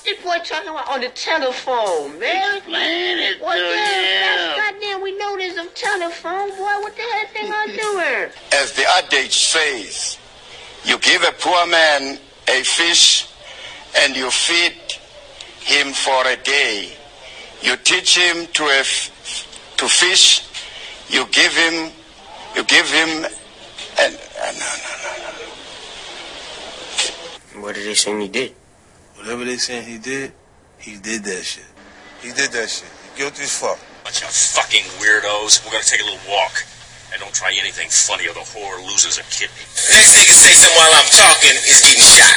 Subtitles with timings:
[0.00, 2.56] What this boy talking about on the telephone, man?
[2.56, 4.54] Explain it What to the hell?
[4.54, 4.56] him.
[4.72, 6.56] Goddamn, we know there's a telephone, boy.
[6.80, 8.30] What the hell thing I doing?
[8.54, 10.16] As the adage says,
[10.84, 13.28] you give a poor man a fish
[13.98, 14.72] and you feed
[15.60, 16.92] him for a day.
[17.60, 20.46] You teach him to a f- to fish.
[21.10, 21.92] You give him,
[22.56, 23.26] you give him,
[24.00, 25.28] and uh, no, no, no,
[27.60, 27.62] no.
[27.66, 28.54] What did they say he did?
[29.20, 30.32] Whatever they saying he did,
[30.78, 31.68] he did that shit.
[32.22, 32.88] He did that shit.
[33.04, 33.78] He guilty as fuck.
[34.02, 35.60] Bunch of fucking weirdos.
[35.60, 36.64] We're gonna take a little walk.
[37.12, 39.60] And don't try anything funny or the whore loses a kidney.
[39.76, 42.32] Next nigga say something while I'm talking is getting shot.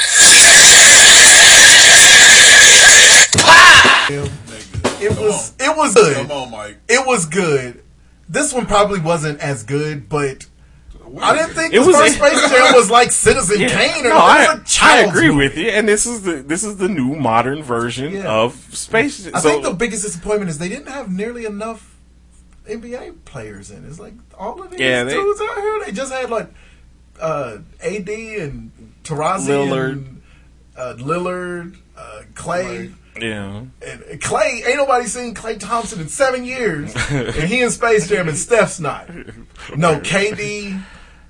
[5.00, 6.16] It was it was good.
[6.16, 6.76] Come on, Mike.
[6.86, 7.82] It was good.
[8.28, 10.44] This one probably wasn't as good, but
[11.20, 13.68] I didn't think It the was- first Space Jam was like Citizen Yeah.
[13.68, 15.36] Kane or no, it was I, a I agree movie.
[15.44, 18.30] with you, and this is the this is the new modern version Yeah.
[18.42, 19.26] of Space.
[19.32, 21.94] I so- think the biggest disappointment is they didn't have nearly enough
[22.68, 23.84] NBA players in.
[23.86, 25.82] It's like all of these Yeah, they- dudes out here.
[25.86, 26.48] They just had like
[27.20, 28.70] uh, AD and
[29.04, 29.92] Taurasi Lillard.
[29.92, 30.22] and
[30.76, 32.92] uh, Lillard, uh, Klay.
[33.20, 38.08] Yeah, And Klay, ain't nobody seen Klay Thompson in seven years, and he in Space
[38.08, 39.08] Jam and Steph's not.
[39.76, 40.82] No KD,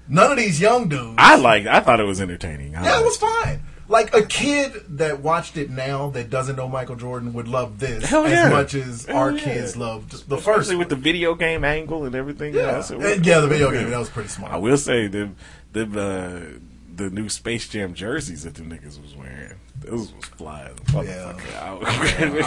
[0.09, 1.17] none of these young dudes.
[1.19, 1.67] I liked.
[1.67, 2.75] I thought it was entertaining.
[2.75, 3.63] I yeah, it was fine.
[3.87, 8.03] Like a kid that watched it now that doesn't know Michael Jordan would love this
[8.09, 9.45] Hell as much as Hell our yeah.
[9.45, 10.69] kids loved the Especially first.
[10.71, 10.89] with one.
[10.89, 12.55] the video game angle and everything.
[12.55, 12.91] yeah, else.
[12.91, 14.53] Yeah, the video game that was pretty smart.
[14.53, 15.31] I will say the
[15.73, 16.59] the uh,
[16.97, 19.55] the new Space Jam jerseys that the niggas was wearing.
[19.81, 21.63] Those was fly as a motherfucker.
[21.63, 21.73] I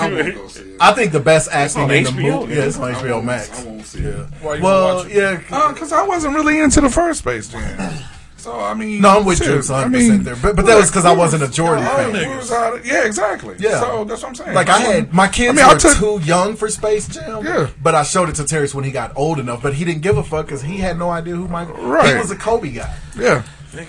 [0.10, 0.78] won't go see it.
[0.80, 2.54] I think the best acting on in the HBO, movie.
[2.54, 2.60] yeah.
[2.62, 3.62] Yeah, it's on I HBO won't- Max.
[3.62, 4.16] I won't see it.
[4.16, 4.24] Yeah.
[4.42, 5.42] Why you Well, yeah.
[5.52, 7.94] Uh, because I wasn't really into the first Space Jam.
[8.38, 9.02] So, I mean.
[9.02, 10.36] No, I'm with you 100% I mean, there.
[10.38, 12.14] But- but that was 'cause I wasn't a Jordan fan.
[12.14, 13.56] we was out of- yeah, exactly.
[13.60, 13.80] Yeah.
[13.82, 14.54] So, that's what I'm saying.
[14.54, 17.44] Like I had my kids I mean, were took- too young for Space Jam.
[17.46, 17.68] Yeah.
[17.84, 19.62] But I showed it to Terrence when he got old enough.
[19.62, 21.76] But he didn't give a fuck because he had no idea who Michael.
[21.76, 22.14] Right.
[22.14, 22.96] He was a Kobe guy.
[23.20, 23.42] Yeah.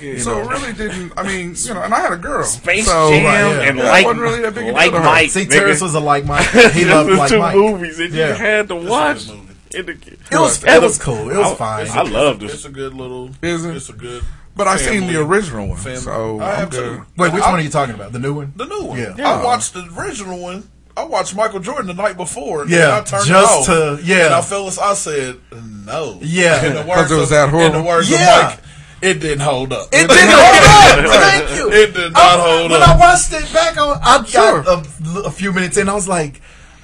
[0.03, 0.51] You so, know.
[0.51, 1.13] it really didn't.
[1.17, 2.45] I mean, you know, and I had a girl.
[2.45, 3.69] Space so, Jam right, yeah.
[3.69, 5.01] and Yeah, I like wasn't really that big like her.
[5.01, 5.31] Mike.
[5.31, 5.47] See.
[5.47, 6.47] Terrence was a like Mike.
[6.73, 7.57] He loved like two Mike.
[7.57, 8.35] movies that you Yeah.
[8.35, 9.29] had to watch.
[9.29, 9.43] movie.
[9.71, 9.87] It
[10.33, 11.31] was it was cool.
[11.31, 11.89] It was I, fine.
[11.91, 12.51] I loved it.
[12.51, 13.31] It's a good little.
[13.43, 13.77] Is it?
[13.77, 14.23] It's a good.
[14.57, 15.99] But I seen the original one, family.
[16.01, 16.97] so I I'm have good.
[16.99, 17.05] too.
[17.17, 18.13] Wait, which I- one are you talking about?
[18.13, 18.53] The new one?
[18.57, 18.99] The new one.
[18.99, 19.13] Yeah.
[19.19, 19.45] I oh.
[19.45, 20.69] watched the original one.
[20.97, 22.63] I watched Michael Jordan the night before.
[22.63, 23.99] and Yeah, I turned just it off.
[24.01, 24.25] to- yeah.
[24.27, 26.19] And I felt as I said no.
[26.23, 26.65] Yeah.
[26.67, 27.79] In the 'Cause words it was of, that In horrible?
[27.83, 28.39] the words Yeah.
[28.49, 28.61] of Mike,
[29.03, 29.89] it didn't hold up.
[29.93, 31.21] It didn't hold up.
[31.23, 31.71] Thank you.
[31.73, 32.89] It did not I- hold when up.
[32.89, 34.63] I watched it back on, I Sure.
[34.63, 35.89] got a, a few minutes in.
[35.89, 36.41] I was like,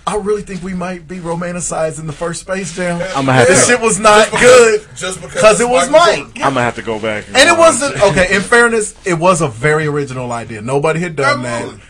[0.07, 3.01] I really think we might be romanticizing the first Space Jam.
[3.17, 4.43] I'ma have this to- shit was not Just because-
[4.87, 6.33] good just because because it was Michael Mike.
[6.37, 7.25] I'm gonna have to go back.
[7.29, 8.35] And it wasn't okay.
[8.37, 10.61] In fairness, it was a very original idea.
[10.61, 11.81] Nobody had done Absolutely.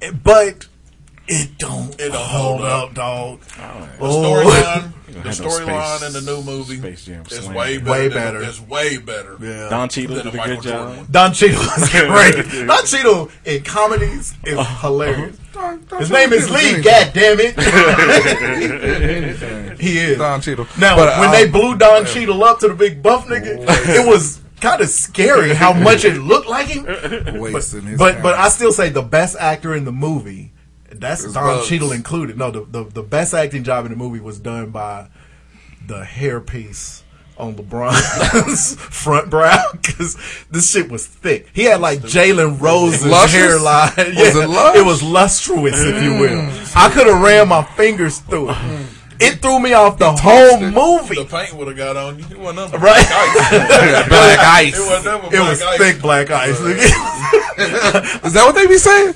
[0.00, 0.66] that, but
[1.26, 2.94] it don't, It don't hold hold up, up.
[2.94, 3.40] dog.
[3.58, 4.44] Oh, the Oh.
[4.44, 4.92] storyline,
[5.22, 7.90] the had no storyline in the new movie Space Jam is way better.
[7.90, 8.42] Way than- better.
[8.42, 9.36] It's way better.
[9.40, 9.68] Yeah.
[9.70, 11.06] Don Cheadle did a a good job.
[11.10, 11.88] Don Cheadle is
[12.50, 12.66] great.
[12.66, 15.36] Don Cheadle in comedies is hilarious.
[15.52, 16.82] Don- Don His Cheadle name is Lee.
[16.82, 17.54] God damn it,
[19.80, 20.18] he is.
[20.18, 20.66] Don Cheadle.
[20.78, 23.58] Now, But, when um, they blew Don Cheadle up to the big buff nigga,
[23.94, 26.84] it was kind of scary how much it looked like him.
[27.44, 30.52] But, his but, but I still say the best actor in the movie,
[31.00, 31.68] that's Is Don Bugs.
[31.68, 32.36] Cheadle included.
[32.38, 35.08] No, the, the the best acting job in the movie was done by
[35.86, 37.02] the hairpiece
[37.36, 40.16] on LeBron's front brow because
[40.50, 41.48] this shit was thick.
[41.52, 43.32] He had like Jalen Rose's Luscious?
[43.34, 43.92] hairline.
[43.96, 44.76] Was it lush?
[44.76, 46.42] it was lustrous, if you will.
[46.42, 46.76] Mm.
[46.76, 48.54] I could have ran my fingers through it.
[48.54, 48.86] Mm.
[49.20, 51.14] It threw me off the whole movie.
[51.14, 52.24] The paint would have got on you.
[52.30, 54.08] It wasn't nothing but Right.
[54.08, 54.74] Black ice.
[54.76, 55.78] It wasn't nothing It black was ice.
[55.78, 56.60] thick black ice.
[58.24, 59.14] Is that what they be saying?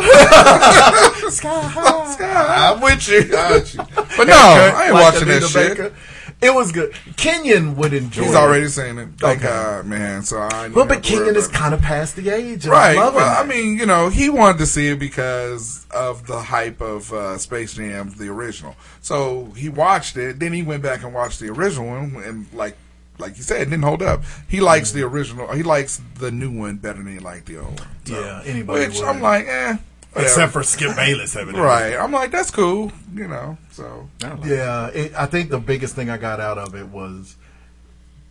[1.52, 3.24] I'm with you.
[3.24, 3.80] Got you.
[4.16, 5.76] But no, I ain't Like watching that Anita shit.
[5.78, 5.94] Baker.
[6.42, 6.94] It was good.
[7.18, 8.22] Kenyon would enjoy.
[8.22, 8.36] He's it.
[8.36, 9.08] already saying it.
[9.18, 9.48] Thank Okay.
[9.48, 10.22] God, man.
[10.22, 10.66] So I.
[10.66, 12.64] ain't Well, but Kenyon is kind of past the age.
[12.64, 12.96] Of Right.
[12.96, 16.80] loving Well, I mean, you know, he wanted to see it because of the hype
[16.80, 18.74] of uh, Space Jam, the original.
[19.02, 20.38] So he watched it.
[20.38, 22.74] Then he went back and watched the original one, and like,
[23.18, 24.22] like you said, it didn't hold up.
[24.48, 25.52] He likes the original.
[25.52, 27.88] He likes the new one better than he liked the old one.
[28.06, 29.08] So, Yeah, anybody Which would.
[29.08, 29.76] I'm like, eh.
[30.12, 30.26] Whatever.
[30.26, 31.62] except for Skip Bayless, evidently.
[31.62, 31.94] right.
[31.96, 32.92] I'm like, that's cool.
[33.14, 33.58] You know.
[33.72, 34.08] So
[34.44, 37.36] Yeah, it, I think the biggest thing I got out of it was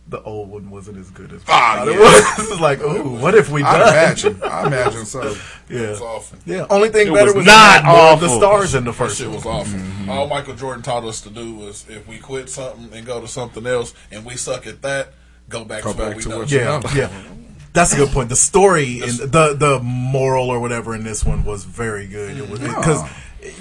[0.08, 2.48] the old one wasn't as good as Ah, I thought it yeah.
[2.50, 2.60] was.
[2.60, 3.88] like, ooh, what if we I done?
[3.90, 4.42] imagine.
[4.42, 5.36] I imagine so.
[5.68, 6.38] Yeah, It was awful.
[6.46, 6.66] yeah.
[6.68, 9.30] Only thing It better was was, not all the stars in the That first shit
[9.30, 9.78] was awful.
[10.10, 13.28] All Michael Jordan taught us to do was if we quit something and go to
[13.28, 15.12] something else and we suck at that,
[15.48, 16.38] go back Go to back what we to know.
[16.38, 16.90] what you Yeah, know.
[16.96, 17.10] yeah.
[17.72, 18.28] That's a good point.
[18.28, 22.36] The story, and the the moral or whatever in this one was very good.
[22.36, 22.66] It was mm.
[22.66, 23.10] because oh.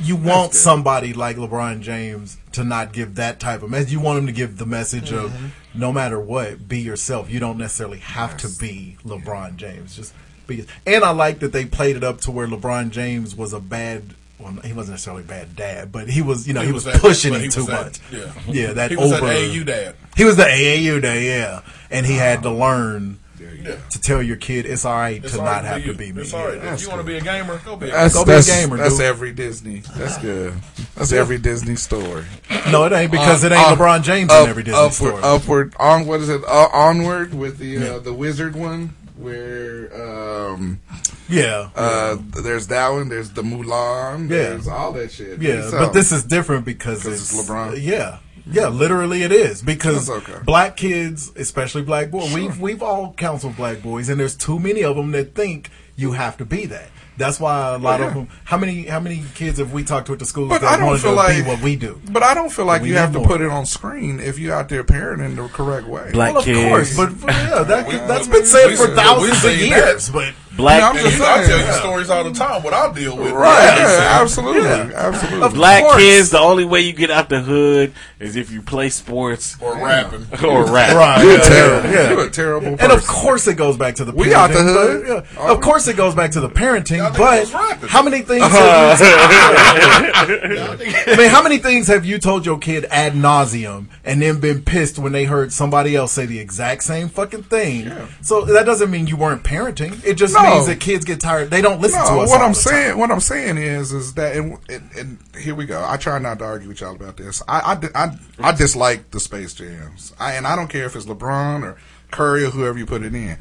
[0.01, 3.91] you want somebody like LeBron James to not give that type of message.
[3.91, 5.79] You want him to give the message of mm-hmm.
[5.79, 7.29] no matter what, be yourself.
[7.29, 9.95] You don't necessarily have to be LeBron James.
[9.95, 10.13] Just
[10.47, 10.65] be.
[10.87, 14.15] And I like that they played it up to where LeBron James was a bad.
[14.39, 17.01] Well, he wasn't necessarily a bad dad, but he was, you know, he, was, that-
[17.01, 17.99] pushing it too was that- much.
[18.09, 19.27] Yeah, Yeah, that he was over.
[19.27, 19.95] that AU dad.
[20.15, 21.61] He was the AAU day, yeah,
[21.91, 23.75] and he had to learn Yeah.
[23.91, 25.93] to tell your kid it's all right It's to all not right have you.
[25.93, 26.21] to be me.
[26.23, 26.57] It's all right.
[26.57, 26.73] Yeah.
[26.73, 27.87] If you want to be a gamer, go be.
[27.87, 29.05] A That's Go be a gamer, that's dude.
[29.05, 29.79] every Disney.
[29.95, 30.53] That's good.
[30.95, 32.25] That's every Disney story.
[32.71, 35.23] No, it ain't because it ain't Uh, LeBron James up- in every Disney upward, story.
[35.23, 36.41] Upward, on what is it?
[36.45, 40.79] Uh, onward with the uh, the wizard one, where um,
[41.27, 43.09] yeah, uh, there's that one.
[43.09, 44.23] There's the Mulan.
[44.29, 44.37] Yeah.
[44.49, 45.41] There's all that shit.
[45.41, 47.81] yeah, So- but this is different because it's, it's LeBron?
[47.81, 48.17] Yeah,
[48.51, 50.35] yeah, literally it is because okay.
[50.45, 54.83] black kids, especially black boys, we've we've all counseled black boys, and there's too many
[54.83, 56.89] of them that think you have to be that.
[57.17, 58.07] That's why a lot yeah.
[58.07, 58.29] of them.
[58.45, 60.77] How many how many kids have we talked to at the schools But that I
[60.77, 61.99] don't feel to like be what we do?
[62.11, 63.27] But I don't feel like We you have to more.
[63.27, 66.11] put it on screen if you're out there parenting the correct way.
[66.13, 66.95] Black well, of kids.
[66.95, 70.09] course, but yeah, that, We- that's we- been said for we- thousands of seen years.
[70.09, 71.71] But Black Yeah, I'm just I tell you yeah.
[71.79, 72.61] stories all the time.
[72.63, 73.31] What I deal with.
[73.31, 73.91] Right, Yeah.
[73.91, 74.91] yeah, absolutely, Yeah.
[74.93, 75.41] absolutely.
[75.43, 75.95] Of Black course.
[75.97, 79.75] kids, the only way you get out the hood is if you play sports Or
[79.75, 80.27] rapping.
[80.43, 80.95] or rap.
[80.95, 81.89] right, You're yeah, terrible.
[81.91, 82.09] yeah.
[82.11, 85.05] You're a terrible And of course, it goes back to the We out the parenting,
[85.07, 85.25] hood.
[85.35, 85.51] but, yeah.
[85.51, 86.97] Of course, it goes back to the parenting.
[86.97, 87.47] Y'all But
[87.89, 88.43] how many things?
[88.49, 90.37] Have you,
[91.13, 94.61] I mean, how many things have you told your kid ad nauseum and then been
[94.61, 97.91] pissed when they heard somebody else say the exact same fucking thing?
[98.21, 100.03] So that doesn't mean you weren't parenting.
[100.05, 100.41] It just No.
[100.55, 101.49] Means that kids get tired.
[101.49, 102.29] They don't listen to us.
[102.29, 102.99] what I'm saying, time.
[102.99, 105.83] what I'm saying is, is that, and, and, and here we go.
[105.87, 107.41] I try not to argue with y'all about this.
[107.47, 111.05] I, I, I, I dislike the Space Jams, I, and I don't care if it's
[111.05, 111.77] LeBron or
[112.11, 113.37] Curry or whoever you put it in.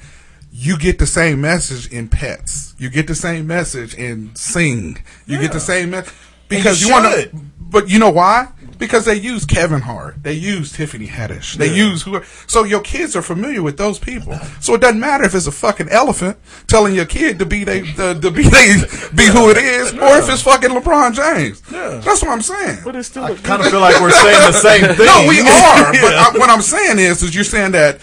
[0.51, 2.75] You get the same message in Pets.
[2.79, 5.03] You get the same message in Sing.
[5.27, 6.15] You get the same message
[6.49, 7.31] because you you, want to.
[7.61, 8.49] But you know why?
[8.79, 10.23] Because they use Kevin Hart.
[10.23, 11.55] They use Tiffany Haddish.
[11.55, 12.23] They use who.
[12.47, 14.39] So your kids are familiar with those people.
[14.61, 16.39] So it doesn't matter if it's a fucking elephant
[16.69, 18.77] telling your kid to be they to, to be they
[19.15, 21.63] be who it is, or if it's fucking LeBron James.
[21.73, 22.01] Yeah.
[22.05, 22.79] That's what I'm saying.
[22.85, 25.07] But it's still a kind of feel like we're saying the same thing.
[25.09, 25.93] No, we are.
[25.93, 26.31] But Yeah.
[26.35, 28.01] I, what I'm saying is, is you're saying that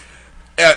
[0.57, 0.73] uh,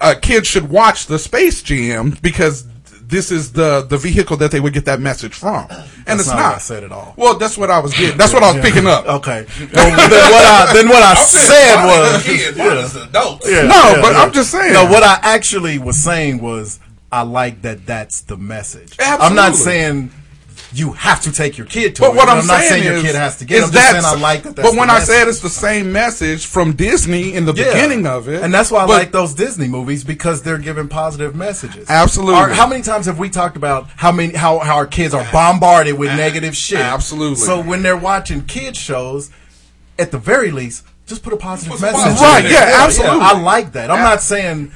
[0.00, 2.66] a kid should watch the Space Jam because
[3.06, 5.70] this is the the vehicle that they would get that message from, and
[6.06, 6.44] That's it's not not.
[6.50, 7.14] what I said at all.
[7.16, 8.16] Well, that's what I was getting.
[8.18, 9.06] That's what I was picking up.
[9.06, 9.46] Okay.
[9.72, 13.04] Well, then what I then what I I'm said was the kid, mine is the
[13.04, 13.48] adults.
[13.50, 14.22] Yeah, No, yeah, but yeah.
[14.22, 14.72] I'm just saying.
[14.72, 16.80] No, what I actually was saying was
[17.12, 18.96] I like that that's the message.
[19.00, 20.10] I'm not saying
[20.74, 22.16] you have to take your kid to But it.
[22.16, 23.56] what I'm, I'm not saying, saying is, your kid has to get.
[23.56, 23.58] it.
[23.58, 24.56] is I'm just saying I like that.
[24.56, 27.72] That's But when I said it's the same message from Disney in the Yeah.
[27.72, 31.34] beginning of it, and that's why I like those Disney movies because they're giving positive
[31.34, 31.88] messages.
[31.88, 32.34] Absolutely.
[32.34, 35.26] Our- how many times have we talked about how many how, how our kids are
[35.32, 36.80] bombarded with negative shit?
[36.80, 37.36] Absolutely.
[37.36, 39.30] So when they're watching kids shows,
[39.98, 42.20] at the very least, just put a positive message.
[42.20, 43.20] Right, yeah, absolutely.
[43.20, 43.90] I like that.
[43.90, 44.02] I'm Yeah.
[44.04, 44.72] not saying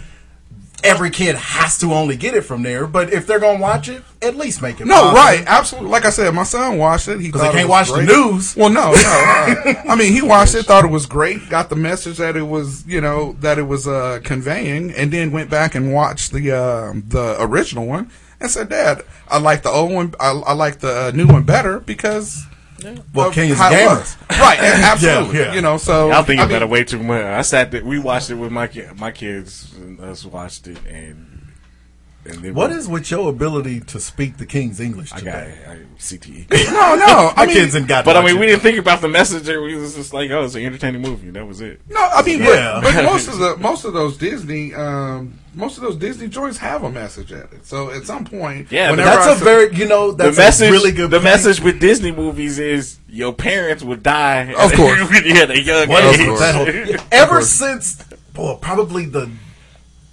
[0.84, 4.02] every kid has to only get it from there, but if they're gonna watch it,
[4.22, 4.86] at least make it.
[4.86, 5.16] No, positive.
[5.16, 5.90] right, absolutely.
[5.90, 7.20] Like I said, my son watched it.
[7.20, 8.56] He 'Cause thought they can't watch the news.
[8.56, 8.92] Well, no, no.
[8.94, 12.42] uh, I mean, he watched it, thought it was great, got the message that it
[12.42, 16.52] was, you know, that it was uh, conveying, and then went back and watched the
[16.52, 20.14] uh, the original one and said, "Dad, I like the old one.
[20.20, 22.44] I, I like the uh, new one better because
[23.14, 24.16] Well, of Kings how gamers.
[24.38, 24.58] right?
[24.60, 25.38] Absolutely.
[25.38, 25.54] Yeah, yeah.
[25.54, 27.22] You know, so Y'all think I about mean, it way too much.
[27.24, 27.84] I sat there.
[27.84, 29.74] We watched it with my ki- my kids.
[29.76, 31.24] And us watched it, and
[32.24, 35.40] and then What we- is with your ability to speak the King's English I got
[35.44, 35.54] today?
[35.66, 36.46] I, CTE.
[36.72, 37.32] No, no.
[37.36, 38.04] I mean, kids ain't got.
[38.04, 39.48] But I mean, of we didn't think about the message.
[39.48, 41.30] It was just like, oh, it's an entertaining movie.
[41.30, 41.80] That was it.
[41.88, 42.80] No, I mean, Yeah.
[42.82, 46.56] but, but most of the most of those Disney um, most of those Disney joints
[46.58, 47.66] have a message at it.
[47.66, 50.42] So at some point, Yeah, but That's I a say- very you know that's the
[50.42, 51.10] message, a really good.
[51.10, 51.24] the point.
[51.24, 54.52] message with Disney movies is your parents would die.
[54.58, 55.00] Of course.
[55.24, 56.20] yeah, the young What age.
[56.20, 58.02] is that whole- ever since
[58.36, 59.28] well, probably the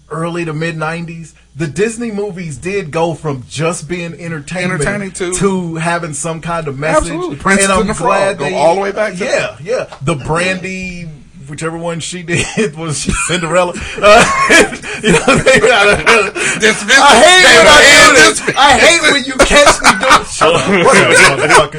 [0.09, 5.33] early to mid '90s, the Disney movies did go from just being entertainment Entertaining to-
[5.33, 7.03] to having some kind of message.
[7.11, 7.35] Absolutely.
[7.37, 8.39] Princess and the Frog.
[8.39, 9.95] Go all the way back to- yeah, yeah.
[10.01, 11.07] The Brandy.
[11.49, 12.97] Whichever one she did was
[13.27, 13.73] Cinderella.
[13.75, 14.23] Uh,
[15.03, 15.25] you know,
[16.59, 18.39] Dismiss I hate when I do this.
[18.39, 20.25] dismiss- I hate when you catch me doing.
[20.35, 21.75] Shut.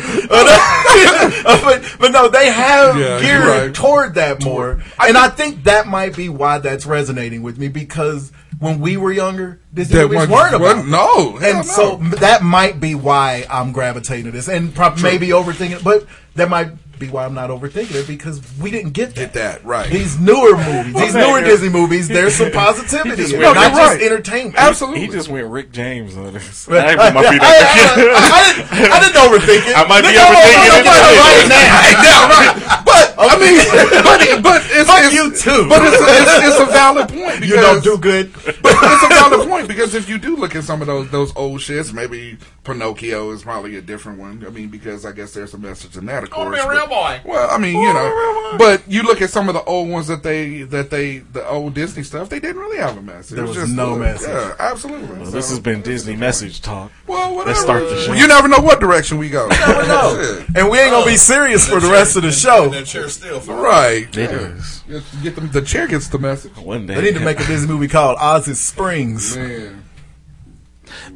[1.48, 3.74] Uh, but, but no, they have Yeah, geared right.
[3.74, 8.32] toward that more, and I think that might be why that's resonating with me because
[8.58, 10.86] when we were younger, this That movies weren't about.
[10.86, 11.62] no, and no.
[11.62, 15.84] so that might be why I'm gravitating to this, and prob- maybe overthinking.
[15.84, 16.06] But
[16.36, 19.32] that might be why I'm not overthinking it because we didn't get that.
[19.32, 19.90] Get that right.
[19.90, 21.40] These newer movies, these newer.
[21.40, 24.02] Disney movies, there's some positivity, just in it, went- not No, you're just right.
[24.02, 24.56] entertainment.
[24.56, 25.00] Absolutely.
[25.00, 26.68] He just went Rick James on this.
[26.70, 27.52] I, I, ain't put my feet I- up.
[27.52, 29.76] I- I didn't, I didn't overthink it.
[29.76, 31.04] I might be No, no, no, overthinking no, it.
[31.06, 31.64] no, right now.
[32.02, 32.85] yeah, right.
[33.16, 33.56] But I mean,
[34.04, 35.68] but, but it's, Fuck it's you too.
[35.68, 37.40] But it's, it's, it's a valid point.
[37.40, 38.32] Because, you don't do good.
[38.66, 41.34] But it's a valid point because if you do look at some of those those
[41.36, 44.44] old shits, maybe Pinocchio is probably a different one.
[44.46, 46.58] I mean, because I guess there's a message in that, of course.
[46.60, 47.20] Oh, but- boy.
[47.24, 50.22] Well, I mean, you know, but you look at some of the old ones that
[50.22, 53.36] they that they the old Disney stuff, they didn't really have a message.
[53.36, 54.28] There It was just, no message.
[54.28, 55.16] Yeah, absolutely.
[55.16, 56.90] Well, So- this has been Disney message talk.
[57.06, 57.50] well, whatever.
[57.50, 58.12] Let's start the show.
[58.14, 59.46] You never know what direction we go.
[59.48, 60.16] No.
[60.20, 60.56] Shit.
[60.56, 62.70] And we ain't gonna be serious for the rest of the show.
[63.06, 64.16] And that chair still for Right.
[64.16, 64.56] It yeah.
[64.56, 64.82] is.
[64.88, 65.50] Get- Get them.
[65.50, 66.56] The chair gets the message.
[66.56, 66.94] One day.
[66.94, 69.36] They need to make a Disney movie called Oz's Springs.
[69.36, 69.82] Man,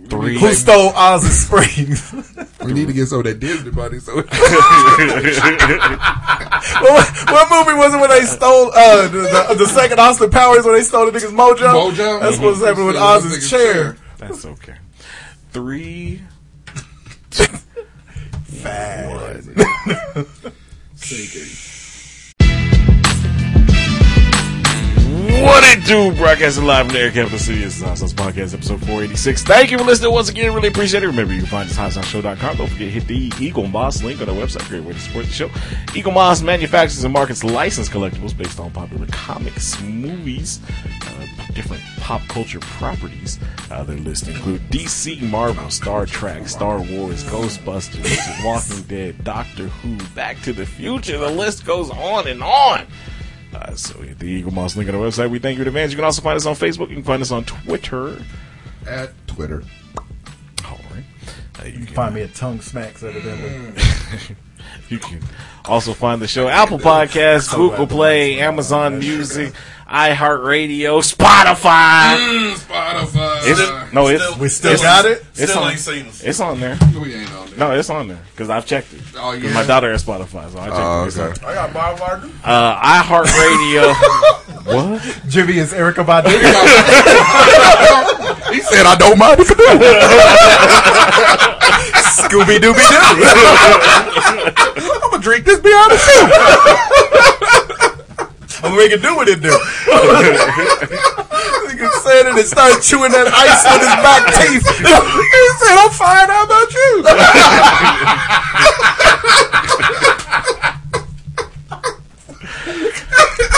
[0.08, 0.38] three.
[0.38, 2.12] Who stole Oz's Springs?
[2.64, 3.98] we need to get some of that Disney money.
[4.00, 4.26] So what,
[7.28, 10.74] what movie was it when they stole uh, the, the, the second Austin Powers when
[10.74, 11.72] they stole the nigga's mojo?
[11.92, 12.20] Mojo.
[12.20, 13.72] That's what's happening with Stole Oz's chair.
[13.74, 13.96] chair.
[14.18, 14.76] That's okay.
[15.52, 16.20] Three.
[25.40, 26.12] What it do?
[26.14, 27.60] Broadcasting live from the Air Capital City.
[27.60, 29.42] This is Nonsense Podcast, episode 486.
[29.44, 30.54] Thank you for listening once again.
[30.54, 31.06] Really appreciate it.
[31.06, 32.58] Remember, you can find us at HotShow.com.
[32.58, 34.68] Don't forget to hit the Eaglemoss link on our website.
[34.68, 35.48] Great way to support the show.
[35.96, 40.60] Eaglemoss manufactures and markets licensed collectibles based on popular comics, movies,
[41.06, 43.38] uh, different pop culture properties.
[43.70, 49.96] Uh, their list include DC, Marvel, Star Trek, Star Wars, Ghostbusters, Walking Dead, Doctor Who,
[50.14, 51.16] Back to the Future.
[51.16, 52.86] The list goes on and on.
[53.54, 55.30] Uh, so the Eaglemoss link on our website.
[55.30, 55.90] We thank you in advance.
[55.92, 56.88] You can also find us on Facebook.
[56.88, 58.22] You can find us on Twitter.
[58.86, 59.62] at Twitter.
[60.64, 61.04] All right.
[61.58, 63.84] Uh, you, can, Find me at Tongue Smacks evidently.
[64.88, 65.20] you can
[65.64, 69.52] also find the show Apple Podcasts, Google Play, Amazon Music,
[69.88, 72.16] iHeartRadio, Spotify.
[72.54, 73.40] Spotify.
[73.44, 73.60] It's,
[73.92, 75.24] no, it's Still- We still it's- got it?
[75.34, 76.22] It's Still on, ain't seen us.
[76.22, 76.78] it's on there.
[77.00, 77.58] we ain't on there.
[77.58, 79.00] No, it's on there because I've checked it.
[79.16, 79.52] Oh, 'Cause yeah?
[79.52, 81.18] My daughter has Spotify, so I checked Oh, it.
[81.18, 81.46] Okay.
[81.46, 82.30] I got Bob Martin.
[82.44, 83.94] on- Uh, iHeartRadio.
[84.66, 85.02] what?
[85.28, 86.30] Jimmy is Erykah Badu.
[88.50, 89.60] He said, "I don't mind if I do."
[92.10, 92.98] Scooby Dooby Doo.
[95.00, 96.30] I'm gonna drink this beyond the soup.
[98.62, 99.48] I'm gonna make it do what it do.
[101.70, 104.60] Nigga said it and started chewing that ice with his back teeth.
[104.76, 106.28] he said, "I'm fine.
[106.28, 106.74] How about
[110.16, 110.19] you?"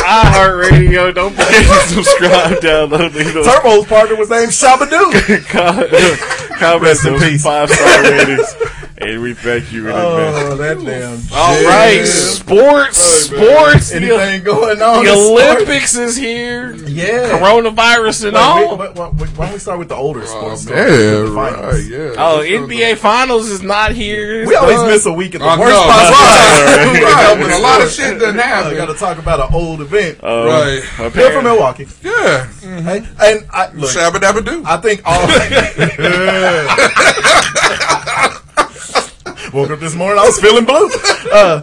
[0.02, 1.14] iHeartRadio.
[1.14, 5.46] Don't forget to subscribe, download, leave those Turbo's partner was named Shabadoo.
[5.48, 7.42] com- comments, Rest in peace.
[7.42, 8.54] five star ratings,
[9.02, 10.52] and we thank you in advance.
[10.52, 11.18] Oh, that damn.
[11.36, 11.66] All shit.
[11.66, 13.90] right, sports, sports.
[13.90, 15.04] The, Anything going on?
[15.04, 15.42] the in sports?
[15.62, 16.74] Olympics is here.
[16.74, 17.38] Yeah.
[17.38, 18.76] Coronavirus and Wait, all.
[18.78, 20.66] wait, wait, wait, why don't we start with the older sports?
[20.68, 22.12] yeah, right, yeah.
[22.16, 24.46] Oh, NBA Finals is not here.
[24.46, 27.02] We always miss a week at the I worst know, possible right, time.
[27.02, 28.76] right, but a lot of shit doesn't I happen.
[28.76, 30.22] got to talk about an old event.
[30.22, 30.82] Um, Right.
[30.82, 31.86] Here apparently- from Milwaukee.
[32.02, 32.46] Yeah,
[32.82, 34.62] Hey, and I, look, shabba dabba do.
[34.66, 35.22] I think all.
[39.52, 40.90] Woke up this morning, I was feeling blue.
[41.32, 41.62] Uh,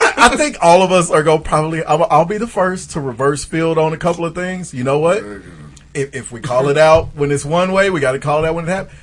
[0.00, 3.00] I think all of us are going to probably, I'll, I'll be the first to
[3.00, 4.72] reverse field on a couple of things.
[4.72, 5.18] You know what?
[5.92, 8.48] If, if we call it out when it's one way, we got to call it
[8.48, 8.98] out when it happens.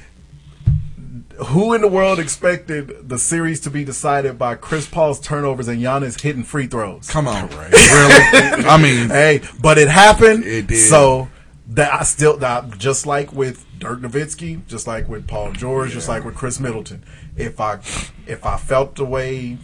[1.50, 5.80] who in the world expected the series to be decided by Chris Paul's turnovers and
[5.82, 7.08] Giannis hitting free throws?
[7.10, 7.74] Come on, really?
[7.74, 10.46] I mean, hey, but it happened.
[10.46, 10.78] It did.
[10.90, 11.28] So
[11.70, 16.08] that I still that, just like with Dirk Nowitzki, just like with Paul George, just
[16.08, 17.04] like with Khris Middleton.
[17.38, 17.80] If I
[18.26, 19.58] if I felt the way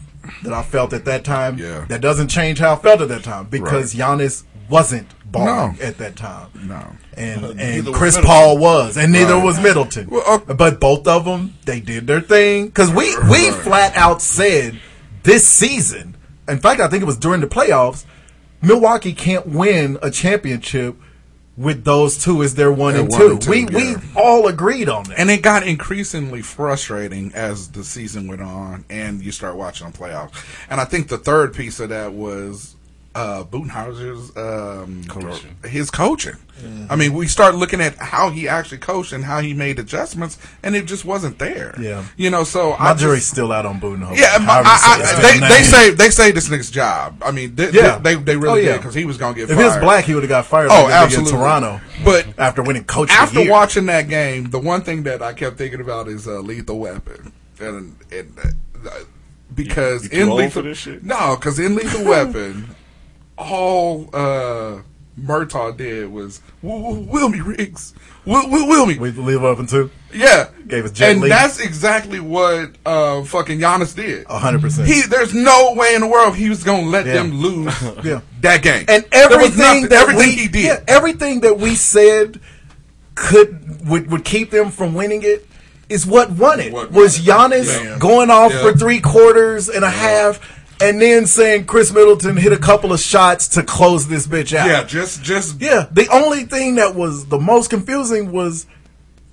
[0.43, 1.85] that I felt at that time, Yeah.
[1.89, 5.83] that doesn't change how I felt at that time because Giannis wasn't balling No.
[5.85, 6.47] at that time.
[6.65, 6.81] no.
[7.17, 8.23] And and Neither was Khris Middleton.
[8.35, 9.43] Paul was, and neither Right.
[9.43, 10.07] was Middleton.
[10.09, 13.53] Well, uh, but both of them, they did their thing because we we Right.
[13.53, 14.79] flat out said
[15.23, 16.15] this season.
[16.47, 18.03] In fact, I think it was during the playoffs.
[18.61, 20.95] Milwaukee can't win a championship
[21.55, 23.31] with those two as their one, and, one two.
[23.31, 23.75] and two, We yeah.
[23.75, 25.19] we all agreed on that.
[25.19, 29.97] And it got increasingly frustrating as the season went on and you start watching the
[29.97, 30.33] playoffs.
[30.69, 32.75] And I think the third piece of that was
[33.15, 35.55] uh, Budenholzer's um, Coaching.
[35.65, 36.35] his coaching.
[36.89, 40.37] I mean, we start looking at how he actually coached and how he made adjustments,
[40.61, 41.75] and it just wasn't there.
[41.79, 42.05] Yeah.
[42.15, 42.43] you know.
[42.45, 44.17] So My I jury's just, still out on Budenholzer.
[44.17, 46.47] yeah, my, However you say I, his I, damn they, they say they say this
[46.49, 47.21] nigga's job.
[47.25, 47.97] I mean, they, Yeah.
[47.97, 48.71] they, they really Oh, yeah.
[48.73, 49.59] did because he was gonna get if fired.
[49.59, 50.69] he was black, he would have got fired.
[50.71, 51.33] Oh, like absolutely.
[51.33, 51.81] in Toronto.
[52.05, 53.51] But after winning coach after year.
[53.51, 57.33] watching that game, the one thing that I kept thinking about is uh, Lethal Weapon,
[57.59, 58.37] and, and
[58.85, 58.89] uh,
[59.53, 61.03] because You- you in Lethal for this shit?
[61.03, 62.75] no, because in Lethal Weapon,
[63.51, 64.81] all uh,
[65.19, 67.93] Murtaugh did was "W- w- Wilmy Riggs,
[68.25, 69.91] Will, Will, Wilmy, we leave up two.
[70.13, 71.29] yeah, Gave us Jet and Li.
[71.29, 74.25] that's exactly what uh, fucking Giannis did.
[74.29, 74.87] A hundred percent.
[74.87, 77.13] He, there's no way in the world he was gonna let Yeah.
[77.13, 77.73] them lose
[78.03, 78.21] Yeah.
[78.41, 78.85] that game.
[78.87, 80.65] and everything nothing- that everything we he did.
[80.65, 82.39] yeah, everything that we said
[83.15, 85.47] could would, would keep them from winning it
[85.89, 86.73] is what won it.
[86.73, 87.51] What was won.
[87.51, 87.97] Giannis Yeah.
[87.99, 88.61] going off Yeah.
[88.63, 90.39] for three quarters and a half,
[90.81, 94.67] and then saying Khris Middleton hit a couple of shots to close this bitch out.
[94.67, 98.65] yeah, just just Yeah, the only thing that was the most confusing was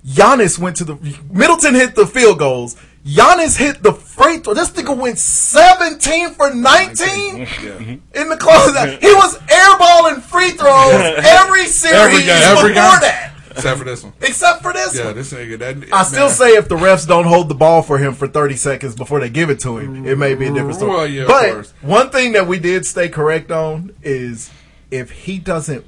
[0.05, 0.95] Giannis went to the
[1.31, 2.75] Middleton hit the field goals.
[3.05, 4.53] Giannis hit the free throw.
[4.53, 7.35] This nigga went 17 for 19
[8.13, 8.99] in the closeout.
[8.99, 10.93] He was airballing free throws
[11.25, 13.01] every series Every game, every before game.
[13.01, 13.30] that.
[13.51, 14.13] Except for this one.
[14.21, 15.15] Except for this Yeah, one.
[15.15, 15.59] this nigga.
[15.59, 18.55] That I still say if the refs don't hold the ball for him for 30
[18.55, 20.91] seconds before they give it to him, it may be a different story.
[20.91, 24.51] Well, yeah, but one thing that we did stay correct on is
[24.89, 25.85] if he doesn't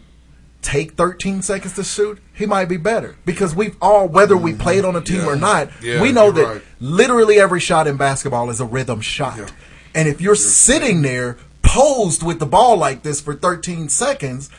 [0.62, 3.16] take 13 seconds to shoot, he might be better.
[3.26, 4.62] Because we've all, whether we mm-hmm.
[4.62, 5.28] played on a team Yeah.
[5.28, 6.62] or not, Yeah, we know that right.
[6.80, 9.52] literally every shot in basketball is a rhythm shot.
[9.94, 14.50] And if you're sitting there posed with the ball like this for 13 seconds,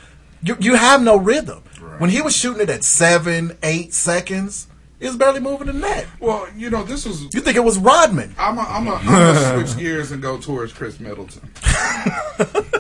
[0.42, 1.62] you, you have no rhythm.
[1.98, 4.66] When he was shooting it at seven, eight seconds,
[5.00, 6.07] he was barely moving the net.
[6.20, 7.22] Well, you know, this was.
[7.35, 8.35] You think it was Rodman?
[8.38, 11.42] I'm gonna I'm a, I'm switch gears and go towards Chris Middleton.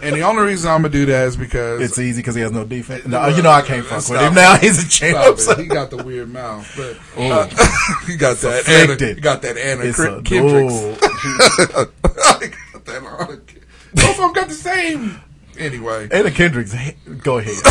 [0.02, 2.52] and the only reason I'm gonna do that is because It's easy because he has
[2.52, 3.06] no defense.
[3.06, 4.32] No, you know I can't fuck with him.
[4.32, 4.34] it.
[4.36, 5.38] Now he's a champ.
[5.38, 5.58] It.
[5.58, 7.46] He got the weird mouth, but uh,
[8.06, 8.68] he got that.
[8.68, 10.72] Anna, he got that Anna It's Kendricks.
[10.72, 11.90] oh.
[12.72, 13.40] Got that Anna-
[13.94, 15.20] Both of them got the same.
[15.58, 17.54] Anyway, Anna Kendricks, he- go ahead.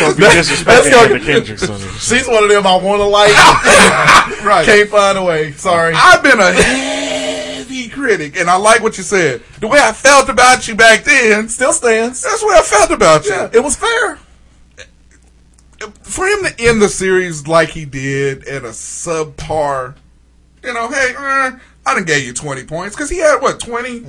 [0.00, 0.86] Don't be disrespecting Let's.
[0.88, 1.78] Anna Kendricks on.
[1.98, 3.32] She's one of them I want to like.
[4.44, 4.64] right.
[4.64, 5.52] Can't find a way.
[5.52, 5.92] Sorry.
[5.96, 9.42] I've been a heavy critic, and I like what you said.
[9.60, 12.22] The way I felt about you back then, Still stands.
[12.22, 13.32] that's the way I felt about you.
[13.32, 14.18] Yeah, it was fair.
[16.02, 19.94] for him to end the series like he did at a subpar,
[20.64, 24.04] you know, hey, eh, I didn't gave you 20 points because he had, what, 20?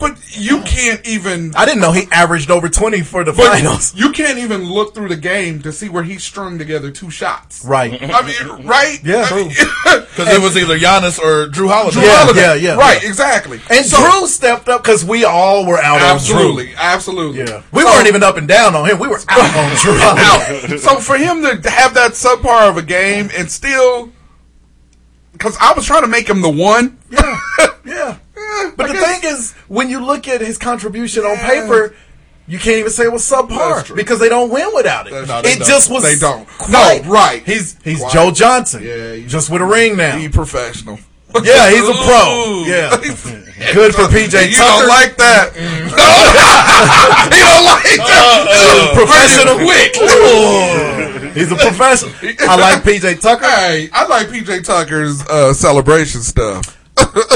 [0.00, 1.54] But you can't even.
[1.54, 3.94] I didn't know he averaged over 20 for the but finals.
[3.94, 7.62] You can't even look through the game to see where he strung together two shots.
[7.64, 8.02] Right.
[8.02, 8.98] I mean, right?
[9.04, 9.28] Yeah.
[9.30, 9.48] I mean,
[10.10, 12.00] Because it was either Giannis or Jrue Holiday.
[12.00, 12.40] Jrue Yeah, Holiday.
[12.40, 12.74] yeah, yeah.
[12.76, 13.60] Right, exactly.
[13.70, 17.42] And So- Jrue stepped up because we all were out Absolutely, on absolutely.
[17.42, 17.48] Jrue.
[17.48, 17.62] Yeah.
[17.70, 18.98] We So- weren't even up and down on him.
[18.98, 20.70] We were out on Jrue.
[20.72, 20.80] out.
[20.80, 24.10] so for him to have that subpar of a game and still,
[25.32, 26.98] because I was trying to make him the one.
[27.10, 27.36] Yeah.
[27.82, 28.18] Yeah.
[28.76, 31.94] But I the guess- thing is, when you look at his contribution on paper,
[32.46, 35.12] you can't even say it was subpar because they don't win without it.
[35.12, 35.26] No, it
[35.58, 35.68] don't.
[35.68, 36.02] just was.
[36.02, 36.48] They don't.
[36.48, 37.04] quiet.
[37.04, 37.42] No, right.
[37.44, 38.12] He's he's Quiet.
[38.12, 38.82] Joe Johnson.
[38.82, 40.16] Yeah, just with a ring now.
[40.16, 40.98] he professional.
[41.44, 42.64] Yeah, he's a pro.
[42.66, 42.90] Yeah.
[43.72, 44.80] Good for PJ You Tucker.
[44.80, 45.52] don't like that.
[45.60, 47.36] No.
[47.36, 48.92] you don't like that.
[48.94, 49.56] professional.
[49.56, 51.34] Pretty quick.
[51.36, 52.12] He's a professional.
[52.48, 53.44] I like PJ Tucker.
[53.46, 56.78] Hey, I like PJ Tucker's uh, celebration stuff.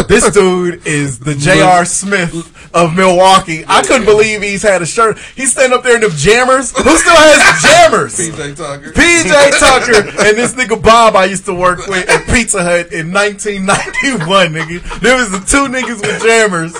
[0.08, 1.84] This dude is the J.R.
[1.84, 3.64] Smith of Milwaukee.
[3.66, 5.18] I couldn't believe he's had a shirt.
[5.34, 6.70] He's standing up there in the jammers.
[6.76, 8.16] Who still has jammers?
[8.18, 8.92] PJ Tucker.
[8.92, 13.12] PJ Tucker and this nigga Bob I used to work with at Pizza Hut in
[13.12, 15.00] 1991, nigga.
[15.00, 16.74] There was the two niggas with jammers.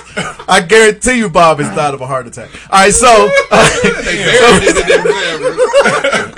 [0.47, 2.49] I guarantee you Bob is died of a heart attack.
[2.69, 3.29] All right, so,
[4.05, 4.75] They buried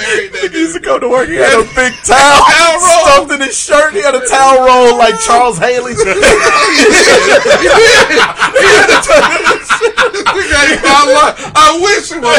[0.07, 1.27] it in them that you used to go to work.
[1.29, 2.43] He had a big towel,
[2.79, 3.93] stuffed in his shirt.
[3.93, 5.93] He had a towel roll like Charles Haley.
[10.47, 12.37] I wish it was.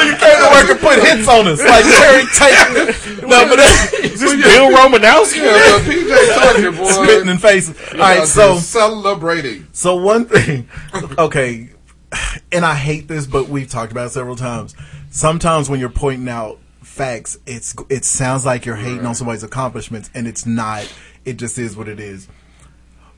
[0.00, 3.22] He came to work and put hits on us like Terry Tate.
[3.28, 3.58] No, but
[4.04, 5.36] Is this Bill Romanowski?
[5.44, 6.90] Yeah, PJ Tucker, boy.
[6.90, 7.76] spitting in faces.
[7.92, 9.66] All right, so celebrating.
[9.72, 10.68] So one thing,
[11.18, 11.68] okay,
[12.52, 14.74] and I hate this, but we've talked about it several times.
[15.10, 20.10] Sometimes when you're pointing out facts, it's it sounds like you're hating on somebody's accomplishments,
[20.14, 20.90] and it's not.
[21.24, 22.28] It just is what it is.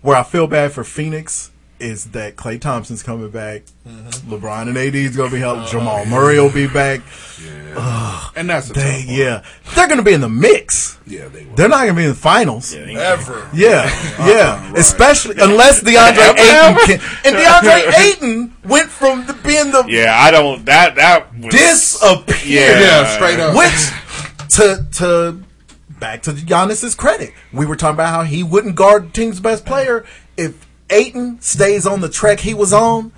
[0.00, 1.51] Where I feel bad for Phoenix
[1.82, 3.62] is that Klay Thompson's coming back.
[3.86, 4.32] Mm-hmm.
[4.32, 5.64] LeBron and AD is going to be helping.
[5.64, 7.00] Uh, Jamal Murray will be back.
[8.36, 10.98] And that's a They, yeah, they're going to be in the mix.
[11.06, 11.54] Yeah, they will.
[11.54, 12.74] They're not going to be in the finals.
[12.74, 13.48] Ever.
[13.52, 13.84] Yeah,
[14.26, 14.72] yeah.
[14.74, 20.30] Especially unless DeAndre Ayton can, and DeAndre Ayton went from the, being the Yeah, I
[20.30, 20.64] don't.
[20.66, 22.36] That that was, disappear.
[22.44, 22.80] Yeah.
[22.80, 23.56] Yeah, straight up.
[23.56, 23.90] Which
[24.56, 25.42] to to
[25.98, 29.64] back to Giannis's credit, we were talking about how he wouldn't guard the team's best
[29.64, 30.04] player
[30.36, 33.12] if Ayton stays on the track he was on.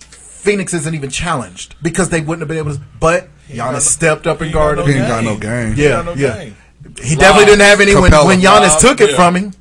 [0.00, 2.80] Phoenix isn't even challenged because they wouldn't have been able to.
[3.00, 4.86] But Giannis stepped up and He got guarded.
[4.86, 4.98] He him.
[5.02, 5.74] ain't got no game.
[5.76, 6.44] Yeah, got no yeah.
[6.44, 6.56] game.
[7.02, 8.26] He definitely didn't have any when, Capela.
[8.26, 9.16] when Giannis Lob, took it yeah.
[9.16, 9.52] from him.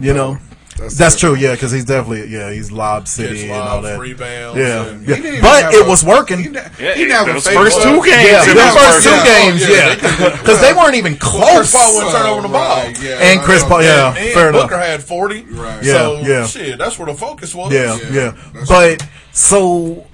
[0.00, 0.38] You know,
[0.78, 1.34] That's that's, true.
[1.34, 3.98] Yeah, because he's definitely yeah he's lob city Catch and all that.
[3.98, 5.14] rebounds, Yeah, and- yeah.
[5.16, 6.38] He but it a- was working.
[6.42, 9.24] He, ne- Yeah, he never those first two games, Yeah, it the was first two
[9.24, 11.56] games, Yeah, yeah, they couldn't- because they weren't even close.
[11.56, 11.82] Chris close.
[11.82, 12.76] Paul wouldn't turn over the ball.
[12.84, 14.86] Right, yeah, And Chris I Paul, yeah, and fair Booker enough.
[14.86, 15.42] had 40.
[15.50, 15.82] Right.
[15.82, 16.46] Yeah, so, yeah.
[16.46, 17.72] shit, that's where the focus was.
[17.72, 18.64] Yeah, Yeah, yeah.
[18.68, 20.06] But so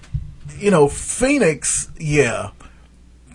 [0.59, 2.51] you know, Phoenix, yeah,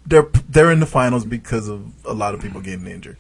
[0.07, 3.17] they're they're in the finals because of a lot of people getting injured.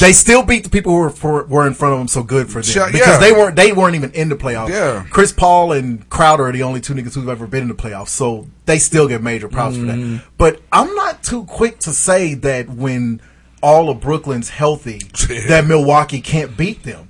[0.00, 2.46] They still beat the people who were for, were in front of them, so good
[2.48, 3.18] for them because yeah.
[3.18, 4.68] they weren't they weren't even in the playoffs.
[4.70, 5.04] Yeah.
[5.10, 8.08] Chris Paul and Crowder are the only two niggas who've ever been in the playoffs,
[8.08, 10.16] so they still get major props for Mm-hmm.
[10.16, 10.24] that.
[10.36, 13.20] But I'm not too quick to say that when
[13.62, 14.98] all of Brooklyn's healthy,
[15.48, 17.08] that Milwaukee can't beat them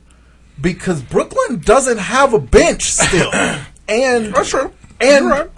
[0.60, 3.30] because Brooklyn doesn't have a bench still,
[3.88, 4.72] and That's true.
[5.00, 5.50] and right.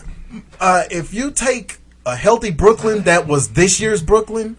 [0.59, 4.57] uh, if you take a healthy Brooklyn that was this year's Brooklyn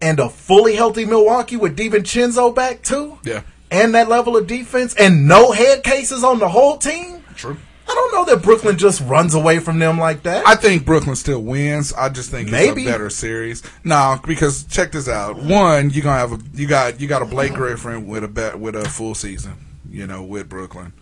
[0.00, 3.42] and a fully healthy Milwaukee with DiVincenzo back too, Yeah.
[3.70, 7.56] and that level of defense and no head cases on the whole team, True.
[7.88, 10.46] I don't know that Brooklyn just runs away from them like that.
[10.46, 11.92] I think Brooklyn still wins.
[11.92, 12.82] I just think Maybe.
[12.82, 13.62] it's a better series.
[13.84, 15.36] No, because check this out.
[15.36, 18.58] One, you gonna have a you got you got a Blake Griffin with a bet
[18.58, 19.54] with a full season.
[19.90, 20.92] You know, with Brooklyn.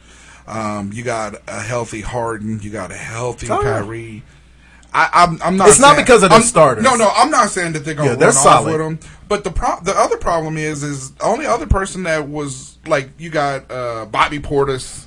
[0.49, 2.59] Um, you got a healthy Harden.
[2.61, 3.63] You got a healthy Oh.
[3.63, 4.23] Kyrie.
[4.93, 5.69] I, I'm, I'm not.
[5.69, 6.83] It's not because of the I'm- starters.
[6.85, 8.73] No, no, I'm not saying that they're gonna Yeah, they're run off solid.
[8.73, 9.11] with them.
[9.29, 13.11] But the pro- the other problem is, is the only other person that was like
[13.19, 15.07] you got uh, Bobby Portis.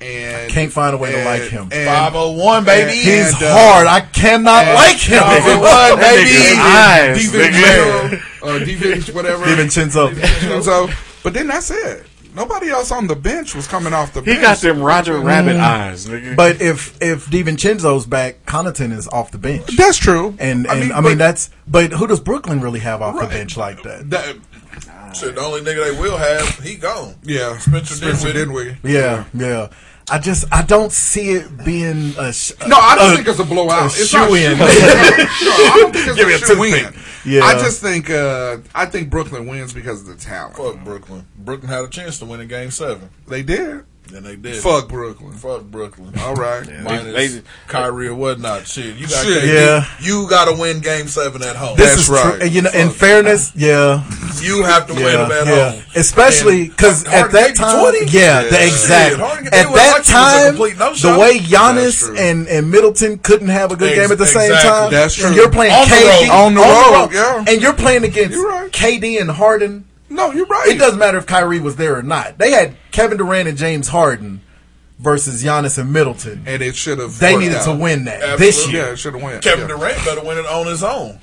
[0.00, 1.62] And Can't find a way to like him.
[1.72, 2.82] and- 501, baby.
[2.90, 3.86] and- He's and, uh, hard.
[3.86, 5.20] I cannot like him.
[5.22, 6.24] Five One, oh one, baby.
[6.30, 6.58] baby.
[6.60, 9.44] Eyes, DiVincenzo, uh, DiVincenzo, whatever.
[9.46, 10.10] DiVincenzo.
[10.14, 11.22] DiVincenzo.
[11.22, 12.04] But then that's it.
[12.34, 14.38] Nobody else on the bench was coming off the He bench.
[14.38, 15.60] He got them Roger Rabbit mm.
[15.60, 16.34] eyes, nigga.
[16.34, 19.76] But if if DiVincenzo's back, Connaughton is off the bench.
[19.76, 20.34] That's true.
[20.38, 23.56] And and I mean, but that's but who does Brooklyn really have off the bench
[23.56, 24.10] like that?
[24.10, 24.36] that-
[25.14, 27.14] Shit, the only nigga they will have, he gone.
[27.22, 28.70] yeah, Spencer Spencer Dinwiddie.
[28.82, 28.98] Dinwiddie.
[28.98, 29.68] Yeah, yeah.
[30.10, 33.38] I just I don't see it being a sh- No, I don't a- think it's
[33.38, 33.82] a blowout.
[33.84, 34.58] a It's not shoe-in.
[34.58, 36.72] no, I don't think it's Give me a a shoe win.
[36.84, 37.00] toothpick.
[37.24, 37.42] Yeah.
[37.44, 40.56] I just think uh, I think Brooklyn wins because of the talent.
[40.56, 41.26] Fuck Brooklyn.
[41.38, 43.08] Brooklyn had a chance to win in game seven.
[43.28, 43.84] They did.
[44.08, 44.56] Then they did.
[44.62, 45.32] Fuck Brooklyn.
[45.32, 46.12] Fuck Brooklyn.
[46.20, 46.64] All right.
[46.82, 48.66] Minus They- Kyrie or whatnot.
[48.66, 49.42] Shit, you got Shit.
[49.44, 49.54] KD.
[49.54, 49.88] Yeah.
[50.00, 51.76] You got to win game seven at home.
[51.76, 52.34] This That's is right.
[52.36, 52.42] true.
[52.42, 52.96] And, you know, in Fuck.
[52.96, 54.04] fairness, yeah,
[54.40, 55.70] you have to win them at yeah.
[55.72, 55.82] home.
[55.96, 58.06] Especially because at that time, 20?
[58.10, 61.38] yeah, the Shit, exact Harden- at that like it was a time, complete the way
[61.38, 64.90] That's Giannis and, and Middleton couldn't have a good Ex- game at the same time.
[64.92, 65.28] That's true.
[65.28, 66.44] And you're playing On the KD road.
[66.44, 67.44] On the road, yeah.
[67.52, 68.70] and you're playing against You're right.
[68.70, 69.86] KD and Harden.
[70.10, 70.68] No, you're right.
[70.68, 72.38] It doesn't matter if Kyrie was there or not.
[72.38, 74.40] They had Kevin Durant and James Harden
[74.98, 76.44] versus Giannis and Middleton.
[76.46, 77.18] And it should have.
[77.18, 78.46] They worked needed to win that Absolutely.
[78.46, 78.82] this year.
[78.86, 79.40] Yeah, it should have won.
[79.40, 79.76] Kevin yeah.
[79.76, 81.18] Durant better win it on his own.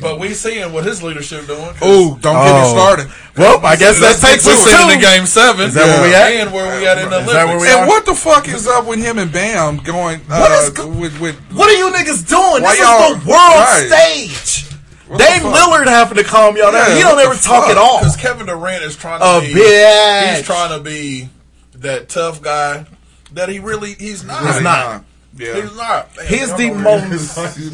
[0.00, 1.60] But we seeing what his leadership doing.
[1.60, 2.74] 'cause Oh, don't get me Oh.
[2.74, 3.06] started.
[3.36, 5.68] Well, I guess that takes us sitting to in game seven.
[5.68, 6.32] Is that where we at?
[6.32, 7.62] And where we at in the Is that where Olympics.
[7.62, 7.86] we And are?
[7.88, 11.18] what the fuck is up with him and Bam going uh, What is go- with
[11.20, 12.62] with What are you niggas doing?
[12.62, 13.86] Why this y'all- is the world right.
[13.88, 14.66] stage.
[15.12, 15.42] What the Dame?
[15.52, 16.88] Lillard having to calm y'all down.
[16.88, 17.70] Yeah, he don't ever talk fuck?
[17.72, 17.98] at all.
[18.00, 19.52] Because Kevin Durant is trying to A be.
[19.60, 20.36] bitch.
[20.36, 21.28] He's trying to be
[21.76, 22.86] that tough guy
[23.32, 24.40] that he really he's not.
[24.40, 25.04] He's not.
[25.36, 25.60] Yeah.
[25.60, 26.16] He's not.
[26.16, 27.36] Man, He's the most.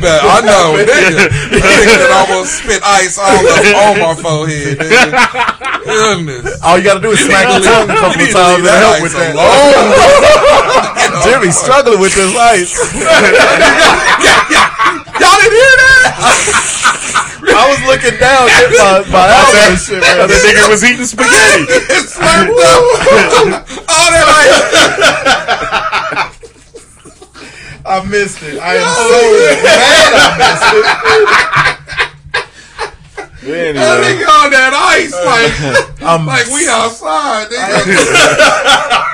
[0.00, 0.06] You.
[0.08, 1.28] I know, nigga.
[1.52, 4.78] nigga that almost spit ice all up on my forehead.
[4.80, 5.84] Nigga.
[5.84, 6.56] Goodness.
[6.64, 8.96] All you gotta do is smack the tongue a couple of times leave to help
[8.96, 9.34] ice with that.
[9.36, 9.46] alone.
[9.46, 11.28] Oh.
[11.28, 12.72] Jimmy's oh, struggling with this ice.
[15.20, 15.89] Y'all didn't hear that?
[16.20, 19.32] I was looking down at my, my
[19.68, 20.28] and shit, man.
[20.28, 21.64] The nigga was eating spaghetti.
[21.96, 22.84] It's slurped up.
[23.88, 24.60] All that ice.
[27.86, 28.58] I missed it.
[28.60, 29.20] I am so
[29.64, 30.84] mad I missed it.
[33.42, 33.72] Anyway.
[33.72, 35.56] That nigga on that ice, like,
[36.02, 37.48] I'm like we outside.
[37.48, 39.09] Nigga.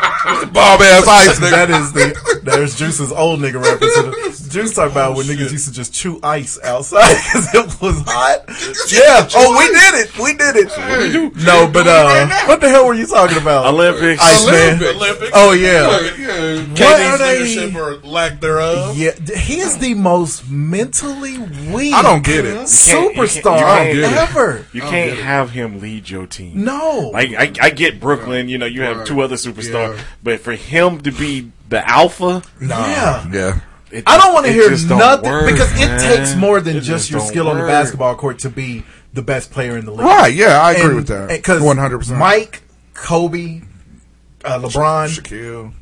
[0.52, 1.50] Bob ass ice, nigga.
[1.50, 4.48] That is the there's Juice's old nigga reference.
[4.48, 8.44] Juice talk about when niggas used to just chew ice outside because it was hot.
[8.90, 9.28] Yeah.
[9.34, 10.18] Oh, we did it.
[10.18, 11.36] We did it.
[11.44, 13.66] No, but uh, what the hell were you talking about?
[13.66, 14.22] Olympics.
[14.22, 14.82] Iceman.
[14.96, 15.30] Olympics.
[15.34, 16.00] Oh yeah.
[16.18, 16.56] yeah.
[16.56, 18.96] What KD's are they- or lack thereof.
[18.96, 21.38] Yeah, he is the most mentally
[21.72, 21.94] weak.
[21.94, 22.54] I don't get it.
[22.54, 22.60] can't-
[23.16, 24.66] you Superstar can't- you can't- ever.
[24.72, 26.64] You can't have him lead your team.
[26.64, 27.10] No.
[27.12, 30.02] Like I, I get Brooklyn, you know, you have two other superstars, Yeah.
[30.22, 33.29] But for him to be the alpha, yeah.
[33.33, 33.61] Yeah.
[33.90, 35.98] it I don't want to hear nothing work, because man.
[36.00, 38.85] it takes more than It just, your don't skill on the basketball court to be
[39.12, 40.00] the best player in the league.
[40.07, 41.29] Right, yeah, I agree with that.
[41.29, 42.18] Because 100%.
[42.18, 42.62] Mike,
[42.94, 43.62] Kobe,
[44.44, 45.72] uh, LeBron, Shaquille.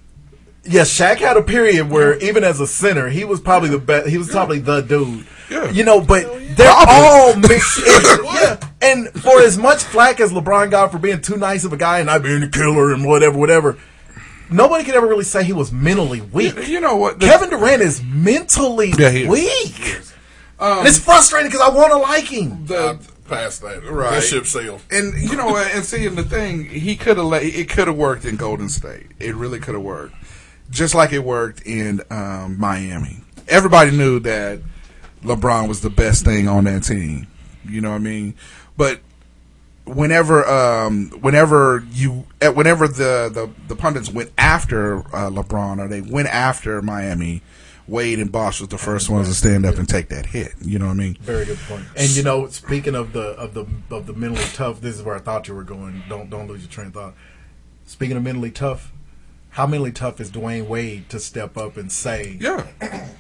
[0.65, 4.09] yeah, Shaq had a period where even as a center, he was probably the best.
[4.09, 5.27] He was probably the dude.
[5.51, 5.71] Yeah.
[5.71, 6.23] You know, but
[6.57, 6.95] they're Probably.
[6.95, 7.79] all mixed.
[7.85, 11.77] yeah, and for as much flack as LeBron got for being too nice of a
[11.77, 13.77] guy and not being a killer and whatever, whatever.
[14.51, 16.69] Nobody could ever really say he was mentally weak.
[16.69, 17.19] You know what?
[17.21, 19.29] The- Kevin Durant is mentally Yeah, he is.
[19.29, 19.97] weak.
[20.61, 22.67] and it's frustrating because I want to like him.
[22.67, 23.83] the, Past that.
[23.85, 24.17] Right.
[24.17, 24.83] That ship sailed.
[24.91, 25.57] and you know?
[25.57, 27.33] And seeing the thing, he could have.
[27.33, 29.07] It could have worked in Golden State.
[29.19, 30.15] It really could have worked,
[30.69, 33.23] just like it worked in um, Miami.
[33.49, 34.61] Everybody knew that
[35.25, 37.27] LeBron was the best thing on that team.
[37.67, 38.35] You know what I mean?
[38.77, 39.01] But
[39.85, 45.89] whenever, um, whenever you, eh, whenever the the, the pundits went after uh, LeBron or
[45.89, 47.43] they went after Miami.
[47.87, 50.55] Wade and Bosh was the first ones to stand up and take that hit.
[50.63, 51.19] You know what I mean?
[51.21, 51.85] Very good point.
[51.95, 55.15] And you know, speaking of the of the of the mentally tough, this is where
[55.15, 56.03] I thought you were going.
[56.09, 57.15] Don't don't lose your train of thought.
[57.85, 58.91] Speaking of mentally tough,
[59.51, 62.67] how mentally tough is Dwyane Wade to step up and say, Yeah.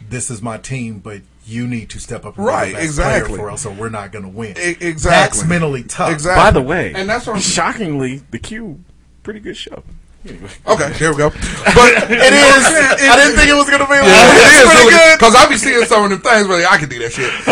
[0.08, 2.84] "This is my team, but you need to step up and Right, be the best
[2.86, 3.28] exactly.
[3.36, 5.40] player for us, or we're not going to win." E- exactly.
[5.40, 6.10] That's mentally tough.
[6.12, 6.42] Exactly.
[6.42, 8.82] By the way, And that's what I'm- shockingly, the Cube,
[9.22, 9.82] pretty good show.
[10.26, 10.48] Anyway.
[10.66, 11.28] Okay, there we go.
[11.28, 11.38] But
[12.08, 12.64] It is.
[12.64, 13.92] I didn't think it was going to be.
[13.92, 15.18] like Yeah, it is Pretty really good.
[15.18, 16.48] because I be seeing some of them things.
[16.48, 17.30] Really, I can do that shit,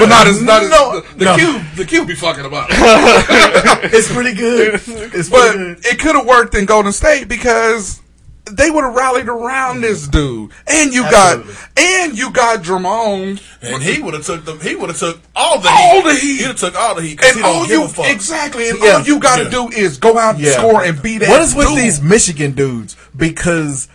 [0.00, 1.36] but not as not as No, the, the no.
[1.36, 1.62] cube.
[1.76, 2.70] The cube be fucking about.
[3.92, 4.74] It's pretty good.
[4.76, 5.78] It's pretty but good.
[5.84, 8.00] it could have worked in Golden State because
[8.44, 10.10] they would have rallied around this mm-hmm.
[10.10, 11.54] dude, and you Absolutely.
[11.54, 15.20] got and you got Draymond, And he would have took the he would have took
[15.36, 16.04] all the All heat.
[16.04, 16.36] the heat.
[16.38, 18.94] He'd have took all the heat because and he all you exactly, and Yeah.
[18.94, 19.50] all you got to Yeah.
[19.50, 20.58] do is go out and Yeah.
[20.58, 21.28] score and beat that.
[21.28, 21.78] What is with dude.
[21.78, 22.96] these Michigan dudes?
[23.16, 23.88] Because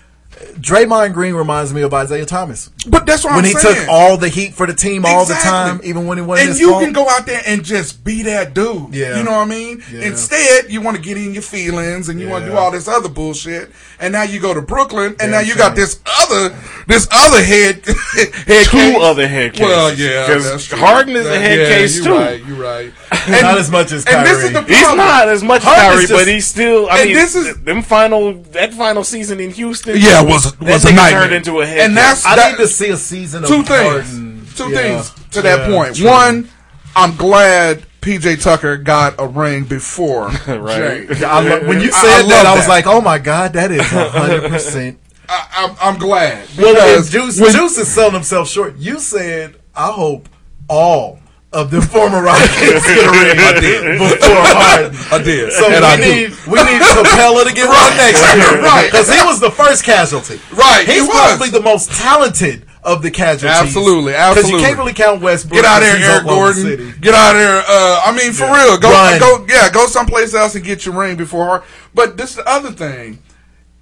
[0.60, 2.69] Draymond Green reminds me of Isiah Thomas.
[2.89, 3.76] But that's what when I'm he saying.
[3.76, 6.50] took all the heat for the team all the time, even when he wasn't and
[6.54, 6.84] his you fault.
[6.84, 8.93] can go out there and just be that dude.
[8.93, 9.17] Yeah.
[9.17, 9.84] You know what I mean?
[9.91, 10.02] Yeah.
[10.08, 12.88] Instead, you want to get in your feelings and you want to do all this
[12.88, 13.71] other bullshit.
[14.00, 16.56] And now you go to Brooklyn and Damn now you got this other
[16.88, 18.97] this other head head Two case.
[19.02, 19.67] other head cases.
[19.67, 20.78] Well, yeah, 'Cause that's true.
[20.78, 22.15] Harden is a That- head yeah, case you too.
[22.15, 22.93] Right, you're right.
[23.30, 24.65] Not as much as And this is Kyrie.
[24.65, 26.88] the He's not as much Harden's Kyrie, just- but he's still.
[26.89, 29.97] I And mean, this is- them final that final season in Houston.
[29.97, 31.21] Yeah, was that was a nightmare.
[31.23, 31.80] turned into a head.
[31.80, 34.09] And that's I that- need to see a season of two things.
[34.09, 34.47] Harden.
[34.55, 34.77] Two Yeah.
[34.77, 35.95] things to that Yeah, point.
[35.95, 36.07] true.
[36.07, 36.49] One,
[36.95, 41.09] I'm glad PJ Tucker got a ring before Right.
[41.09, 41.23] Jay.
[41.25, 42.69] I lo- when you said I that, love I was that.
[42.69, 46.47] like, "Oh my god, that is hundred percent." I, I'm, I'm glad.
[46.57, 48.77] Well, Juice, when- Juice is selling himself short.
[48.77, 50.29] You said, "I hope
[50.69, 51.19] all
[51.53, 53.99] of the former Rockets get a ring I did.
[53.99, 55.51] before Harden." I did.
[55.53, 56.03] So and we I do.
[56.03, 58.88] need we need Capela to get one next year, Right.
[58.91, 60.39] Because he was the first casualty.
[60.53, 61.15] Right, he he's was.
[61.15, 63.60] probably the most talented of the casualties.
[63.67, 64.51] Absolutely, absolutely.
[64.51, 65.62] Because you can't really count Westbrook.
[65.62, 66.62] Get out of here, Eric Gordon.
[66.63, 66.93] City.
[67.01, 67.57] Get out of there.
[67.67, 69.19] Uh, I mean, for real, go, Run.
[69.19, 71.67] go, yeah, go someplace else and get your ring before Harden.
[71.93, 73.19] But this is the other thing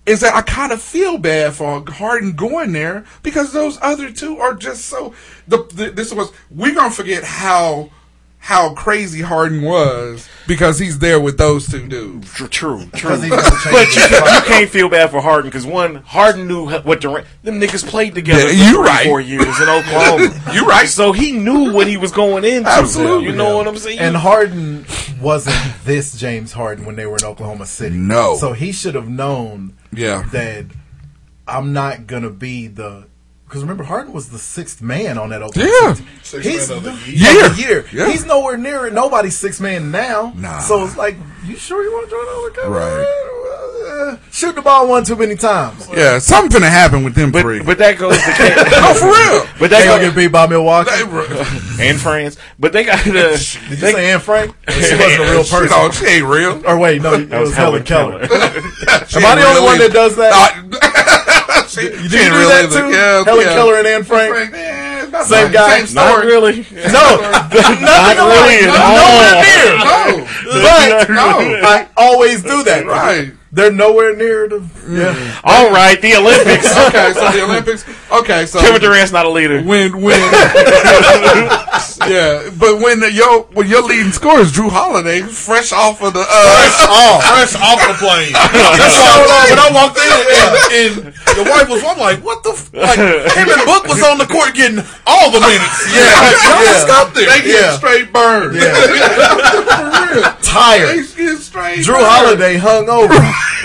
[0.05, 4.37] is that I kind of feel bad for Harden going there because those other two
[4.37, 5.13] are just so.
[5.47, 7.89] The, the this was we're gonna forget how
[8.37, 12.31] how crazy Harden was because he's there with those two dudes.
[12.31, 12.89] True, true, true.
[12.91, 16.47] Because he's gonna change But you, you can't feel bad for Harden because one, Harden
[16.47, 17.25] knew what Durant.
[17.41, 19.07] Them niggas played together Yeah, for you right.
[19.07, 20.41] four years in Oklahoma.
[20.53, 20.87] You right.
[20.87, 22.69] So he knew what he was going into.
[22.69, 23.29] Absolutely.
[23.29, 23.97] You know what I'm saying?
[23.97, 24.85] And Harden
[25.19, 27.97] wasn't this James Harden when they were in Oklahoma City.
[27.97, 28.35] No.
[28.35, 30.23] So he should have known Yeah.
[30.31, 30.65] that
[31.47, 33.07] I'm not gonna be the
[33.47, 36.05] because remember Harden was the sixth man on that Oklahoma Yeah.
[36.23, 37.45] Sixth He's man of the the- year.
[37.45, 37.85] of the year.
[37.93, 38.11] Yeah.
[38.11, 38.93] He's nowhere near it.
[38.93, 40.33] Nobody's sixth man now.
[40.35, 40.59] Nah.
[40.59, 43.05] So it's like, you sure you want to join the other Right.
[43.75, 45.87] Uh, shoot the ball one too many times.
[45.93, 47.61] Yeah, something to happen with them three.
[47.61, 48.21] But that goes to
[48.71, 49.45] no, for real.
[49.59, 50.91] But They that gonna goes get beat by Milwaukee.
[51.81, 52.37] and France.
[52.59, 53.11] But they got the.
[53.11, 54.55] Did you say Anne Frank?
[54.69, 55.67] She wasn't a real person.
[55.69, 56.65] don't- she ain't real.
[56.67, 58.27] Or wait, no, it That was, was Helen Helen Keller.
[59.07, 60.31] She Am I ain't the only one that does that?
[60.31, 62.89] Nah, she, Did she you do ain't real that too?
[62.91, 63.53] Yeah, Helen yeah.
[63.53, 64.33] Keller and Anne Frank?
[64.33, 65.83] Frank, yeah, not Same guy?
[65.85, 66.27] Same Not story.
[66.27, 66.55] really.
[66.71, 67.05] No,
[67.51, 68.35] nothing Not alike.
[68.35, 68.95] really at No, all.
[68.99, 69.71] Nowhere near.
[69.79, 70.25] No,
[70.61, 71.67] But no.
[71.67, 72.85] I always do that.
[72.85, 73.33] Right.
[73.55, 74.59] They're nowhere near the.
[74.89, 75.15] Yeah.
[75.45, 76.67] All right, the Olympics.
[76.85, 77.85] Okay, so the Olympics.
[78.11, 79.61] Okay, so Kevin Durant's not a leader.
[79.63, 80.19] when when
[82.05, 86.13] yeah, but when the, your when your leading scorer is Jrue Holiday, fresh off of
[86.13, 88.33] the uh, Fresh off, fresh off the plane.
[88.35, 92.51] That's why when I walked in and, and the wife was, I'm like, what the?
[92.51, 92.73] F-?
[92.75, 95.79] Like him and Book was on the court getting all the minutes.
[95.89, 96.03] Yeah,
[96.43, 96.75] y'all yeah.
[96.75, 97.29] just got there.
[97.31, 97.77] they get Yeah.
[97.79, 98.59] straight burned.
[100.43, 100.87] Tired.
[100.91, 101.79] They get straight.
[101.79, 102.05] Jrue burned.
[102.05, 103.15] Holiday hung over,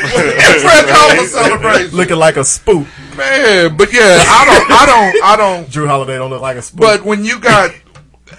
[0.08, 1.96] fresh off celebration.
[1.96, 2.86] looking like a spook.
[3.16, 5.68] Man, but yeah, I don't, I don't, I don't.
[5.68, 6.80] Jrue Holiday don't look like a spook.
[6.80, 7.72] But when you got,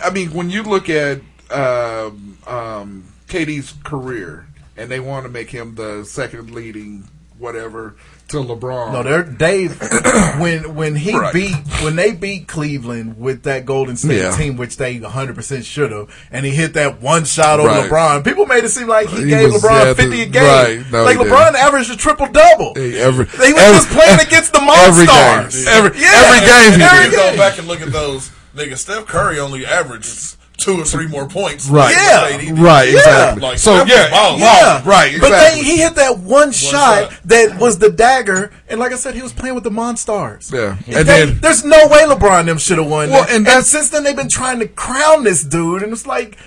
[0.03, 1.21] I mean, when you look at
[1.51, 4.47] um, um, KD's career,
[4.77, 7.95] and they want to make him the second leading whatever
[8.31, 8.93] to LeBron.
[8.93, 9.79] No, they're Dave.
[10.39, 11.33] when when he Right.
[11.33, 14.35] beat when they beat Cleveland with that Golden State Yeah.
[14.35, 17.89] team, which they 100 percent should have, and he hit that one shot on Right.
[17.89, 18.23] LeBron.
[18.23, 20.43] People made it seem like he, He gave was- LeBron yeah, 50 the- a game.
[20.43, 20.91] right.
[20.91, 22.73] No, like he LeBron averaged a triple double.
[22.75, 25.15] Hey, every, He was every- just playing against the every game.
[25.15, 25.67] Monstars.
[25.67, 27.11] Every, Yeah, every game he every did.
[27.11, 27.37] You go game.
[27.37, 28.77] back and look at those niggas.
[28.79, 31.69] Steph Curry only averages two or three more points.
[31.69, 31.93] Right.
[31.95, 32.27] Yeah.
[32.27, 32.59] State he did.
[32.59, 32.97] Right, Yeah.
[32.99, 33.41] exactly.
[33.41, 34.39] Like, so yeah, was balling.
[34.41, 37.19] Yeah, right, But then he hit that one, shot, shot.
[37.25, 40.51] that was the dagger, and like I said, he was playing with the Monstars.
[40.53, 40.77] Yeah.
[40.87, 43.09] And And they- then- there's no way LeBron them should have won.
[43.09, 43.31] Well, that.
[43.31, 46.37] and and, since then they've been trying to crown this dude, and it's like,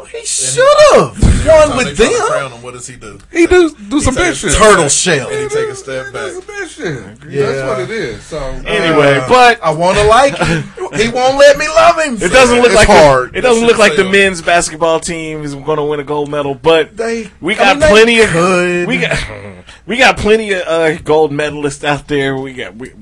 [0.00, 2.12] well, he should have won with them.
[2.28, 2.62] crown him.
[2.62, 3.18] What does he do?
[3.30, 4.52] he do do some take big shit.
[4.54, 5.28] Turtle shell.
[5.28, 6.22] And he take a step He back.
[6.22, 7.30] does some big shit.
[7.32, 7.46] Yeah.
[7.46, 8.22] That's what it is.
[8.22, 10.62] So Anyway, Uh, but I want to like him.
[10.94, 12.14] He won't let me love him.
[12.16, 13.32] it doesn't look It's like hard.
[13.32, 16.30] The, it doesn't look like the men's basketball team is going to win a gold
[16.30, 16.54] medal.
[16.54, 18.88] But They- we I got mean, they plenty of could.
[18.88, 19.18] we got
[19.86, 22.36] we got plenty of uh, gold medalists out there.
[22.36, 22.92] We got we,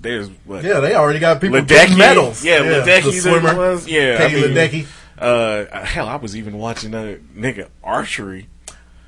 [0.00, 2.44] there's what Yeah, they already got people Ledecky, medals.
[2.44, 3.54] Yeah, the Ledecky the swimmer.
[3.56, 3.86] was.
[3.86, 4.86] Yeah, Katie I mean, Ledecky.
[5.22, 8.48] Uh, hell, I was even watching a nigga archery.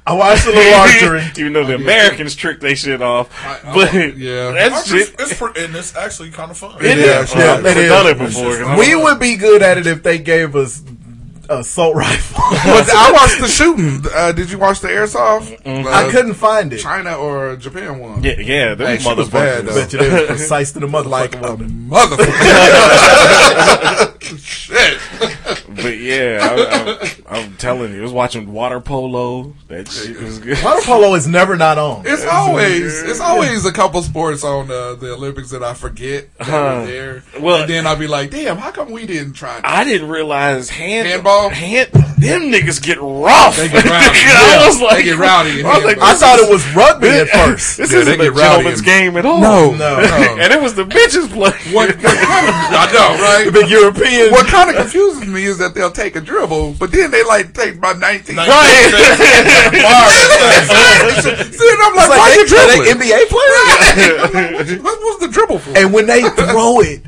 [0.06, 1.22] I watched a little archery.
[1.38, 4.50] even though the Americans tricked they shit off, I- I- but yeah.
[4.52, 5.14] that's It's, shit.
[5.18, 6.76] it's, pre- and it's actually kind of fun.
[6.84, 7.34] It Yeah, is.
[7.34, 8.54] yeah, I've never done it before.
[8.56, 10.82] 'cause I'm- We would be good at it if they gave us
[11.48, 12.38] assault rifle.
[12.64, 14.02] but I watched the shooting.
[14.14, 15.58] Uh, did you watch the airsoft?
[15.66, 16.78] Uh, I couldn't find it.
[16.80, 18.22] China or Japan one.
[18.22, 19.66] Yeah, yeah, Hey, those she was bad, motherfuckers.
[19.68, 19.74] though.
[19.74, 21.10] Bet you they were precise to the motherfucker.
[21.10, 22.24] Like a motherfucker.
[24.44, 24.93] Shit.
[25.76, 29.54] But yeah, I, I, I'm telling you, I was watching water polo.
[29.68, 30.62] That shit was good.
[30.62, 32.02] Water polo is never not on.
[32.06, 36.46] It's always it's always a couple sports on uh, the Olympics that I forget that
[36.46, 36.56] Huh.
[36.56, 37.22] are there.
[37.40, 39.54] Well- and then I'll be like, damn, how come we didn't try?
[39.60, 39.66] that?
[39.66, 41.48] I didn't realize hand Handball?
[41.50, 43.56] hand them niggas get rough.
[43.56, 44.18] They get rowdy.
[44.18, 45.98] I was like, they get rowdy I was like.
[45.98, 47.76] I thought it was rugby at first.
[47.78, 49.40] This Yeah, isn't a gentleman's in- game at all.
[49.40, 49.96] No, No.
[50.00, 50.36] no.
[50.40, 51.74] and it was the bitches playing.
[51.74, 53.50] What, what kind of, I know, right?
[53.52, 54.30] The European.
[54.30, 57.54] What kind of confuses me is that they'll take a dribble, but then they like
[57.54, 58.36] take my 19.
[58.36, 58.44] Right.
[61.24, 62.98] See, and I'm like, It's like, why they, you are they dribbling?
[62.98, 64.78] NBA players?
[64.82, 65.70] what was the dribble for?
[65.78, 67.02] and when they throw it,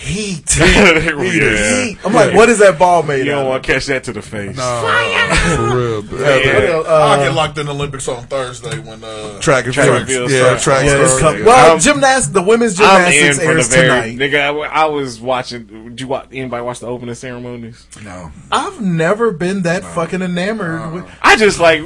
[0.00, 0.56] heat.
[0.58, 1.84] yeah.
[1.84, 1.98] Heat.
[2.04, 3.26] I'm like, what is that ball made of?
[3.26, 4.56] You don't want to catch that to the face.
[4.56, 6.04] for real.
[6.04, 6.82] Yeah.
[6.86, 9.96] I'll Uh, get locked in the Olympics on Thursday when uh, Track and Track field.
[9.98, 10.64] and field Yeah, starts.
[10.64, 11.36] track yeah, and it's field.
[11.36, 12.28] com- well, I'm- gymnastics.
[12.32, 14.30] The women's I'm in gymnastics for the airs very tonight.
[14.32, 14.40] nigga.
[14.64, 15.66] I, I was watching.
[15.90, 16.28] Did you watch?
[16.32, 17.86] Anybody watch the opening ceremonies?
[18.02, 18.32] No.
[18.50, 20.92] I've never been that fucking enamored.
[20.92, 21.82] with I just like.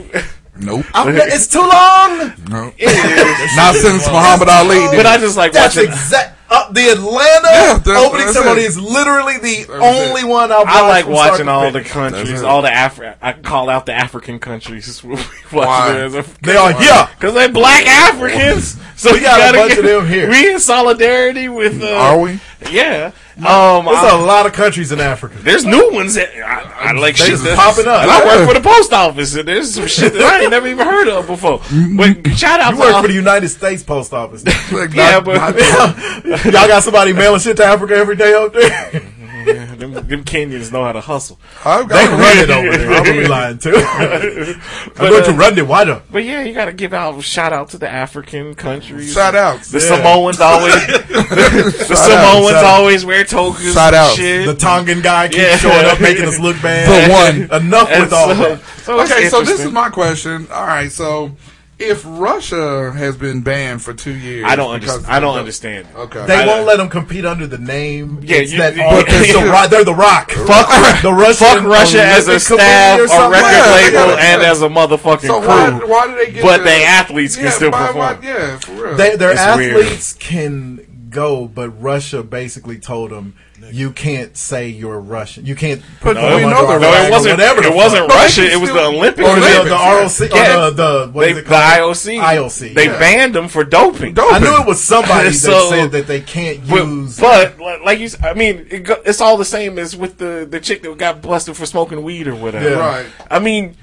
[0.56, 0.86] Nope.
[0.94, 2.32] I'm, it's too long.
[2.48, 2.72] No.
[2.78, 3.56] It is.
[3.56, 4.76] Not since Muhammad Ali.
[4.96, 5.04] But.
[5.04, 5.90] I just like That's watching.
[5.90, 6.38] exact.
[6.50, 8.66] Uh, the Atlanta Yeah, that's- opening that's ceremony it.
[8.66, 10.26] is literally the That's only it.
[10.28, 10.68] one I've watched.
[10.76, 15.00] I like watching all the countries, all the Afri- I call out the African countries.
[15.50, 16.08] Why?
[16.42, 17.08] They are here.
[17.18, 18.78] because they're black Africans.
[18.96, 20.28] So We got a bunch get- of them here.
[20.34, 21.82] We in solidarity with.
[21.82, 22.38] Uh, Are we?
[22.70, 23.12] Yeah.
[23.36, 23.84] Um.
[23.86, 25.34] There's I- a lot of countries in Africa.
[25.40, 27.16] there's new ones that I, I like.
[27.16, 28.00] They shit just that- popping up.
[28.08, 30.86] I work for the post office, and there's some shit that I ain't never even
[30.86, 31.60] heard of before.
[31.96, 34.44] But shout out You to work all- for the United States Post Office.
[34.72, 38.52] Like, Yeah, not- but- not- Y'all got somebody mailing shit to Africa every day out
[38.52, 39.02] there.
[39.46, 41.38] Yeah, them, them Kenyans know how to hustle.
[41.64, 42.92] I've They got run it over there.
[42.92, 43.72] I'm gonna be lying too.
[43.76, 44.60] I'm
[44.94, 46.02] But, going to uh, run it wider.
[46.10, 49.12] But yeah, you got to give out shout out to the African countries.
[49.12, 49.60] Shout out.
[49.62, 49.84] The Yeah.
[49.84, 50.74] Samoans always.
[50.86, 52.64] the out, Samoans out.
[52.64, 53.74] always wear togas.
[53.74, 54.16] Shout out.
[54.16, 54.46] Shit.
[54.46, 55.56] The Tongan guy keeps Yeah.
[55.56, 56.88] showing up, making us look bad.
[56.88, 57.12] The
[57.50, 57.62] one.
[57.62, 58.60] Enough And with all so, that.
[58.82, 60.46] so Okay, so this is my question.
[60.52, 61.36] All right, so
[61.78, 65.06] if Russia has been banned for two years, I don't understand.
[65.06, 65.88] I don't understand.
[65.96, 68.20] Okay, They I- won't let them compete under the name.
[68.22, 70.30] Yeah, It's you- that you- but they're, the, Ro- they're the Rock.
[70.46, 73.30] Fuck, the Russian fuck Russia as a Olympic staff, or a something.
[73.32, 74.50] record Yeah, label, yeah, and yeah.
[74.50, 75.48] as a motherfucking So crew.
[75.48, 76.42] why, why do they get?
[76.42, 77.98] but the- they athletes can still why- perform.
[77.98, 78.96] why- yeah, for real.
[78.96, 79.76] They, their It's weird.
[79.76, 80.83] athletes can
[81.14, 83.34] go, but Russia basically told them
[83.70, 85.46] you can't say you're Russian.
[85.46, 85.80] You can't.
[86.00, 87.38] put But them we under know our no, it wasn't.
[87.38, 88.18] Whatever It wasn't fuck.
[88.20, 88.42] Russia.
[88.52, 89.24] It was the Olympic.
[89.24, 89.54] Or The, Committee.
[89.56, 90.66] the, the ROC, Yeah.
[90.66, 91.96] or the, the what They, is the it called?
[91.96, 92.20] IOC.
[92.20, 92.74] IOC.
[92.74, 92.98] They yeah.
[92.98, 94.12] banned them for doping.
[94.12, 94.34] Doping.
[94.34, 95.34] I knew it was somebody that
[95.70, 97.18] said that they can't But, use.
[97.18, 100.60] but like you, s- I mean, it it's all the same as with the the
[100.60, 102.68] chick that got busted for smoking weed or whatever.
[102.68, 102.76] Yeah.
[102.78, 103.06] Right.
[103.30, 103.76] I mean,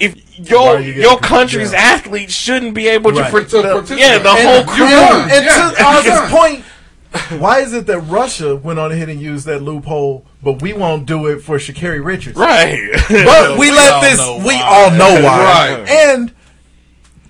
[0.00, 1.78] if your you your country's yeah.
[1.78, 3.30] athletes shouldn't be able to, Right.
[3.30, 3.98] for, To the, participate.
[4.00, 4.84] yeah, the And whole crew.
[4.84, 5.30] won.
[5.30, 5.70] and Yeah.
[5.70, 6.28] to Oz's Yeah.
[6.30, 6.64] point,
[7.40, 11.06] why is it that Russia went on ahead and used that loophole, but we won't
[11.06, 12.36] do it for Sha'Carri Richards?
[12.36, 12.76] Right.
[13.08, 14.18] But we, We let this.
[14.44, 15.74] We all know why.
[15.78, 15.88] Right.
[15.88, 16.32] And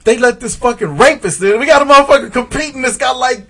[0.05, 1.61] they let this fucking rapist in.
[1.61, 3.47] We got a motherfucker competing that's got like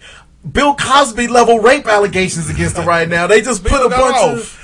[0.50, 3.26] Bill Cosby level rape allegations against him right now.
[3.28, 4.32] They just put a bunch off.
[4.38, 4.60] of.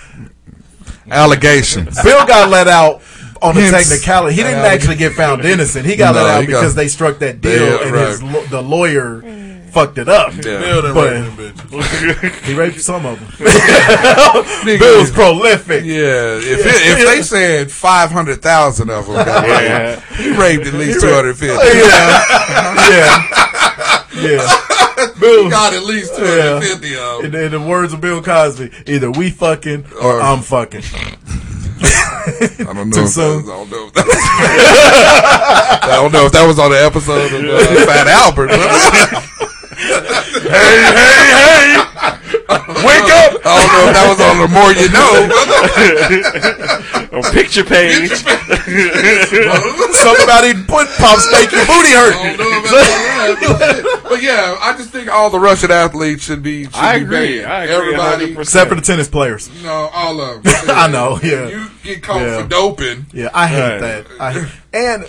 [1.11, 2.01] allegations.
[2.03, 3.03] Bill got let out
[3.43, 3.89] on a Hints.
[3.89, 4.37] technicality.
[4.37, 5.87] He didn't actually get found innocent.
[5.87, 8.09] He got No, let out he got- because they struck that deal Yeah, and right.
[8.09, 9.71] his lo- the lawyer mm.
[9.71, 10.33] fucked it up.
[10.35, 10.59] Yeah.
[10.61, 12.41] Bill done But- raped bitches.
[12.45, 13.29] He raped some of them.
[14.65, 15.85] Bill was prolific.
[15.85, 19.91] Yeah, if it, if they said five hundred thousand of them, got Yeah.
[19.95, 21.57] raped, he raped at least two hundred fifty.
[21.59, 21.73] Oh,
[22.91, 24.57] yeah, yeah, yeah.
[25.19, 27.45] Bill Got at least two hundred fifty of In, them.
[27.45, 30.83] in the words of Bill Cosby, either we fucking or, Or- I'm fucking.
[32.61, 32.97] I don't know.
[32.97, 33.47] Too if soon?
[33.47, 33.87] That was, I don't know.
[33.87, 34.07] If that,
[35.83, 38.51] I don't know if that was on the episode of uh, Fat Albert.
[40.45, 41.90] hey, hey, hey!
[42.51, 43.39] Wake up!
[43.47, 45.15] I don't know if that was on the More You Know.
[47.19, 48.11] On picture page.
[50.01, 52.15] Somebody put pop make your booty I hurt.
[52.15, 52.91] don't know if that's
[53.45, 54.01] on that.
[54.09, 56.65] But yeah, I just think all the Russian athletes should be.
[56.65, 57.39] Should I be agree.
[57.43, 57.53] banned.
[57.53, 58.35] I agree Everybody.
[58.35, 58.41] 100%.
[58.41, 59.51] Except for the tennis players.
[59.63, 60.53] No, all of them.
[60.69, 61.49] I know, yeah.
[61.49, 62.43] You get caught Yeah.
[62.43, 63.07] for doping.
[63.13, 63.81] Yeah, I hate Right.
[63.81, 64.07] that.
[64.21, 65.07] I hate, and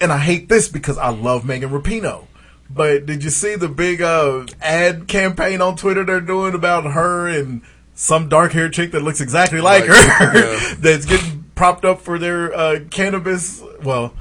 [0.00, 2.26] and I hate this because I love Megan Rapinoe.
[2.72, 7.26] But did you see the big uh, ad campaign on Twitter they're doing about her
[7.26, 7.62] and
[7.94, 10.74] some dark haired chick that looks exactly like Like, her yeah.
[10.78, 13.62] that's getting propped up for their uh, cannabis?
[13.82, 14.14] Well,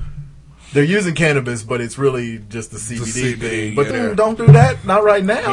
[0.73, 3.75] they're using cannabis, but it's really just the CBD, CBD, thing.
[3.75, 4.13] But yeah.
[4.13, 4.85] don't do that.
[4.85, 5.43] Not right now.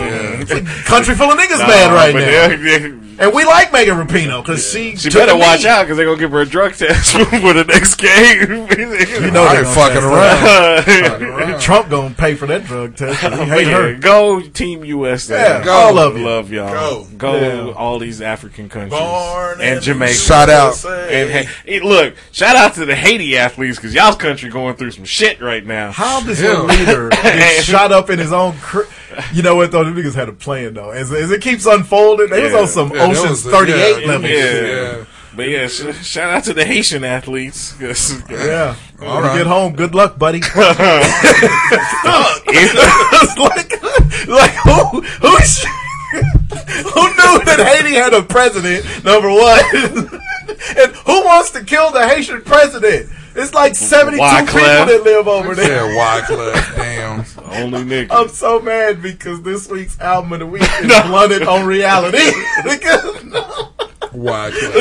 [0.41, 3.03] It's a country full of niggas Nah, mad right now.
[3.19, 6.05] And we like Megan Rapinoe because she She took better a watch out because they're
[6.05, 8.67] gonna give her a drug test for the next game.
[9.17, 11.61] You know they're gonna fucking around.
[11.61, 13.23] Trump gonna pay for that drug test.
[13.23, 13.95] We hate yeah, her.
[13.95, 15.59] Go Team USA.
[15.59, 15.73] Yeah, Go.
[15.73, 16.25] all of you.
[16.25, 16.71] Love y'all.
[16.71, 17.07] Go.
[17.17, 17.73] Go Yeah.
[17.73, 20.14] all these African countries Born and Jamaica.
[20.14, 20.85] Shout out.
[20.85, 24.91] And hey, hey, look, shout out to the Haiti athletes because y'all's country going through
[24.91, 25.92] some shit right now.
[25.92, 26.61] How this Yeah.
[26.62, 28.57] leader gets shot up in his own?
[28.59, 28.82] Cr-
[29.32, 29.84] you know what though?
[29.84, 30.90] The niggas had a plan though.
[30.90, 32.61] As, as it keeps unfolding, they Yeah.
[32.61, 34.28] was on some Yeah, Ocean's Thirty Eight yeah, level.
[34.30, 34.61] yeah.
[34.61, 35.04] Yeah.
[35.34, 37.74] But yeah, sh- shout out to the Haitian athletes.
[38.30, 38.74] Yeah.
[39.02, 39.36] All when you right.
[39.38, 40.40] get home, good luck, buddy.
[43.36, 43.70] Like,
[44.28, 45.66] like who who sh-
[46.14, 48.84] who knew that Haiti had a president?
[49.04, 49.61] Number one,
[50.78, 53.11] and who wants to kill the Haitian president?
[53.39, 54.47] It's like seventy-two Wyclef.
[54.47, 55.87] people that live over there.
[55.93, 56.76] Yeah, Wyclef.
[56.76, 57.24] Damn.
[57.53, 58.09] only nigga.
[58.11, 62.18] I'm so mad because this week's album of the week is blunted on reality.
[62.64, 63.05] because
[64.14, 64.72] Wyclef.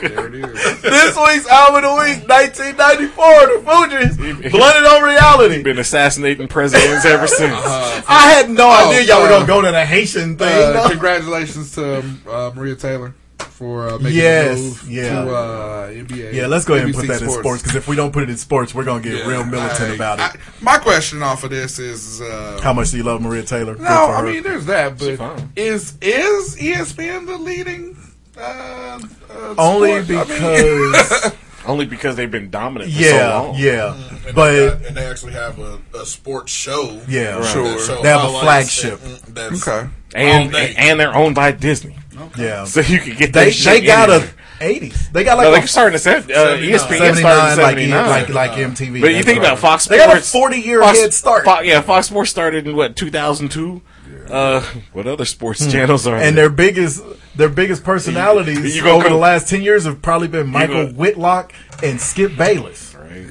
[0.00, 0.82] there it is.
[0.82, 5.62] this week's album of the week, 1994, the Fugees, blunted on reality.
[5.64, 7.52] Been assassinating presidents ever since.
[7.56, 10.48] I had no idea y'all were uh, gonna go to the Haitian thing.
[10.48, 10.88] Uh, no.
[10.88, 15.24] congratulations to um, uh, Maria Taylor for uh, making Yes, the move yeah.
[15.24, 16.32] to uh, NBA.
[16.34, 18.22] Yeah, let's go ahead and put NBC that in sports because if we don't put
[18.24, 19.26] it in sports, we're gonna get Yeah.
[19.26, 20.22] real militant I- about it.
[20.22, 23.76] I- my question off of this is, uh, How much do you love Maria Taylor?
[23.76, 27.96] No, I mean there's that, but is is ESPN the leading?
[28.36, 28.98] Uh,
[29.30, 30.28] uh, only sport?
[30.30, 31.32] I mean- because
[31.66, 33.54] Only because they've been dominant for so yeah, long.
[33.56, 33.94] yeah,
[34.26, 37.00] And but they, got- and they actually have a, a sports show.
[37.08, 37.62] yeah, Sure.
[38.02, 39.00] They have a flagship.
[39.02, 39.88] and- mm, that's okay.
[40.14, 41.96] And, all and they're owned by Disney.
[42.36, 42.64] Yeah.
[42.64, 44.30] So you can get They that shit they got anywhere.
[44.60, 45.12] a 80s.
[45.12, 48.28] They got like No, a they started in seven, uh, ESPN started in 79 like,
[48.28, 49.00] like like MTV.
[49.00, 49.46] but you think right.
[49.48, 50.32] about Fox Sports, They Sports.
[50.32, 51.44] got a 40 year Fox- head start.
[51.44, 53.82] Fo- yeah, Fox Sports started in what 2002.
[54.30, 54.62] Uh,
[54.92, 56.22] what other sports channels are Hmm.
[56.22, 56.48] and there?
[56.48, 57.02] their biggest
[57.36, 60.84] their biggest personalities You gonna over come- the last 10 years have probably been Michael
[60.86, 61.52] gonna- Whitlock
[61.82, 62.94] and Skip Bayless.
[62.98, 63.26] Right.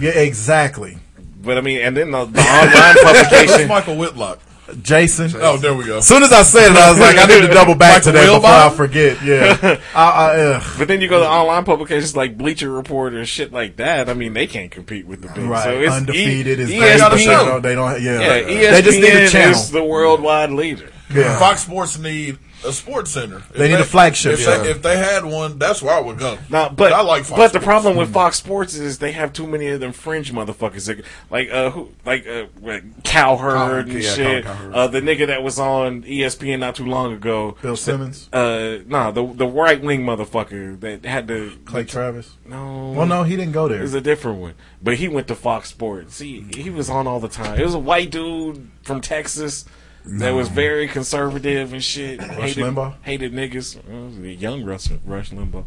[0.00, 0.98] Yeah, exactly.
[1.42, 3.68] But I mean, and then the, the online Who's publication.
[3.68, 4.38] Michael Whitlock.
[4.82, 5.30] Jason.
[5.36, 5.98] Oh, there we go.
[5.98, 8.12] As soon as I said it, I was like, I need to double back to
[8.12, 9.22] that before I forget.
[9.22, 9.80] Yeah.
[9.94, 10.74] I, I, ugh.
[10.78, 14.08] But then you go to online publications like Bleacher Report and shit like that.
[14.08, 15.44] I mean, they can't compete with the big.
[15.44, 15.64] Right.
[15.64, 17.10] So it's Undefeated E- is ESPN.
[17.16, 18.20] they don't, they don't, yeah.
[18.20, 19.50] Yeah, ESPN they just need a channel.
[19.50, 20.90] is the worldwide leader.
[21.12, 21.38] Yeah.
[21.38, 23.38] Fox Sports need a sports center.
[23.38, 24.62] If They need a flagship If, show.
[24.62, 26.38] they, if they had one, that's where I would go.
[26.50, 29.46] Now, but I like Fox but the problem with Fox Sports is they have too
[29.46, 30.86] many of them fringe motherfuckers.
[30.86, 34.44] That, like uh, who, like uh, what, Cowherd and yeah, shit.
[34.44, 34.74] Colin Cowherd.
[34.74, 37.56] Uh, the nigga that was on ESPN not too long ago.
[37.62, 42.36] Bill Simmons, Uh, nah, the the right wing motherfucker that had the Clay Travis.
[42.44, 43.76] No, Well, no, he didn't go there.
[43.76, 43.82] It there.
[43.82, 46.18] was a different one, but he went to Fox Sports.
[46.18, 47.58] He he was on all the time.
[47.58, 49.64] It was a white dude from Texas
[50.04, 52.20] that was very conservative and shit.
[52.20, 52.94] hated, Limbaugh?
[53.02, 53.76] hated niggas.
[53.76, 55.64] It was a young Rush, Rush Limbaugh.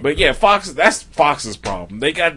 [0.00, 0.72] But yeah, Fox.
[0.72, 2.00] That's Fox's problem.
[2.00, 2.34] They got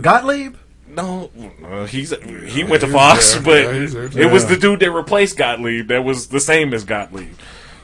[0.00, 0.56] Gottlieb?
[0.88, 1.30] no.
[1.64, 2.10] Uh, he's
[2.46, 3.42] he went to Fox, there.
[3.42, 4.22] but Yeah, there.
[4.22, 7.34] it was the dude that replaced Gottlieb that was the same as Gottlieb.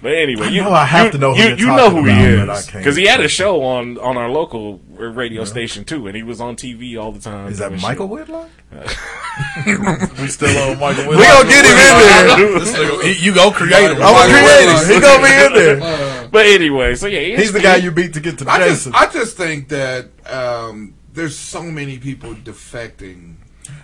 [0.02, 1.90] But anyway, I you know I have you, to know who you, you're you know
[1.90, 5.44] who he about, but is because he had a show on on our local radio
[5.44, 7.48] station too, and he was on TV all the time.
[7.52, 8.28] Is that Michael shit.
[8.28, 8.48] Whitlock?
[10.20, 11.18] We still on Michael Whitlock.
[11.18, 12.58] We gonna get him in there.
[12.60, 13.98] This nigga, he- you go create him.
[14.02, 14.94] I'm gonna create him.
[14.94, 16.16] He gonna be in there.
[16.30, 18.92] But anyway, so yeah, He's the guy you beat to get to I just, Jason.
[18.94, 23.34] I just think that um, there's so many people defecting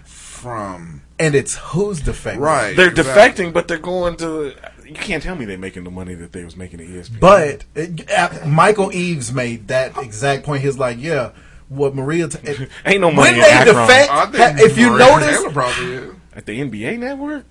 [0.05, 2.39] from And it's who's defecting.
[2.39, 2.77] right.
[2.77, 3.47] They're exactly.
[3.47, 4.55] defecting, but they're going to.
[4.87, 7.21] You can't tell me they're making the money that they was making at ESPN.
[7.21, 10.63] But it, uh, Michael Eaves made that exact point.
[10.63, 11.33] He's like, yeah,
[11.69, 12.29] what Maria.
[12.29, 12.39] T-
[12.87, 13.75] Ain't no money when in they Akron.
[13.77, 16.15] defect, I ha- if you notice, Taylor probably is.
[16.35, 17.45] at the NBA network.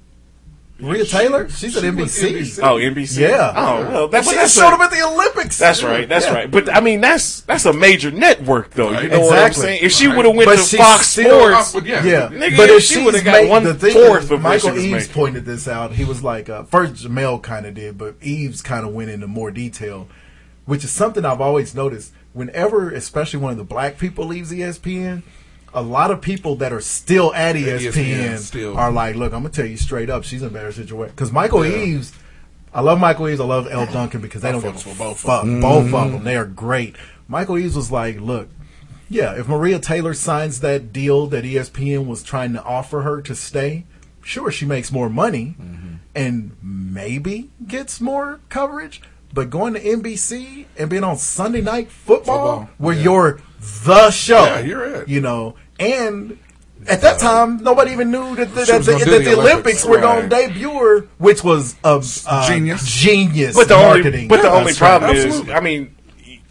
[0.78, 2.32] Maria Taylor, she's at She was NBC.
[2.34, 2.60] NBC.
[2.62, 3.18] Oh, NBC.
[3.22, 3.54] Yeah.
[3.56, 5.58] Oh well, that, She that's showed a- up at the Olympics.
[5.58, 6.08] That's right.
[6.08, 6.34] That's Yeah.
[6.34, 6.52] right.
[6.52, 8.92] But I mean, that's that's a major network, though.
[9.00, 9.62] You know what I'm Exactly.
[9.64, 9.80] saying?
[9.84, 10.18] If she Right.
[10.18, 12.04] would have went But to Fox still Sports, up with- yeah.
[12.04, 14.70] Yeah, Nigga, but if if she would've got made- one the thing fourth of Michael
[14.70, 15.14] she was Eaves making.
[15.14, 15.94] pointed this out.
[15.94, 19.28] He was like, uh, first Jemele kind of did, but Eaves kind of went into
[19.28, 20.10] more detail,
[20.66, 22.12] which is something I've always noticed.
[22.34, 25.24] Whenever, especially one of the black people leaves ESPN,
[25.76, 28.78] a lot of people that are still at ESPN, ESPN still.
[28.78, 31.32] are like, "Look, I'm gonna tell you straight up, she's in a better situation." Because
[31.32, 32.14] Michael Eaves,
[32.74, 34.98] I love Michael Eaves, I love Elle Duncan because they I don't give a with
[34.98, 35.44] both of fuck.
[35.44, 35.62] Mm-hmm.
[35.62, 36.96] Both of them, they are great.
[37.28, 38.50] Michael Eaves was like, "Look,
[39.10, 43.36] yeah, if Maria Taylor signs that deal that ESPN was trying to offer her to
[43.36, 43.86] stay,
[44.24, 45.94] sure, she makes more money Mm-hmm.
[46.16, 49.02] and maybe gets more coverage.
[49.34, 53.04] But going to NBC and being on Sunday Night Football, Football, where yeah.
[53.04, 53.40] you're
[53.84, 55.10] the show, Yeah, you're it.
[55.10, 56.38] You know, and
[56.88, 59.86] at that time, nobody even knew that the, that the, that the the Olympics, Olympics,
[59.86, 60.02] were right.
[60.02, 62.88] going to debut her, which was a uh, Genius.
[62.88, 64.14] genius but the marketing.
[64.14, 65.18] only but the Yeah, only that's problem right.
[65.18, 65.54] is, Absolutely.
[65.54, 65.96] I mean,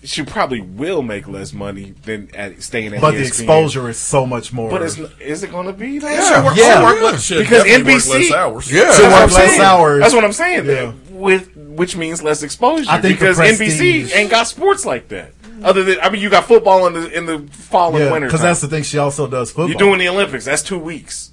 [0.03, 3.01] she probably will make less money than at staying at.
[3.01, 4.71] But the exposure is so much more.
[4.71, 5.99] But it's, is it going to be?
[5.99, 6.09] Though?
[6.09, 6.45] Yeah.
[6.45, 6.83] Work- Yeah.
[6.83, 8.73] work less- shit, Because definitely work NBC less hours.
[8.73, 8.85] Yeah.
[8.85, 9.61] That's She'll what work I'm less saying.
[9.63, 10.01] hours.
[10.01, 10.67] That's what I'm saying.
[10.67, 10.93] Yeah.
[11.11, 12.91] With which means less exposure.
[12.91, 15.33] I think because NBC ain't got sports like that.
[15.63, 18.27] Other than I mean, you got football in the in the fall and yeah, winter.
[18.29, 18.83] because that's the thing.
[18.83, 19.69] She also does football.
[19.69, 20.45] You're doing the Olympics.
[20.45, 21.31] That's two weeks.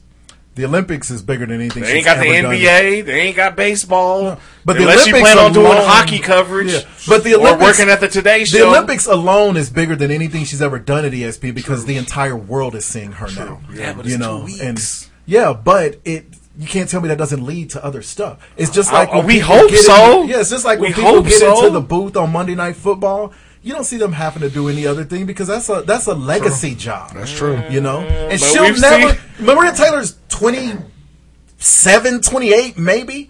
[0.55, 1.83] the Olympics is bigger than anything.
[1.83, 2.57] They she's ain't got the ever done.
[2.57, 3.05] NBA.
[3.05, 4.37] They ain't got baseball.
[4.65, 6.81] But the unless you plan on doing alone- hockey coverage, Yeah.
[7.07, 8.57] But the or Olympics, working at the Today Show.
[8.57, 12.35] The Olympics alone is bigger than anything she's ever done at ESPN because the entire
[12.35, 13.61] world is seeing her now.
[13.73, 14.61] Yeah, but you it's know, two weeks.
[14.61, 16.25] and yeah, but it.
[16.59, 18.45] You can't tell me that doesn't lead to other stuff.
[18.57, 20.21] It's just like uh, when we hope so.
[20.23, 21.57] Into, yeah, it's just like when We people hope get so.
[21.57, 23.31] into the booth on Monday Night Football.
[23.63, 26.15] You don't see them having to do any other thing because that's a that's a
[26.15, 27.11] legacy job.
[27.13, 27.61] That's true.
[27.69, 29.13] You know, and But she'll never.
[29.13, 33.29] seen- Maria Taylor's 27, 28, maybe.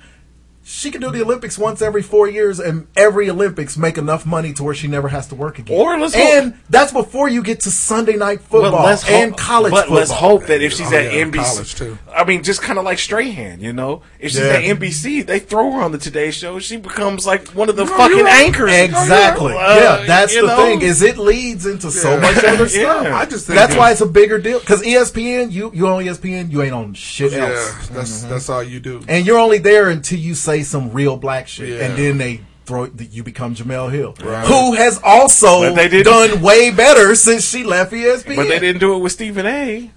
[0.63, 4.53] She can do the Olympics once every four years, and every Olympics make enough money
[4.53, 5.75] to where she never has to work again.
[5.79, 9.71] Or let's and that's before you get to Sunday night football But let's and college
[9.71, 9.97] but football.
[9.97, 11.97] let's hope that if she's Oh, at yeah, NBC, too.
[12.15, 14.53] I mean, just kind of like Strahan, you know, if she's Yeah.
[14.53, 17.85] at NBC, they throw her on the Today Show, she becomes like one of the
[17.85, 18.45] No, fucking right.
[18.45, 18.71] anchors.
[18.71, 19.53] Exactly.
[19.53, 20.55] Uh, yeah, that's the know?
[20.57, 20.81] thing.
[20.83, 23.01] Is it leads into so much other Yeah.
[23.01, 23.07] stuff.
[23.07, 24.59] I just think that's it- why it's a bigger deal.
[24.59, 28.61] Because ESPN, you you on ESPN, you ain't on shit Yeah, else, that's that's all
[28.63, 29.01] you do.
[29.07, 31.85] and you're only there until you say some real black shit, Yeah.
[31.85, 34.45] and then they throw you become Jemele Hill, Right.
[34.45, 38.35] who has also they done way better since she left ESPN.
[38.35, 39.89] But they didn't do it with Stephen A.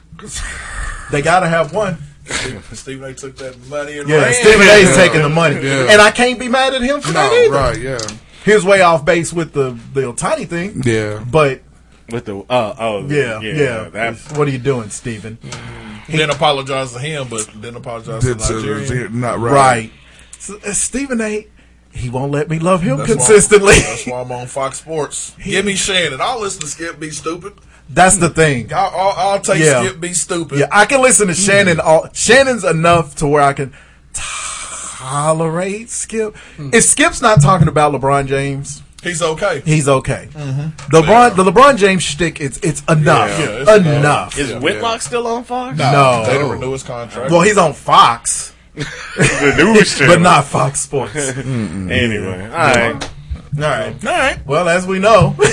[1.11, 1.98] They gotta have one.
[2.72, 3.14] Stephen A.
[3.14, 4.32] took that money and Yeah, ran.
[4.34, 5.88] Stephen A's taking the money, Yeah.
[5.90, 7.50] and I can't be mad at him for that either.
[7.55, 7.78] right?
[7.78, 7.98] Yeah,
[8.46, 11.22] He was way off base with the the tiny thing, yeah.
[11.30, 11.61] but
[12.11, 13.88] With the uh oh yeah, yeah.
[13.92, 15.38] that what are you doing, Stephen?
[16.11, 19.09] Didn't apologize to him, but didn't apologize to It's, Nigeria.
[19.11, 19.52] not right.
[19.52, 19.90] Right.
[20.45, 21.47] So, Stephen A.
[21.90, 23.74] He won't let me love him That's why- consistently.
[23.76, 25.34] that's why I'm on Fox Sports.
[25.45, 26.20] Give me Shannon.
[26.20, 27.55] I'll listen to Skip Be Stupid.
[27.88, 28.72] That's the thing.
[28.74, 29.82] I'll, I'll, I'll take Yeah.
[29.84, 30.59] Skip Be Stupid.
[30.59, 31.47] Yeah, I can listen to mm.
[31.47, 31.80] Shannon.
[31.80, 33.72] All Shannon's enough to where I can
[34.12, 36.34] tolerate Skip.
[36.57, 36.74] Mm.
[36.74, 39.61] If Skip's not talking about LeBron James, He's okay.
[39.64, 40.28] he's okay.
[40.32, 40.97] Mm-hmm.
[40.97, 44.38] LeBron, the LeBron James shtick, it's it's enough, Yeah, it's enough.
[44.38, 45.78] Is Whitlock still on Fox?
[45.78, 46.24] No.
[46.26, 47.30] They didn't renew his contract.
[47.30, 50.14] Well, he's on Fox, the news channel.
[50.16, 51.14] but not Fox Sports.
[51.39, 53.11] Anyway, all right.
[53.57, 54.05] All right.
[54.05, 54.47] all right.
[54.47, 55.47] Well, as we know, The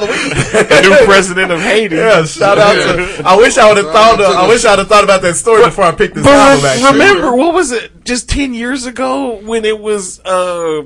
[0.00, 0.68] the week.
[0.68, 1.96] The new president of Haiti.
[1.96, 2.24] yeah.
[2.24, 3.22] Shout out to.
[3.26, 4.20] I wish I would have thought.
[4.20, 6.60] Of, I wish I'd have thought about that story before I picked this album.
[6.62, 8.04] But Actually, remember, what was it?
[8.04, 10.82] Just ten years ago when it was uh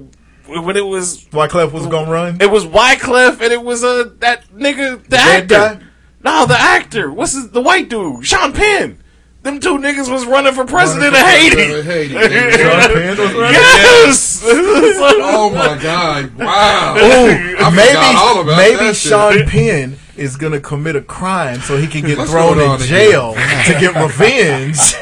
[0.47, 2.41] when it was Wyclef was gonna run.
[2.41, 5.79] it was Wyclef and it was uh that nigga the, dead actor.
[5.81, 5.87] guy?
[6.23, 7.11] No, the actor.
[7.11, 8.25] What's his, the white dude?
[8.25, 9.03] Sean Penn.
[9.43, 11.82] Them two niggas was running for president of Haiti.
[11.82, 12.14] Haiti.
[12.14, 13.53] Sean Penn was.
[13.53, 14.43] Yes.
[14.45, 16.34] oh my God!
[16.36, 16.97] Wow.
[16.97, 19.11] Ooh, I maybe all about maybe that shit.
[19.11, 23.34] Sean Penn is gonna commit a crime so he can get What's thrown in jail
[23.66, 24.95] to get revenge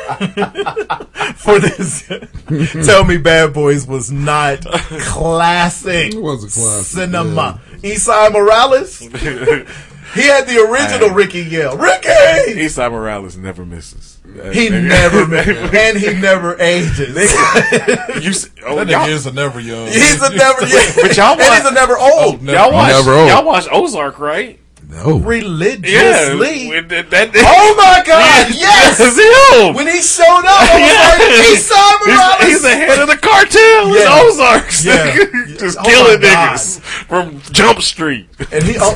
[1.37, 2.07] for this.
[2.87, 7.61] Tell me, Bad Boys was not classic It was a classic, cinema.
[7.79, 9.01] Esai Morales,
[10.15, 12.09] he had the original Ricky yell, Ricky.
[12.09, 14.19] Eastside Morales never misses.
[14.53, 15.57] He never, misses.
[15.75, 17.15] and he never ages.
[18.23, 19.87] You, s- oh, That nigga is a never young.
[19.89, 20.93] He's a never, young.
[21.03, 22.43] but y'all and he's a never oh, old.
[22.43, 23.29] y'all watch, Never old.
[23.29, 24.59] y'all watch Ozark, right?
[24.89, 25.19] No.
[25.19, 26.69] Religiously.
[26.69, 28.55] with that, that, Oh my God!
[28.55, 29.75] Yes, That's him.
[29.75, 31.11] When he showed up, I was Yeah.
[31.11, 32.39] like, Esai Morales.
[32.41, 34.23] He's, he's the head of the cartel in Yeah.
[34.23, 34.85] Ozarks.
[34.85, 35.15] Yeah.
[35.59, 36.55] Just Oh killing my God.
[36.57, 38.29] niggas from Jump Street.
[38.53, 38.95] and he oh,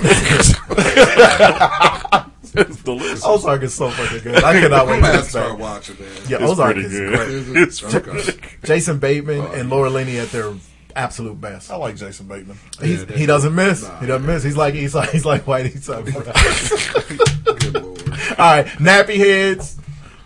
[2.53, 3.25] It's delicious.
[3.25, 4.43] Ozark is so fucking good.
[4.43, 6.29] I cannot wait I'm to start watching that.
[6.29, 7.47] Yeah, It's Ozark pretty is good.
[7.55, 7.63] great.
[7.63, 8.35] It's Okay.
[8.65, 10.53] Jason Bateman and Laura Linney at their
[10.97, 11.71] absolute best.
[11.71, 12.59] I like Jason Bateman.
[12.81, 13.89] He's, he doesn't miss.
[14.01, 14.43] he doesn't miss.
[14.43, 15.09] He's like Esai.
[15.11, 16.05] He's like white Esai.
[17.61, 18.01] Good lord.
[18.39, 19.77] All right, nappy heads.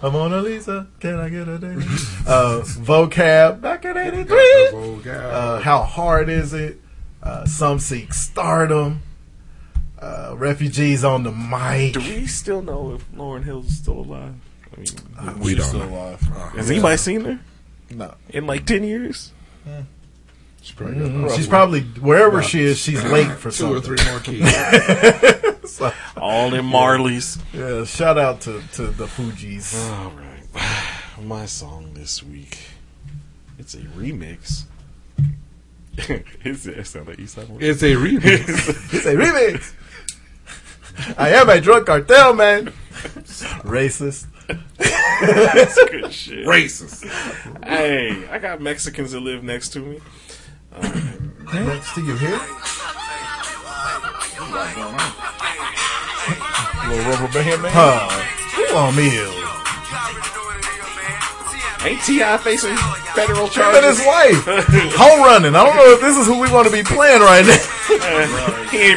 [0.05, 0.87] I'm Mona Lisa.
[1.01, 1.79] Can I get a date?
[2.27, 5.11] Uh, vocab back in '83.
[5.11, 6.79] Uh, how hard is it?
[7.23, 9.03] Uh, some seek stardom.
[9.99, 11.93] Uh, refugees on the mic.
[11.95, 14.35] Do we still know if Lauryn Hill's is still alive?
[14.75, 15.95] I mean, we don't still know.
[15.95, 16.21] alive.
[16.55, 17.41] has anybody seen her
[17.91, 18.15] No.
[18.31, 19.33] in like ten years?
[20.63, 22.79] She's probably got She's probably wherever she is.
[22.79, 24.45] She's late for two or three more kids.
[26.17, 27.39] All in Marley's.
[27.53, 29.75] Yeah, shout out to, to the Fugees.
[29.91, 32.59] All right, my song this week.
[33.59, 34.65] It's a remix.
[35.97, 38.93] it's, it sound like Eastside it's a remix.
[38.93, 39.73] It's a remix.
[41.19, 42.67] I am a drug cartel man.
[43.65, 44.27] Racist.
[44.79, 46.47] That's good shit.
[46.47, 47.05] Racist.
[47.65, 50.01] Hey, I got Mexicans that live next to me.
[51.53, 52.41] Next to you here.
[56.89, 57.72] Little rubber band man.
[57.72, 58.09] Huh.
[58.57, 59.32] Who on meal?
[61.85, 62.39] Ain't T.I.
[62.41, 62.72] facing
[63.12, 64.09] federal Him and his charges?
[64.09, 64.97] wife.
[64.97, 65.53] Home running.
[65.53, 67.61] I don't know if this is who we want to be playing right now.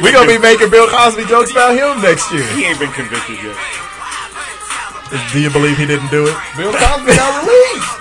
[0.00, 2.44] We're going to be making Bill Cosby jokes about him next year.
[2.56, 3.56] He ain't been convicted yet.
[5.32, 6.36] Do you believe he didn't do it?
[6.56, 7.92] Bill Cosby got released.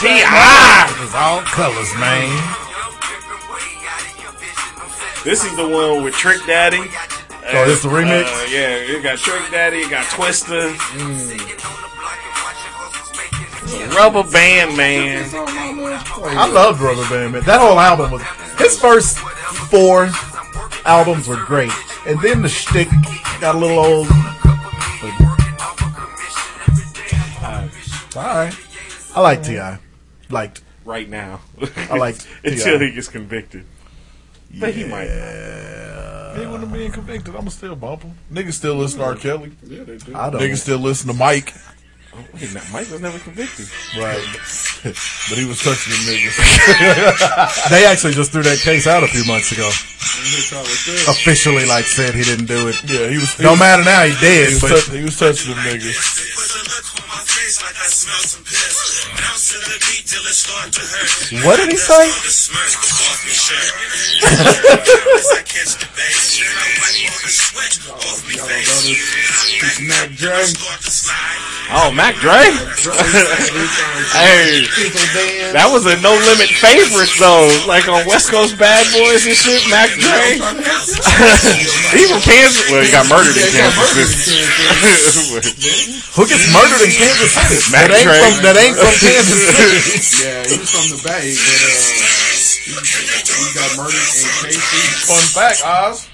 [0.00, 0.94] T.I.
[1.02, 2.30] It's all colors, man.
[5.24, 6.78] This is the one with Trick Daddy.
[6.78, 8.24] Oh, this uh, oh, the uh, remix?
[8.24, 10.72] Uh, yeah, it got Trick Daddy, it got Twista.
[10.72, 11.80] Mm.
[13.94, 15.28] Rubber Band Man.
[15.34, 17.42] I loved Rubber Band Man.
[17.42, 18.22] That whole album was
[18.58, 20.08] his first four
[20.86, 21.72] albums were great,
[22.06, 22.88] and then the shtick
[23.40, 24.08] got a little old.
[28.16, 29.60] All right, uh, I like Ti.
[30.30, 30.62] Liked.
[30.84, 31.40] Right now.
[31.90, 33.66] I like Until he gets convicted.
[34.58, 35.08] But he might.
[36.36, 37.34] He wouldn't being convicted.
[37.34, 38.14] I'ma still bump him.
[38.32, 39.14] Niggas still listen to R.
[39.16, 39.52] Kelly.
[39.64, 40.14] Yeah, they do.
[40.14, 40.40] I don't.
[40.40, 41.52] Niggas still listen to Mike.
[42.12, 43.66] Oh, wait, now, Mike was never convicted.
[43.96, 44.18] Right.
[44.82, 46.34] but he was touching them niggas.
[47.70, 49.68] They actually just threw that case out a few months ago.
[51.06, 52.82] Officially, like said he didn't do it.
[52.84, 53.32] yeah, he was.
[53.34, 54.48] He No was, matter now, he He dead.
[54.50, 55.94] was, But touch, he was touching them niggas.
[61.44, 62.10] what did he say?
[69.86, 70.44] Mac Dre.
[72.00, 72.32] Mac Dre?
[74.16, 74.64] hey,
[75.52, 77.44] that was a no limit favorite though.
[77.68, 80.40] Like on West Coast Bad Boys and shit, Mac Dre.
[81.92, 82.72] he from Kansas.
[82.72, 84.48] Well, he got murdered in Kansas City.
[86.16, 87.68] Who gets murdered in Kansas City?
[87.68, 88.16] Mac that ain't Dre.
[88.16, 90.24] from that ain't from Kansas City.
[90.24, 91.84] Yeah, he was from the Bay, but uh,
[92.64, 95.04] he, he got murdered in KC.
[95.04, 96.08] Fun fact, Oz.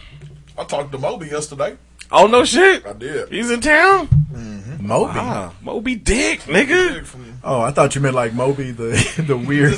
[0.59, 1.78] I talked to Moby yesterday.
[2.11, 2.82] oh no shit.
[2.82, 3.30] I did.
[3.30, 4.11] He's in town.
[4.34, 4.55] Mm-hmm.
[4.81, 5.12] Moby.
[5.16, 7.07] Ah, Moby Dick, nigga.
[7.45, 8.91] Oh, I thought you meant like Moby, the
[9.27, 9.74] the weird.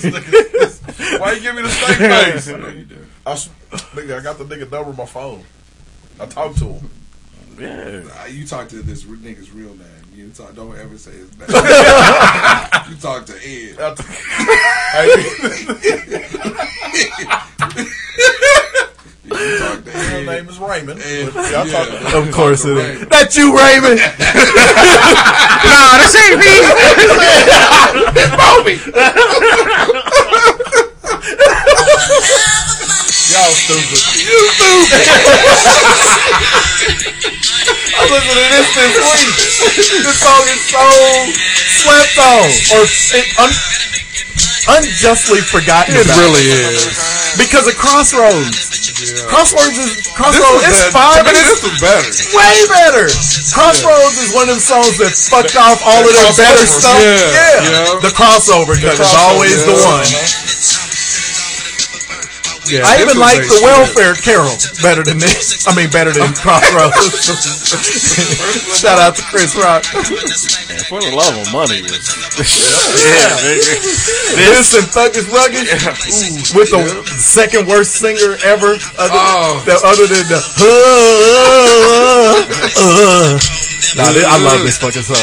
[1.21, 2.49] Why you give me the straight face?
[3.27, 3.51] I, s-
[3.95, 5.45] nigga, I got the nigga number on my phone.
[6.21, 6.91] I talked to him.
[7.59, 8.27] Yeah.
[8.27, 9.87] You talk to this nigga's real name.
[10.15, 10.55] You talk.
[10.55, 11.49] Don't ever say his name.
[12.89, 13.77] you talk to Ed.
[19.31, 21.01] You His name is Raymond.
[21.01, 22.17] Ed, But y'all yeah.
[22.19, 22.99] of course it is.
[23.01, 23.09] Right.
[23.11, 24.01] That you, Raymond.
[25.59, 26.55] Nah, this ain't me.
[32.19, 34.01] Y'all stupid.
[34.19, 35.05] You stupid.
[37.99, 39.37] I'm listening to this this week.
[40.03, 40.83] This song is so
[41.79, 43.61] slept on or it un-
[44.81, 45.95] unjustly forgotten.
[45.95, 46.19] It about.
[46.19, 46.89] really is.
[47.39, 48.88] because of Crossroads.
[49.31, 50.67] Crossroads is Crossroads.
[50.67, 50.99] It's better.
[50.99, 51.23] fine.
[51.23, 52.11] To me, but this it's was better.
[52.35, 53.07] way better.
[53.55, 56.99] Crossroads is one of them songs that fucked off all of their better stuff.
[56.99, 58.03] yeah, yeah.
[58.03, 60.03] the crossover because it's always the yeah.
[60.03, 60.78] one.
[62.69, 63.65] Yeah, I even like the shit.
[63.65, 64.53] welfare carol
[64.85, 65.65] better than this.
[65.67, 67.01] I mean, better than Crossroads.
[68.79, 69.85] Shout out to Chris Rock.
[70.69, 71.81] Man, for the love of money.
[71.81, 72.05] Was,
[73.01, 73.33] Yeah.
[73.41, 73.73] nigga.
[74.37, 76.85] This and Thuggish Ruggish with the
[77.19, 79.63] second worst singer ever, other, Oh.
[79.65, 80.39] the, other than the.
[81.49, 82.45] Uh,
[82.77, 83.39] uh, uh.
[83.97, 85.17] Nah, this- I love this fucking song.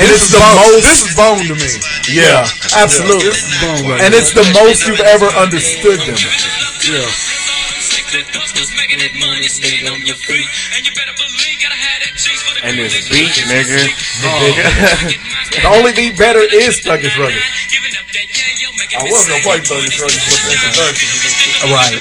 [0.00, 0.84] And This it's is the bone- most.
[0.88, 1.70] This is bone to me.
[2.08, 2.48] yeah,
[2.80, 3.28] absolutely.
[3.28, 4.22] This is bone right And here.
[4.24, 6.16] it's the most you've ever understood them.
[6.88, 7.04] Yeah.
[12.62, 13.80] And this beat, nigga.
[15.50, 17.42] The only beat better is Thuggish Ruggish.
[18.90, 21.08] I was gonna play Thuggish Ruggish with the introduction.
[21.70, 21.94] Right.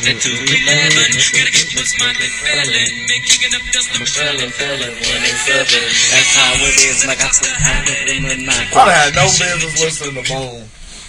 [7.59, 10.63] I had no business listening to Bone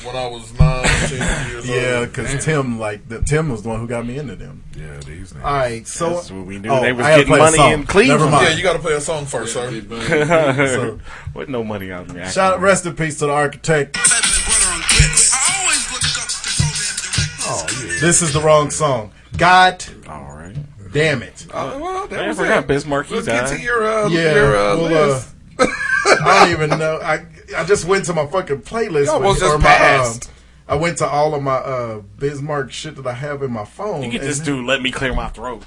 [0.05, 2.09] when I was nine, ten years Yeah, old.
[2.09, 4.65] because Tim, like, the, Tim was the one who got me into them.
[4.77, 6.71] Yeah, these All right, so That's what we knew.
[6.71, 8.21] Oh, they was I had getting money in Cleveland.
[8.21, 8.49] Never mind.
[8.49, 9.71] Yeah, you got to play a song first, sir.
[9.91, 11.01] So-
[11.35, 12.29] With no money out there.
[12.31, 13.97] Shout out, rest in peace to the architect.
[18.01, 19.13] This is the wrong song.
[19.37, 20.57] God All right.
[20.93, 21.47] damn it.
[21.53, 22.67] Oh, well, that I was forgot it.
[22.67, 23.11] Biz Markie.
[23.11, 25.35] He Let's get to your, uh, Yeah, your uh, well, uh, list.
[25.59, 26.99] I don't even know.
[27.03, 27.27] I
[27.57, 29.05] I just went to my fucking playlist.
[29.07, 30.29] You almost with- just or my, passed.
[30.29, 30.35] um,
[30.69, 33.65] I went to all of my uh, Biz Markie shit that I have in my
[33.65, 34.03] phone.
[34.03, 34.65] You get this dude.
[34.65, 35.63] Let me clear my throat.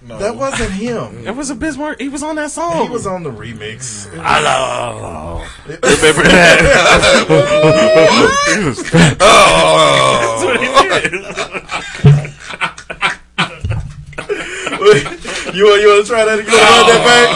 [0.00, 0.16] No.
[0.18, 1.26] That wasn't him.
[1.26, 2.04] It was a Biz Markie.
[2.04, 2.84] He was on that song.
[2.86, 4.06] He was on the remix.
[4.14, 5.44] Hello.
[5.66, 6.62] Remember that?
[15.54, 16.38] you want you want to try that?
[16.38, 17.28] You want to run that back?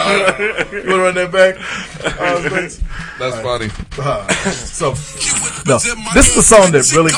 [0.71, 1.55] You want to run that back?
[2.03, 2.81] Uh, thanks.
[3.17, 3.69] That's funny.
[3.97, 4.89] Uh, so,
[5.65, 5.77] no,
[6.13, 7.13] this is the song that really.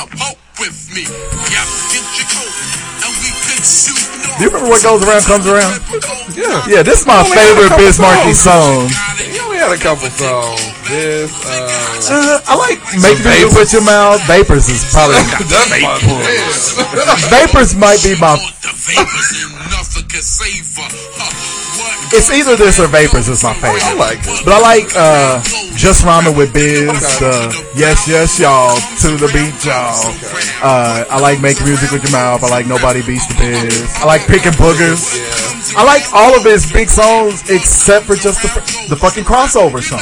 [3.66, 5.80] Do you remember what goes around comes around?
[6.36, 6.62] Yeah.
[6.68, 8.88] Yeah, this is my Only had a favorite couple Biz Markie song.
[9.16, 10.60] He only had a couple songs.
[10.86, 14.20] This, uh, Uh, I like Make Me Put Your Mouth.
[14.28, 15.16] Vapors is probably.
[15.50, 17.26] that's my shit.
[17.32, 18.38] Vapors might be my.
[22.12, 23.82] It's either this or Vapors is my favorite.
[23.84, 24.44] I like it.
[24.44, 25.42] But I like uh,
[25.76, 26.88] Just Rhyming with Biz.
[27.20, 28.76] Uh, yes, yes, y'all.
[29.02, 29.98] To the beat, y'all.
[30.62, 32.42] Uh, I like Make Music with Your Mouth.
[32.44, 33.96] I like Nobody Beats the Biz.
[33.98, 35.02] I like Picking Boogers.
[35.76, 38.48] I like all of his big songs except for just the,
[38.88, 40.00] the fucking crossover song.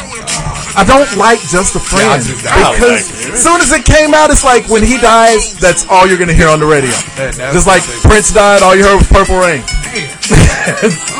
[0.76, 3.84] I don't like Just a Friend just- I don't because like as soon as it
[3.84, 6.90] came out, it's like when he dies, that's all you're gonna hear on the radio.
[7.16, 7.82] That- Just like.
[8.02, 9.62] Prince died, all you heard was Purple Rain.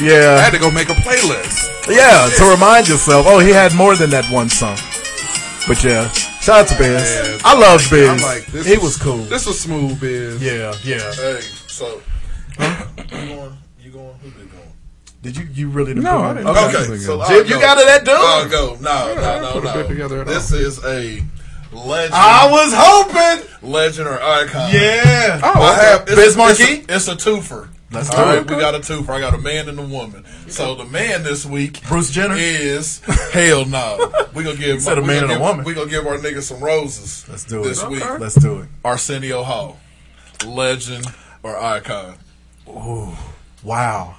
[0.00, 1.68] I yeah, had to go make a playlist.
[1.88, 4.76] yeah, to remind yourself, oh, he had more than that one song.
[5.68, 6.08] But yeah,
[6.40, 6.88] shout out to Biz.
[6.88, 7.38] Yeah.
[7.44, 8.08] I love Biz.
[8.08, 9.18] I'm like, this he was- was cool.
[9.24, 10.42] This was smooth, biz.
[10.42, 11.12] Yeah, yeah.
[11.12, 12.00] Hey, so
[12.58, 12.66] you
[13.08, 13.56] going?
[13.82, 14.14] You going?
[14.22, 14.72] Who did going?
[15.22, 16.48] Did you you really didn't No, I didn't.
[16.48, 16.76] Okay.
[16.84, 18.14] Okay, so I'll Jim, you got it at dude.
[18.16, 18.78] I'll go.
[18.80, 20.20] No, Yeah, no, put a no, bit together no.
[20.22, 21.22] at This is a
[21.72, 22.14] legend.
[22.14, 23.70] I was hoping.
[23.70, 24.70] legend or icon.
[24.72, 25.40] Yeah.
[25.44, 25.86] Oh, I okay.
[25.90, 26.62] have it's, Biz Markie?
[26.62, 27.68] A, it's, a, it's a twofer.
[27.92, 28.48] Let's All do right, it.
[28.50, 29.08] we got a twofer.
[29.10, 30.24] I got a man and a woman.
[30.46, 32.36] So the man this week, Bruce Jenner?
[32.38, 33.00] is
[33.32, 34.12] hell no.
[34.34, 35.64] We gonna give said a we man gonna and a give- woman.
[35.64, 37.26] We gonna give our nigga some roses.
[37.28, 37.64] Let's do it.
[37.64, 38.04] this week.
[38.20, 38.68] Let's do it.
[38.84, 39.80] Arsenio Hall,
[40.46, 41.04] legend
[41.42, 42.14] or icon.
[42.68, 43.16] Ooh.
[43.64, 44.14] Wow.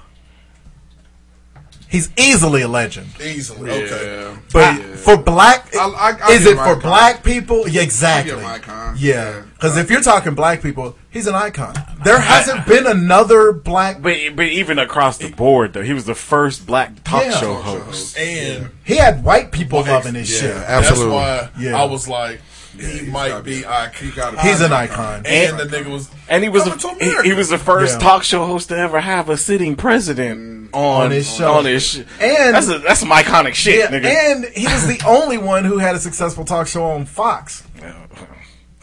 [1.92, 3.06] He's easily a legend.
[3.22, 3.70] Easily.
[3.70, 4.34] Okay.
[4.52, 6.80] But for black, I- I- I is it for icon.
[6.80, 7.68] black people?
[7.68, 8.32] Yeah, exactly.
[8.32, 8.96] give him icon.
[8.98, 11.74] Yeah, because if you're talking black people, he's an icon.
[12.04, 14.02] There hasn't been another black.
[14.02, 17.38] But but even across the board though, he was the first black talk Yeah.
[17.40, 18.18] show host.
[18.18, 20.56] And He had white people Well, loving his yeah, shit.
[20.56, 21.16] absolutely.
[21.18, 21.80] That's why Yeah.
[21.80, 22.40] I was like,
[22.78, 23.94] he might be icon.
[24.06, 25.22] He got He's an icon.
[25.26, 27.94] And the nigga was And he was Coming to the, he, he was the first
[27.94, 27.98] Yeah.
[28.08, 31.52] talk show host to ever have a sitting president on, On his show.
[31.52, 34.04] On his sh- And- that's a, that's some iconic shit, Yeah, nigga.
[34.06, 37.62] and he was the only one who had a successful talk show on Fox.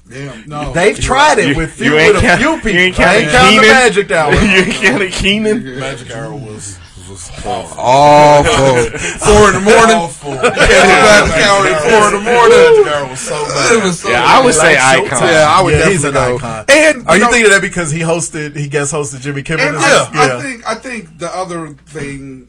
[0.09, 0.73] Damn, no.
[0.73, 2.79] They've tried it You- with, few, ain't with a count- few you people.
[2.79, 3.75] ain't I counting ain't counting the Keenan?
[3.75, 4.33] Magic Hour.
[4.33, 5.79] you ain't counting Keenan.
[5.79, 6.78] Magic Hour was
[7.27, 7.79] was awful.
[7.79, 8.75] Awful.
[9.19, 9.95] Four in the morning.
[9.97, 10.31] Awful.
[10.31, 12.85] Magic Hour at four in the morning.
[12.85, 13.83] Magic was so It bad.
[13.83, 15.27] was so Yeah, I would say Like icon.
[15.27, 16.47] Yeah, I would he's an definitely go.
[16.47, 16.65] icon.
[16.69, 19.65] And, Are you you know- thinking that because he hosted, he guest hosted Jimmy Kimmel?
[19.67, 22.47] And This yeah, is- I think I think the other thing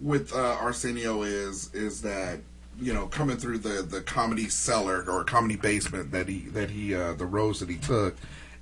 [0.00, 2.40] with uh, Arsenio is is that
[2.80, 6.94] you know coming through the the comedy cellar or comedy basement that he that he
[6.94, 8.16] uh, the roads that he took,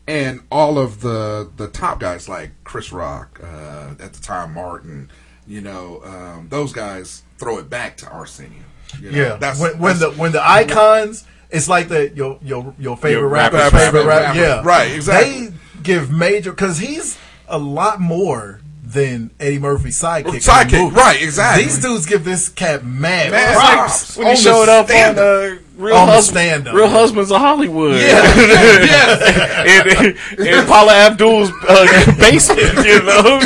[0.06, 5.10] and all of the the top guys like Chris Rock uh, at the time, Martin,
[5.50, 8.62] you know, um, those guys throw it back to Arsenio.
[9.00, 9.18] You know?
[9.18, 13.20] Yeah, that's when, when the when the icons, it's like the your your your favorite
[13.20, 14.40] Your rapper, rapper, favorite rapper, rapper, rapper.
[14.40, 15.46] yeah, Right, exactly.
[15.48, 20.44] They give major because he's a lot more than Eddie Murphy's sidekick.
[20.44, 21.64] Sidekick, right, exactly.
[21.64, 23.76] These dudes give this cat mad, Mad props.
[23.76, 24.16] props.
[24.16, 25.58] when he On the showed up on stand-up.
[25.80, 26.74] Real, On the stand-up.
[26.74, 27.92] Real Husbands of Hollywood.
[28.00, 29.98] yes,
[30.38, 33.40] in, in Paula Abdul's uh, basement, you know?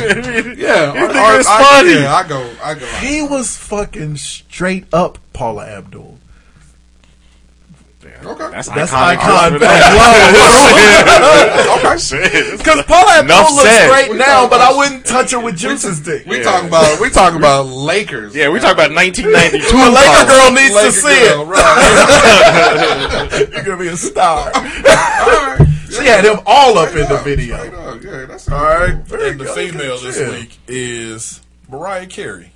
[0.56, 1.92] yeah, This Ar- nigga Ar- is I- funny.
[2.00, 2.86] yeah, I go, I go.
[2.86, 6.13] He was fucking straight up Paula Abdul.
[8.26, 8.48] Okay.
[8.50, 9.18] That's, That's iconic.
[9.18, 9.54] icon.
[11.78, 11.98] okay.
[11.98, 12.58] Shit.
[12.58, 13.88] Because Paula Enough Abdul looks said.
[13.90, 16.26] great We now, talking but I wouldn't touch her with Juice's dick.
[16.26, 16.44] We Yeah.
[16.44, 18.34] talking about we talking about Lakers.
[18.34, 19.68] Yeah, we talk about 1992.
[19.68, 21.46] The Laker girl needs to see girl, it.
[21.46, 23.48] right.
[23.52, 24.50] You're gonna be a star.
[24.54, 25.58] All right.
[25.90, 27.56] She had him all up in the Straight video.
[27.56, 32.50] up, Yeah, that's All right, And the female this week is Mariah Carey.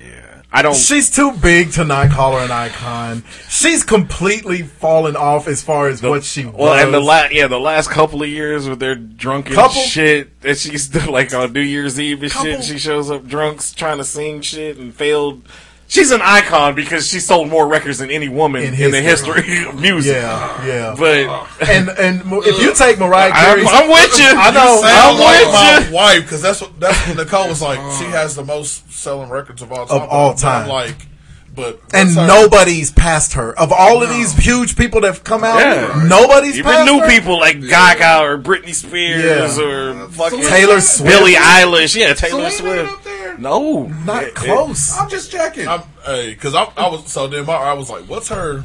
[0.00, 0.33] Yeah.
[0.56, 0.76] I don't.
[0.76, 3.24] She's too big to not call her an icon.
[3.48, 6.54] She's completely fallen off as far as what she was.
[6.54, 9.82] Well, and the last yeah, the last couple of years with their drunken Couple?
[9.82, 12.52] shit that she's like on New Year's Eve and Couple?
[12.52, 12.64] shit.
[12.64, 15.42] She shows up drunk, trying to sing shit and failed.
[15.86, 19.42] She's an icon because she sold more records than any woman In in, the history.
[19.42, 20.14] history of music.
[20.14, 20.94] yeah, yeah.
[20.98, 24.26] But and and if you take Mariah I'm, Carey, I'm with you.
[24.28, 24.80] I know.
[24.80, 25.94] Sound I'm like with my you.
[25.94, 27.78] wife because that's what that's what Nicole was like.
[27.98, 30.00] She has the most selling records of all time.
[30.02, 30.62] Of all time.
[30.64, 31.06] I'm like,
[31.54, 33.56] but and what's her- nobody's passed her.
[33.58, 36.04] Of all of these huge people that have come out, Yeah.
[36.08, 37.08] nobody's Even passed new her.
[37.08, 39.64] people like Gaga or Britney Spears Yeah.
[39.64, 41.10] or fucking Taylor Swift.
[41.10, 41.94] Billie Eilish.
[41.94, 42.92] Yeah, Taylor Selena Swift.
[42.92, 43.38] up there?
[43.38, 44.96] No, not It- it- close.
[44.98, 45.68] I'm just checking.
[45.68, 48.64] I'm, hey, because I, I was so then my, I was like, what's her,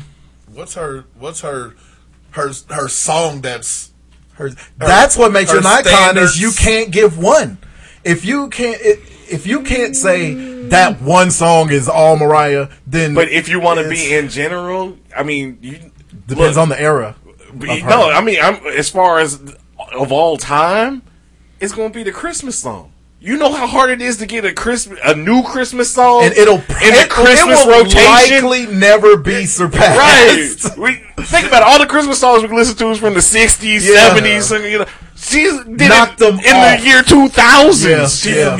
[0.54, 1.76] what's her, what's her,
[2.32, 3.90] her her song that's
[4.34, 7.58] Her, that's what makes you an her icon is you can't give one.
[8.06, 8.80] If you can't,
[9.32, 10.34] if you can't say
[10.70, 14.98] that one song is all Mariah, then But if you want to be in general,
[15.16, 15.78] I mean, you
[16.28, 17.16] depends look, on the era.
[17.54, 17.90] But of you- her.
[17.90, 19.40] no, I mean, I'm as far as
[19.94, 21.02] of all time,
[21.60, 22.92] it's going to be the Christmas song.
[23.22, 26.34] You know how hard it is to get a Christmas, a new Christmas song, and
[26.36, 26.62] it'll in
[26.94, 28.46] the Christmas it will rotation.
[28.46, 30.64] likely never be surpassed.
[30.78, 30.78] Right.
[31.18, 33.86] We think about it, all the Christmas songs we listen to is from the '60s,
[33.86, 34.12] Yeah.
[34.16, 34.56] '70s.
[34.56, 34.86] and, You know,
[35.18, 35.44] she
[35.76, 36.80] did Knocked them in off.
[36.80, 37.92] the year 2000.
[37.92, 38.56] Yeah, She, yeah.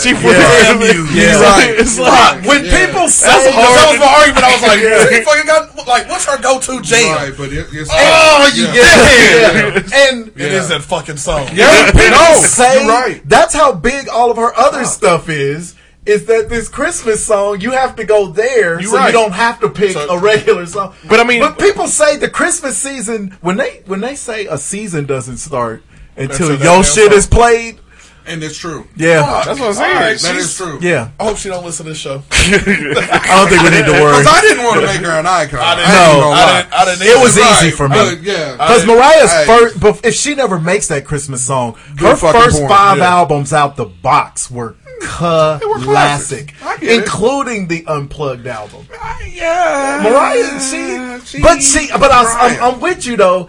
[0.00, 0.20] She Yeah.
[0.24, 1.40] it in the- Yeah.
[1.40, 1.74] Right.
[1.78, 3.76] It's like, When people say That's hard.
[3.76, 4.44] that was my argument.
[4.44, 5.24] I was like, Yeah.
[5.24, 7.14] fucking got like, what's her go-to jam?
[7.16, 9.74] Right, but it, it's Oh, you yeah.
[9.74, 9.90] did.
[9.90, 10.08] yeah.
[10.08, 11.48] and It is that fucking song.
[11.52, 13.20] Yeah, people No, say right.
[13.28, 15.74] that's how big all of her other stuff is.
[16.06, 17.62] Is that this Christmas song?
[17.62, 19.06] You have to go there, You're so right.
[19.06, 20.92] you don't have to pick So- a regular song.
[21.08, 24.58] But I mean- but people say the Christmas season when they when they say a
[24.58, 25.82] season doesn't start
[26.16, 27.18] until Until your shit song.
[27.18, 27.80] is played.
[28.26, 28.86] And it's true.
[28.96, 29.96] Yeah, that's what I'm saying.
[29.96, 30.78] Alright, That she's- is true.
[30.80, 31.10] yeah.
[31.20, 32.22] I hope she don't listen to this show.
[32.30, 34.18] I don't think we need to worry.
[34.18, 35.60] Because I didn't want to make her an icon.
[35.60, 36.20] I didn't- ain't No.
[36.20, 36.72] gonna I didn't.
[36.74, 37.02] I didn't.
[37.06, 37.50] It was either.
[37.50, 37.96] easy Right, for me.
[37.96, 38.52] but yeah.
[38.52, 42.68] Because Mariah's I- first, if she never makes that Christmas song, her fucking first point,
[42.70, 43.08] five yeah.
[43.14, 46.52] albums out the box were classic, classics.
[46.62, 46.98] I get it.
[47.04, 48.86] including the unplugged album.
[49.28, 50.00] yeah.
[50.02, 52.24] Mariah, she, but she, but I,
[52.58, 53.48] I'm, I'm with you though.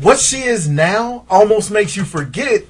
[0.00, 2.62] What she is now almost makes you forget.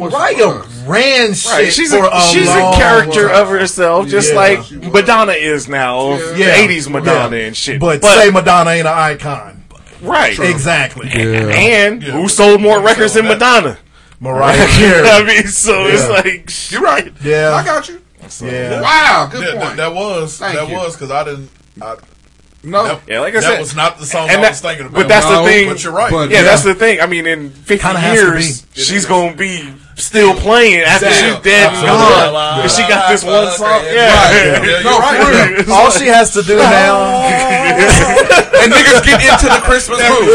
[0.00, 3.42] What Mariah she ran shit Right, she's for a, a, she's a character time.
[3.42, 4.36] of herself, just Yeah.
[4.36, 6.56] like Madonna is now, Yeah.
[6.56, 7.46] the '80s Madonna Yeah.
[7.46, 7.78] and shit.
[7.80, 9.64] But, say Madonna ain't an icon.
[10.00, 11.10] right, Exactly.
[11.12, 13.76] and who sold more records than Madonna?
[14.20, 15.08] Mariah Carey.
[15.10, 16.08] I mean, so it's Yeah.
[16.08, 17.12] like You're right.
[17.22, 17.54] Yeah.
[17.54, 18.00] I got you.
[18.42, 18.80] Yeah.
[18.80, 19.60] Wow, good Yeah, point.
[19.62, 20.74] that, that was Thank that you.
[20.76, 21.50] was because I didn't.
[21.82, 21.96] I,
[22.62, 24.60] no, that, Yeah, like I that said, was not the song and I that- was
[24.60, 24.94] thinking about.
[24.94, 25.68] But that's No, the thing.
[25.70, 26.10] But you're right.
[26.12, 26.42] But- yeah, Yeah.
[26.44, 27.00] that's the thing.
[27.00, 28.80] I mean, in 50 Kinda has to years, be.
[28.82, 31.12] she's going to be still playing after Yeah.
[31.12, 32.32] she's dead and Absolutely.
[32.32, 32.56] gone.
[32.58, 33.80] Because she got this one song.
[33.84, 33.92] Yeah.
[33.94, 34.58] Yeah.
[34.58, 34.68] Right.
[34.68, 35.64] Yeah, No, right.
[35.64, 35.72] for.
[35.78, 37.24] All she has to do now.
[38.60, 40.28] and niggas get into the Christmas mood.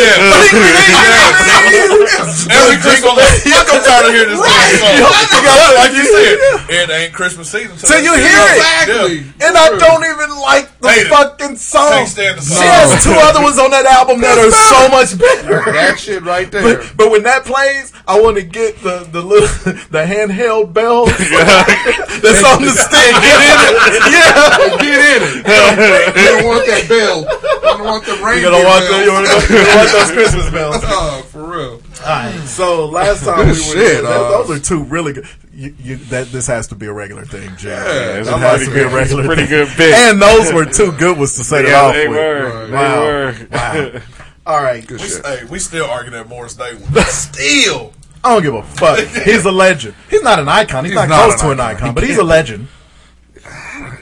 [1.45, 4.95] Every Christmas, look, I'm tired of hearing this damn song.
[4.95, 6.35] You like you said,
[6.69, 7.77] it ain't Christmas season.
[7.77, 8.57] Till you hear it.
[8.57, 9.17] Exactly.
[9.45, 11.91] And I don't even like the Hate fucking song.
[11.91, 15.17] Can't stand the She has two other ones on that album that are so much
[15.17, 15.71] better.
[15.71, 16.61] That shit right there.
[16.77, 19.47] But, but when that plays, I want to get the the little
[19.89, 23.13] the handheld bell that's on the stick.
[23.21, 24.11] Get in it.
[24.11, 24.77] Yeah.
[24.81, 25.45] Get in it.
[26.25, 27.19] You don't want that bell.
[27.21, 28.37] You don't want the rain.
[28.43, 30.75] You don't want, the, you want, you don't want those Christmas bells.
[30.83, 31.81] Oh, for real.
[32.01, 35.27] Alright, so last time we were Shit, that- uh, those are two really good.
[35.53, 37.69] You, you, that this has to be a regular thing, Jay.
[37.69, 39.65] Yeah, it's that a has to be a regular, a pretty thing.
[39.65, 39.93] good bit.
[39.95, 42.17] And those were two good ones to set it Yeah, off they with.
[42.17, 42.67] were.
[42.67, 43.01] They Wow.
[43.01, 43.35] were.
[43.51, 44.01] Wow.
[44.47, 45.25] All right, Good We, shit.
[45.25, 47.03] hey, we still arguing that Morris Day one.
[47.05, 47.93] Still.
[48.25, 48.97] I don't give a fuck.
[49.23, 49.93] He's a legend.
[50.09, 50.83] He's not an icon.
[50.85, 51.77] He's, He's not, not close an to an icon.
[51.83, 52.67] icon, but he's a can't- legend.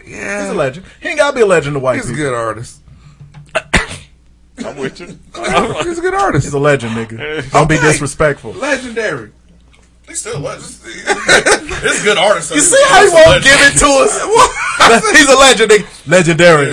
[0.05, 0.86] He's a legend.
[1.01, 2.82] He ain't gotta be a legend to white He's a good artist.
[4.65, 5.07] I'm with you.
[5.84, 6.45] He's a good artist.
[6.45, 7.51] He's a legend, nigga.
[7.51, 8.53] Don't be disrespectful.
[8.53, 9.32] Legendary.
[10.07, 10.74] He's still a legend.
[11.86, 12.53] It's a good artist.
[12.55, 14.13] You see how he won't give it to us?
[15.17, 16.07] He's a legend, nigga.
[16.07, 16.71] Legendary.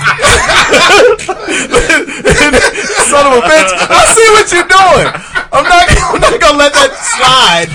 [3.10, 3.70] Son of a bitch.
[3.90, 5.06] I see what you're doing.
[5.52, 7.68] I'm not, I'm not gonna let that slide.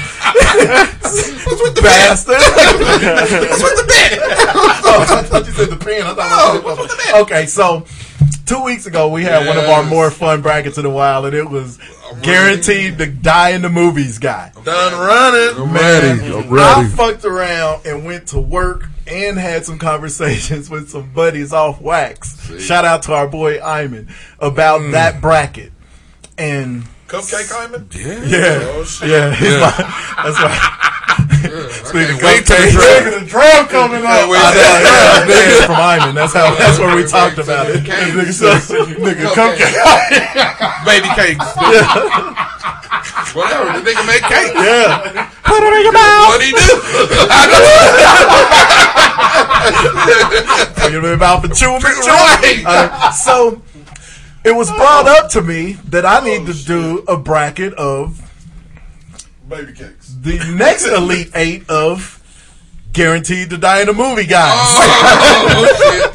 [1.45, 2.35] What's with the bastard?
[2.35, 4.19] What's with the bit?
[4.21, 6.03] oh, I thought you said the pen.
[6.03, 7.15] I thought oh, what's the bit?
[7.23, 7.85] Okay, so
[8.45, 11.35] two weeks ago we had one of our more fun brackets in a while, and
[11.35, 11.77] it was
[12.21, 14.51] guaranteed to die in the movies guy.
[14.63, 15.61] Done running.
[15.63, 16.19] I'm Man,
[16.49, 16.63] ready.
[16.63, 21.53] I'm I fucked around and went to work and had some conversations with some buddies
[21.53, 22.59] off wax.
[22.61, 24.91] Shout out to our boy Iman about Mm.
[24.93, 25.71] that bracket.
[26.37, 27.87] And Cupcake Iman?
[27.93, 28.23] Yeah.
[28.25, 29.09] yeah, Oh, shit.
[29.09, 30.91] yeah, he's my- that's right.
[31.85, 33.03] Speaking of wait till the cupcakes, drum.
[33.19, 34.29] The drum coming Can't up.
[34.29, 34.79] wait I till know,
[35.25, 35.67] the yeah, drum.
[35.67, 36.13] from Iman.
[36.15, 36.55] That's how.
[36.55, 37.85] That's where we Wait talked till about the it.
[37.85, 38.13] cake.
[38.13, 38.49] Nigga, so,
[39.01, 39.75] nigga, Cupcake.
[39.75, 40.85] cupcake.
[40.85, 41.45] Baby cakes.
[43.35, 43.79] Whatever.
[43.79, 44.53] The nigga make cake.
[44.55, 45.29] Yeah.
[45.43, 46.27] Put it in your mouth.
[46.31, 46.73] What he do?
[50.75, 52.63] Talking about the chewing Right.
[52.65, 53.61] Uh, so
[54.43, 58.21] it was brought up to me that I need to do a bracket of
[59.47, 60.15] Baby cakes.
[60.21, 62.21] the next elite eight of
[62.93, 64.51] guaranteed to die in a movie guys.
[64.55, 66.11] Oh, oh shit.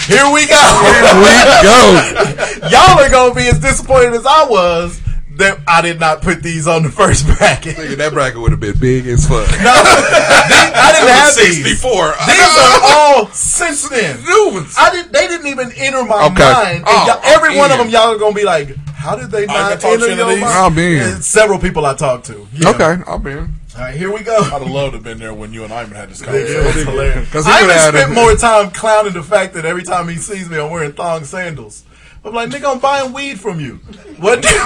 [0.06, 0.62] Here we go.
[0.82, 2.68] Here we go.
[2.70, 5.00] Y'all are gonna be as disappointed as I was
[5.36, 7.76] that I did not put these on the first bracket.
[7.76, 9.46] Nigga, that bracket would have been big as fuck.
[9.62, 11.62] No, these- I didn't have these.
[11.64, 12.14] 64.
[12.26, 14.22] These are all since then.
[14.24, 14.74] new ones.
[14.78, 15.12] I did.
[15.12, 16.52] They didn't even enter my Okay.
[16.52, 16.84] mind.
[16.86, 18.68] Oh, every I'm one of them, y'all are gonna be like,
[19.06, 20.40] "How did they I not can talk enter your to these.
[20.42, 21.22] mind?" I'm in.
[21.22, 22.46] Several people I talked to.
[22.52, 22.70] Yeah.
[22.70, 23.38] Okay, I'm in.
[23.76, 24.36] All right, here we go.
[24.36, 26.52] I'd have loved to have been there when you and Iman had this It was
[26.54, 26.86] conversation.
[26.92, 27.24] hilarious.
[27.26, 30.16] Because he I could even spent more time clowning the fact that every time he
[30.16, 31.84] sees me, I'm wearing thong sandals.
[32.24, 33.74] I'm like, nigga, I'm buying weed from you.
[34.18, 34.48] What do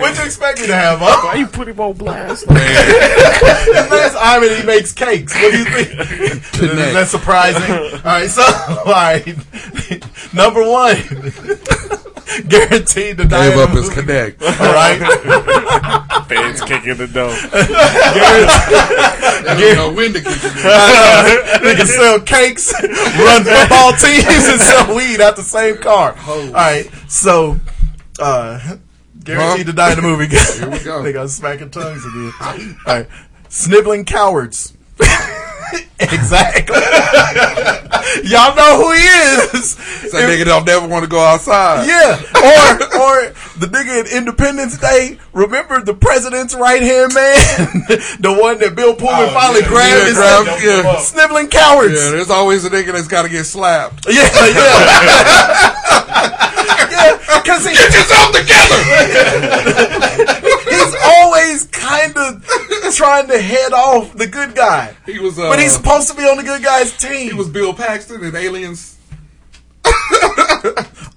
[0.00, 1.22] What'd you expect me to have up?
[1.24, 2.46] Why you put him on blast?
[2.48, 2.50] His
[3.90, 4.56] name's Ivan.
[4.60, 5.34] He makes cakes.
[5.34, 5.90] What do you think?
[6.62, 7.70] Is that surprising?
[7.70, 9.26] All right, so all right.
[10.32, 10.96] Number one,
[12.48, 13.48] guaranteed to die.
[13.48, 14.00] Gave in up the his movie.
[14.00, 14.42] connect.
[14.60, 14.98] All right,
[16.28, 17.30] Fans kicking the door.
[19.42, 21.62] I don't know when to kick it.
[21.62, 26.16] nigga sell cakes, run football teams, and sell weed out the same car.
[26.26, 27.58] All right, so
[28.20, 28.76] uh,
[29.24, 30.26] guaranteed to die in the movie.
[30.28, 31.02] Here we go.
[31.02, 32.32] Nigga, I'm smacking tongues again.
[32.40, 33.06] All right,
[33.48, 34.74] sniveling cowards.
[36.00, 36.76] exactly.
[38.24, 39.74] Y'all know who he is.
[40.12, 41.86] That nigga don't never want to go outside.
[41.86, 43.14] Yeah, or or
[43.58, 45.18] the nigga at Independence Day.
[45.32, 47.36] Remember the president's right hand man,
[48.20, 50.08] the one that Bill Pullman Oh, finally yeah, grabbed.
[50.08, 50.98] yeah, grabbed- yeah.
[51.00, 51.94] Sniveling cowards.
[51.94, 54.06] Yeah, there's always a nigga that's got to get slapped.
[54.08, 55.68] Yeah, yeah.
[56.90, 58.78] yeah, because he, Get yourself together.
[60.70, 62.42] he's always kind of
[62.92, 64.94] trying to head off the good guy.
[65.06, 65.38] He was.
[65.38, 67.30] Uh, But he's supposed to be on the good guy's team.
[67.30, 68.96] He was Bill Paxton in Aliens.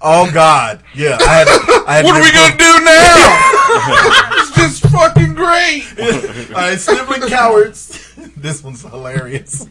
[0.00, 0.82] oh, God.
[0.94, 1.18] Yeah.
[1.20, 1.48] I had,
[1.86, 4.38] I had What are we gonna do now?
[4.38, 5.84] it's just fucking great.
[6.50, 8.14] All right, sniveling cowards.
[8.36, 9.66] This one's hilarious.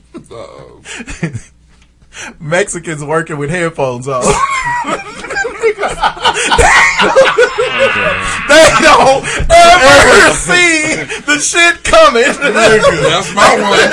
[2.40, 4.24] Mexicans working with headphones on.
[8.52, 12.28] They don't ever see the shit coming.
[12.42, 13.90] That's my one.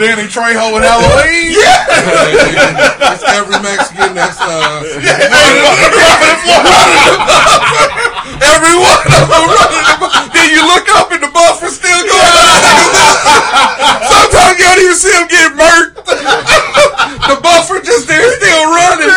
[0.00, 1.54] Danny Trejo and Halloween.
[1.54, 1.86] Yeah,
[2.98, 4.82] That's every Mexican that's uh
[8.42, 12.34] every one of them running the Then you look up and the buffer still going.
[14.08, 15.94] Sometimes you don't even see him get murked.
[17.28, 19.10] the buffer just there still running.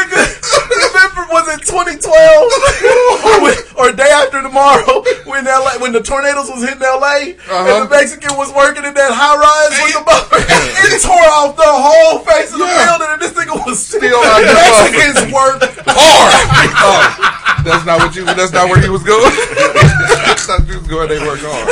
[1.31, 2.03] Was it 2012
[3.43, 7.85] When- or day after tomorrow when LA when the tornadoes was hitting LA and uh-huh.
[7.85, 10.41] the Mexican was working in that high rise with the buffer?
[10.87, 14.41] It tore off the whole face of the building, and this nigga was still out.
[14.41, 16.33] Mexicans work Hard.
[16.79, 18.23] Oh, that's not what you.
[18.25, 19.31] That's not where he was going.
[20.25, 21.09] that's not where he was going.
[21.09, 21.67] They work hard.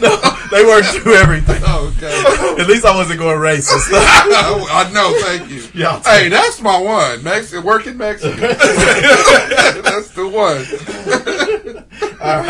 [0.00, 0.18] no,
[0.50, 1.62] they work through everything.
[1.64, 2.60] Oh, okay.
[2.60, 3.88] At least I wasn't going racist.
[3.92, 5.16] I know.
[5.22, 5.64] Thank you.
[5.74, 6.02] Yeah.
[6.02, 7.22] Hey, that's my one.
[7.22, 8.40] Mexican working Mexican.
[8.40, 10.64] that's the one.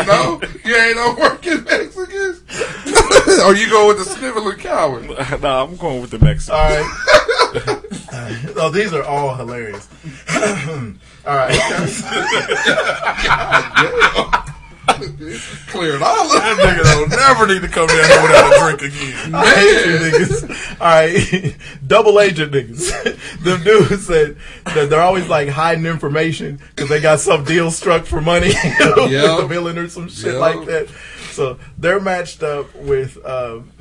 [0.07, 2.41] No, you ain't no working Mexicans.
[3.45, 5.07] or you go with the sniveling coward?
[5.41, 6.55] nah, I'm going with the Mexican.
[6.55, 6.85] All right.
[8.57, 9.87] oh, these are all hilarious.
[11.25, 11.55] all right.
[15.67, 18.81] Cleared all of That nigga don't never need to come down here without a drink
[18.93, 19.31] again.
[19.85, 20.79] You niggas.
[20.79, 21.55] All right,
[21.87, 23.39] double agent niggas.
[23.43, 28.05] Them dudes said that they're always like hiding information because they got some deal struck
[28.05, 29.39] for money with Yep.
[29.39, 30.41] the villain or some shit Yep.
[30.41, 30.87] like that.
[31.35, 33.59] So they're matched up with uh,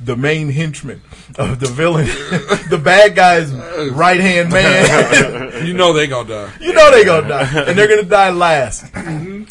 [0.00, 1.02] the main henchman
[1.38, 2.06] of the villain,
[2.68, 3.52] the bad guy's
[3.92, 5.52] right hand man.
[5.64, 6.52] You know they gonna die.
[6.60, 8.84] You know they gonna die, and they're gonna die last.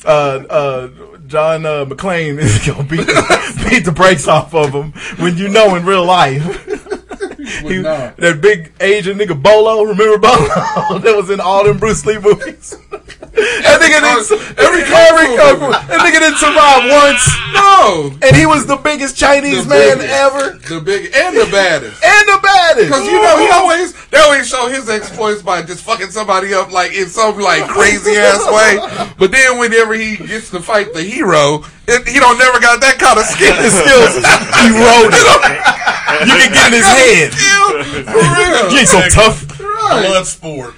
[0.05, 0.87] Uh, uh,
[1.27, 5.47] John uh, McClane is gonna beat the, beat the brakes off of him when you
[5.47, 6.89] know in real life.
[7.61, 8.17] He- not.
[8.17, 10.47] that big Asian nigga Bolo, remember Bolo?
[10.99, 12.77] that was in all them Bruce Lee movies.
[12.91, 17.23] that nigga didn't, Every every kung that nigga didn't survive once,
[17.53, 20.13] No, and he was the biggest Chinese The man biggest.
[20.13, 22.03] ever, the big and the baddest.
[22.03, 22.87] and the baddest.
[22.87, 26.71] Because you know he always they always show his exploits by just fucking somebody up
[26.71, 28.77] like in some like crazy ass way.
[29.17, 32.97] But then whenever he gets to fight the hero, it, he don't never got that
[32.99, 33.53] kind of skill.
[33.71, 34.15] skills,
[34.63, 35.25] he wrote it.
[36.27, 37.29] You can get in his head.
[38.07, 38.71] For real.
[38.71, 39.43] You ain't so tough.
[39.57, 40.75] Blood sport.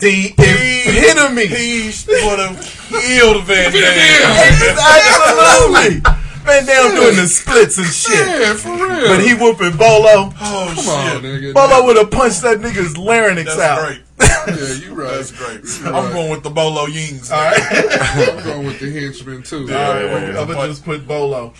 [0.00, 1.46] The epitome.
[1.46, 1.92] He
[2.24, 2.56] would have
[2.88, 4.70] killed Van Damme.
[4.78, 6.00] Absolutely.
[6.44, 8.26] Van Damme doing the splits and shit.
[8.26, 9.08] Yeah, for real.
[9.08, 10.32] But he whooping Bolo.
[10.40, 11.22] Oh, Come on, shit.
[11.22, 11.52] nigga.
[11.54, 13.86] Bolo would have punched that nigga's larynx That's out.
[13.86, 14.00] great.
[14.48, 15.14] Yeah, you right.
[15.14, 15.60] That's great.
[15.94, 17.30] I'm going with the Bolo Yeungs.
[17.30, 17.60] All right.
[18.38, 19.62] I'm going with the henchman too.
[19.62, 20.04] All right.
[20.36, 21.54] I'm going to just put Bolo.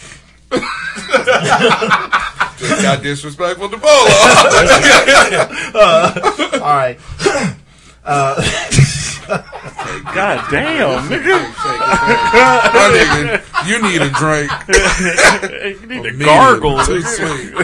[2.61, 4.07] Just got disrespectful to Bolo.
[5.73, 6.13] Uh,
[6.55, 6.99] all right.
[8.05, 8.35] Uh,
[10.15, 11.39] God damn, nigga.
[12.35, 14.51] My nigga, you need a drink.
[15.81, 16.25] you need to Immediately.
[16.25, 16.85] gargle.
[16.85, 17.55] Too sweet.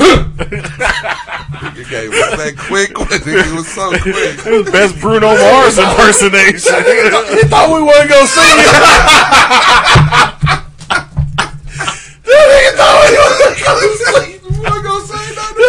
[0.00, 2.90] Nigga gave us that quick.
[2.94, 4.72] Nigga was so quick.
[4.72, 6.74] Best Bruno Mars impersonation.
[7.40, 8.66] He thought we weren't going to see you.
[12.30, 14.40] He thought we weren't going to see you.
[14.40, 15.64] You wasn't gonna say nothing.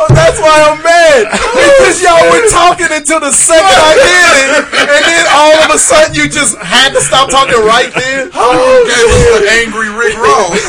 [0.00, 0.78] Oh, that's why I'm
[1.78, 4.50] Because y'all were talking until the second I did it,
[4.88, 8.30] and then all of a sudden you just had to stop talking right then.
[8.40, 10.60] Oh, you gave us the angry Rick Ross.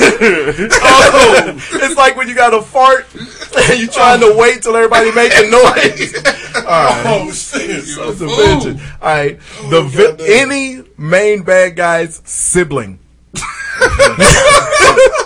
[0.82, 5.12] Oh, it's like when you got a fart and you trying to wait till everybody
[5.12, 6.16] make a noise.
[6.56, 7.04] All right.
[7.06, 7.84] Oh, shit.
[7.84, 8.82] Bitch.
[9.02, 9.40] All right.
[9.70, 13.00] The oh, vi- any main bad guy's sibling.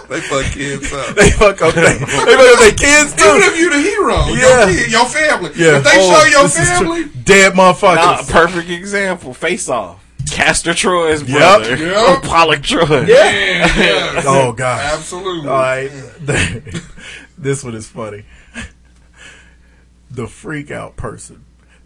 [0.09, 1.15] They fuck kids up.
[1.15, 1.73] They fuck up.
[1.73, 4.67] They, they fuck up their kids Even if you're the hero, Yeah.
[4.67, 5.51] your, kid, your family.
[5.55, 5.77] Yeah.
[5.77, 7.95] If they Oh, show your this is family, Dead motherfuckers.
[7.95, 9.33] Nah, perfect example.
[9.33, 9.99] Face off.
[10.29, 11.75] Castor Troy's brother.
[11.75, 11.97] Yep.
[12.09, 13.01] Or Pollux Troy.
[13.01, 13.05] Yeah.
[13.07, 13.77] yeah,
[14.15, 14.21] yeah.
[14.25, 14.93] Oh god.
[14.93, 15.49] absolutely.
[15.49, 15.89] All right.
[17.37, 18.23] this one is funny.
[20.11, 21.43] The freak out person.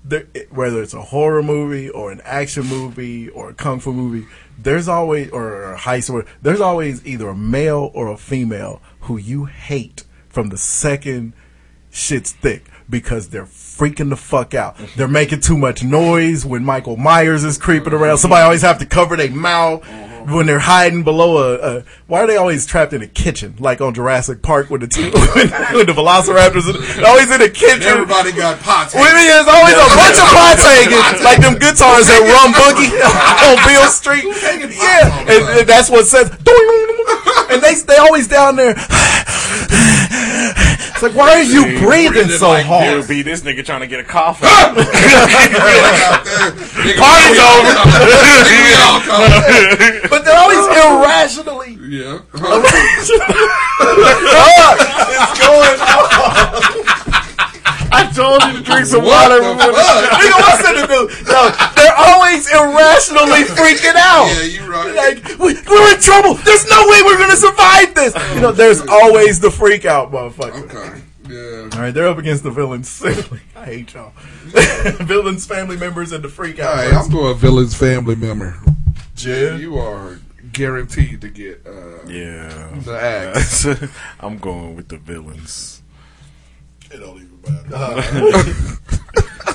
[0.08, 4.26] There, whether it's a horror movie or an action movie or a kung fu movie,
[4.58, 9.18] there's always or a heist or there's always either a male or a female who
[9.18, 11.34] you hate from the second
[11.90, 14.77] shit's thick because they're freaking the fuck out.
[14.95, 18.19] They're making too much noise when Michael Myers is creeping around.
[18.19, 20.16] Somebody always have to cover their mouth mm-hmm.
[20.28, 21.84] When they're hiding below a, a.
[22.08, 25.06] Why are they always trapped in a kitchen like on Jurassic Park with the two,
[25.72, 26.68] with the Velociraptors?
[27.02, 27.88] Always in the kitchen.
[27.88, 28.94] Everybody got pots.
[28.94, 32.91] Me, there's always a bunch of pots hanging, like them guitars at Rum Boogie
[33.48, 34.26] on Beale Street.
[34.28, 36.30] Yeah, and, and that's what says.
[37.49, 38.76] And they they always down there.
[40.98, 42.98] It's like, why are you breathing so It hard?
[42.98, 44.49] would be this nigga trying to get a coffin.
[44.49, 44.82] Party's
[47.38, 47.69] over.
[50.10, 51.78] But they're always irrationally.
[51.88, 52.18] Yeah.
[52.34, 53.14] it's
[55.38, 56.84] going on.
[57.98, 59.41] I told you to drink some What water.
[59.41, 60.22] the before the- fuck?
[60.22, 61.28] Nigga, what's in the news?
[61.28, 61.41] No,
[61.76, 64.30] they're always irrationally freaking out.
[64.38, 64.94] Yeah, you're right.
[64.95, 66.36] Like, we, we're in trouble.
[66.36, 68.14] There's no way we're gonna survive this.
[68.36, 70.64] You know, there's always the freak out, motherfucker.
[70.69, 71.02] Okay.
[71.30, 71.69] Yeah.
[71.74, 72.88] All right, they're up against the villains.
[73.03, 74.14] Simply, I hate y'all.
[75.03, 76.78] villains, family members, and the freak out.
[76.78, 78.56] Hey, I'm doing Villain's family member.
[79.15, 79.60] Jim.
[79.60, 80.19] You are
[80.53, 82.69] guaranteed to get uh, Yeah.
[82.80, 82.98] the
[83.36, 83.65] axe.
[84.22, 85.82] I'm going with the villains.
[86.90, 88.78] It don't even matter.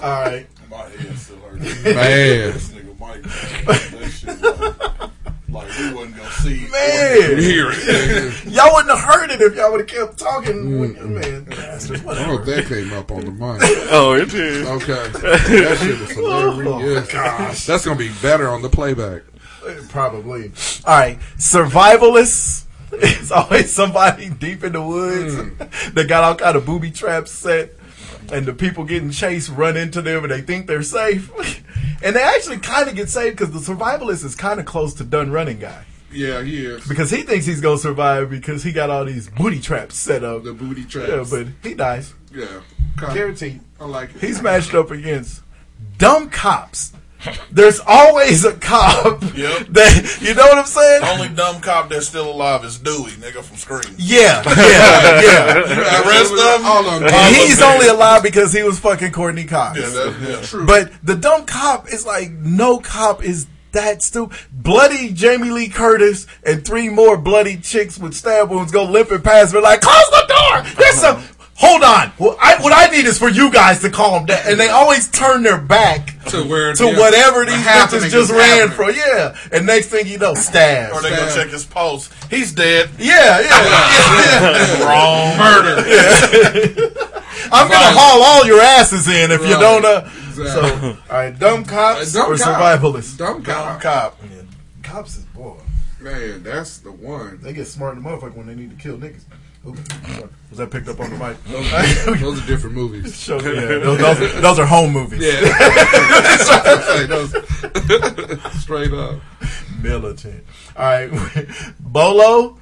[0.05, 0.47] All right.
[0.70, 1.85] My head still hurts.
[1.85, 2.52] Man.
[2.52, 6.66] This nigga Mike, that shit like, like we wasn't gonna see.
[6.70, 7.39] Man.
[7.39, 8.44] Hear it.
[8.47, 10.78] Y'all wouldn't have heard it if y'all would have kept talking.
[10.81, 12.39] when- Man, bastards, Oh, whatever.
[12.44, 13.60] that came up on the mic.
[13.90, 14.66] Oh, it did.
[14.66, 15.09] Okay.
[15.20, 17.12] That shit is Oh, hilarious.
[17.12, 17.66] gosh.
[17.66, 19.23] That's going to be better on the playback.
[19.90, 20.51] Probably.
[20.85, 21.19] All right.
[21.36, 22.64] Survivalists.
[22.94, 25.94] It's always somebody deep in the woods mm.
[25.94, 27.70] that got all kind of booby traps set,
[28.31, 31.31] and the people getting chased run into them, and they think they're safe,
[32.03, 35.05] and they actually kind of get saved because the survivalist is kind of close to
[35.05, 36.86] done running guy Yeah, he is.
[36.86, 40.44] because he thinks he's gonna survive because he got all these booty traps set up.
[40.44, 41.09] The booty traps.
[41.09, 42.61] Yeah, but he dies Yeah.
[43.03, 43.15] Okay.
[43.15, 43.61] guaranteed.
[43.81, 44.20] I like it.
[44.20, 45.43] He's matched up against
[45.99, 46.93] dumb cops.
[47.51, 49.66] There's always a cop Yep.
[49.70, 51.03] that you know what I'm saying.
[51.05, 53.94] Only dumb cop that's still alive is Dewey, nigga from Scream.
[53.99, 55.55] Yeah, yeah, yeah.
[56.03, 57.35] The rest of them, All of them.
[57.35, 59.78] He's only alive because he was fucking Courteney Cox.
[59.78, 60.47] Yeah, that, yeah.
[60.47, 60.66] True.
[60.66, 64.39] But the dumb cop is like no cop is that stupid.
[64.53, 69.55] Bloody Jamie Lee Curtis and three more bloody chicks with stab wounds go limping past
[69.55, 70.74] me like, close the door.
[70.77, 71.23] There's some.
[71.64, 72.12] Hold on.
[72.18, 74.40] Well, I, what I need is for you guys to calm down.
[74.47, 78.30] And they always turn their back to where to yeah, whatever these happening bitches just
[78.32, 78.76] ran happening.
[78.76, 78.97] from.
[78.97, 79.36] Yeah.
[79.52, 80.93] And next thing you know, stab.
[80.93, 82.10] Or they go check his pulse.
[82.30, 82.90] He's dead.
[82.98, 83.47] Yeah, yeah,
[84.82, 84.84] yeah.
[84.89, 85.39] Wrong.
[85.39, 85.82] Murder.
[87.52, 89.84] I'm gonna haul all your asses in if you don't.
[89.84, 90.70] Uh, Exactly.
[90.70, 92.48] So, all right, dumb cops Dumb or cop.
[92.80, 93.18] survivalists.
[93.18, 93.80] Dumb Dumb cop.
[93.82, 94.18] cop.
[94.82, 95.56] Cops is boy.
[96.01, 97.39] Man, that's the one.
[97.43, 99.24] They get smart in the motherfucker when they need to kill niggas.
[99.64, 101.43] Was that picked up on the mic?
[101.44, 103.26] Those, those are different movies.
[103.28, 105.20] Yeah, those, those, those are home movies.
[105.22, 105.40] Yeah.
[108.59, 109.20] Straight up.
[109.80, 110.44] Militant.
[110.76, 111.10] All right,
[111.80, 112.59] Bolo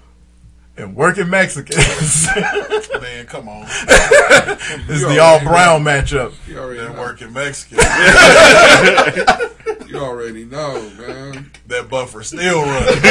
[0.77, 2.27] and working Mexicans
[3.01, 3.67] Man, come on.
[4.87, 6.33] This is the all brown matchup.
[6.49, 6.93] You already know.
[7.01, 7.79] working Mexican.
[9.91, 11.51] You already know, man.
[11.67, 13.03] that buffer still running.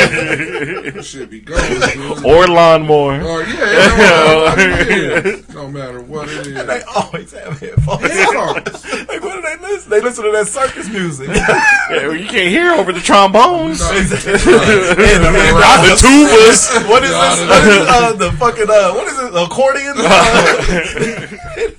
[0.94, 1.62] That should be going.
[1.82, 2.24] dude.
[2.26, 3.22] Or lawnmower.
[3.22, 5.42] Or yeah, yeah, yeah.
[5.54, 6.56] no matter what it is.
[6.58, 8.02] And they always have headphones.
[8.02, 8.86] Headphones.
[9.10, 9.90] like, what do they listen?
[9.92, 11.30] They listen to that circus music.
[11.90, 13.82] Yeah, you can't hear over the trombones.
[13.82, 14.10] And- and-
[15.90, 16.88] The tubas.
[16.88, 17.40] What is this?
[17.50, 19.34] What is uh, the fucking uh, what is it?
[19.36, 19.96] Accordion?
[19.98, 21.72] Uh,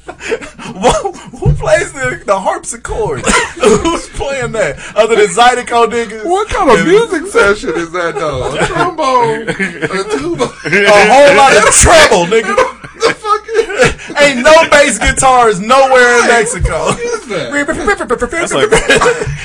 [1.38, 3.20] who plays the, the harpsichord?
[3.60, 4.78] Who's playing that?
[4.94, 6.24] Other than Zydeco niggas?
[6.24, 8.54] What kind of music session is that though?
[8.54, 10.44] A trombone, a tuba.
[10.44, 12.54] A whole lot of treble, nigga.
[13.54, 16.88] The fuck is Ain't no bass guitars nowhere in Mexico.
[16.88, 17.50] is that?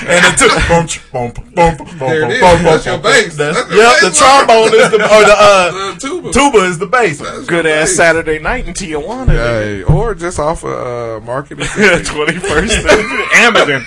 [0.08, 2.40] and the two, boom, ch- boom, boom, boom, boom, There it is.
[2.42, 3.36] boom, boom, That's your bass.
[3.38, 6.32] That's- That's Yep, bass the trombone is the or the uh, The tuba.
[6.32, 7.22] tuba is the bass.
[7.48, 9.28] Good ass Saturday night in Tijuana.
[9.30, 11.68] Hey, or just off of uh, marketing.
[12.06, 12.86] Twenty first
[13.36, 13.86] Amazon.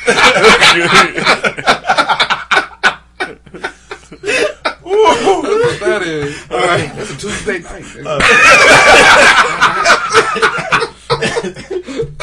[3.98, 6.46] That's what that is.
[6.48, 7.84] That's a Tuesday night.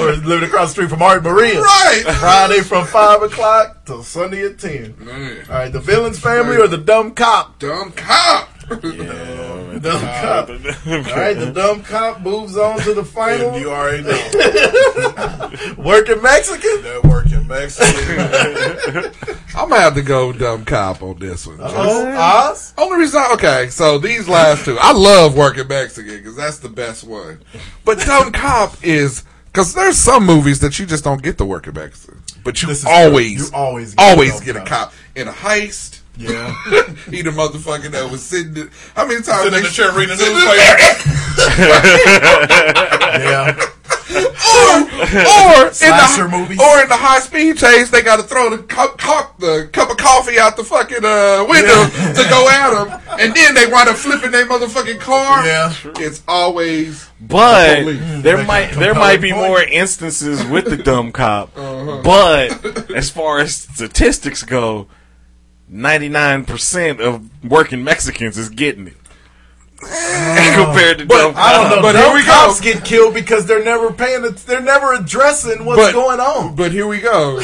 [0.00, 1.60] or living across the street from Art Maria.
[1.60, 2.02] right.
[2.18, 4.94] Friday from five o'clock till Sunday at ten.
[4.98, 7.58] Man, All right, the villain's family or the dumb cop?
[7.58, 8.48] dumb cop.
[8.80, 10.48] Dumb cop.
[10.86, 13.58] All right, the dumb cop moves on to the And final.
[13.58, 15.74] you already know.
[15.82, 16.82] Working Mexican.
[16.82, 19.34] That working Mexican.
[19.56, 21.58] I'm gonna have to go dumb cop on this one.
[21.60, 22.74] Oh, Oz.
[22.78, 26.68] Only reason, I, okay, so these last two, I love working Mexican because that's the
[26.68, 27.40] best one.
[27.84, 31.74] But dumb cop is because there's some movies that you just don't get the working
[31.74, 33.58] Mexican, but you always, true.
[33.58, 34.90] You always get always a get dumb a cop.
[34.90, 36.00] cop in a heist.
[36.16, 36.54] Yeah.
[37.10, 38.54] he the motherfucker that was sitting.
[38.56, 41.08] in- How many times Sitting they in the chair reading the sitting newspaper.
[43.22, 43.56] Yeah.
[44.12, 46.58] or in Slasher the movies.
[46.60, 49.90] or in the high speed chase, they got to throw the cup, cup, the cup
[49.90, 51.84] of coffee out the fucking uh, window
[52.22, 55.44] to go at them, and then they wind up flipping their motherfucking car.
[55.46, 55.72] Yeah.
[55.98, 59.46] it's always But the there might there might be point.
[59.48, 61.56] more instances with the dumb cop.
[61.56, 62.02] Uh-huh.
[62.02, 64.88] But as far as statistics go,
[65.72, 68.96] ninety nine percent of working Mexicans is getting it.
[70.54, 71.82] compared to dumb I don't know.
[71.82, 72.30] But here we go.
[72.30, 74.22] cops get killed because they're never paying.
[74.22, 76.54] They're never addressing what's But- going on.
[76.54, 77.40] But here we go.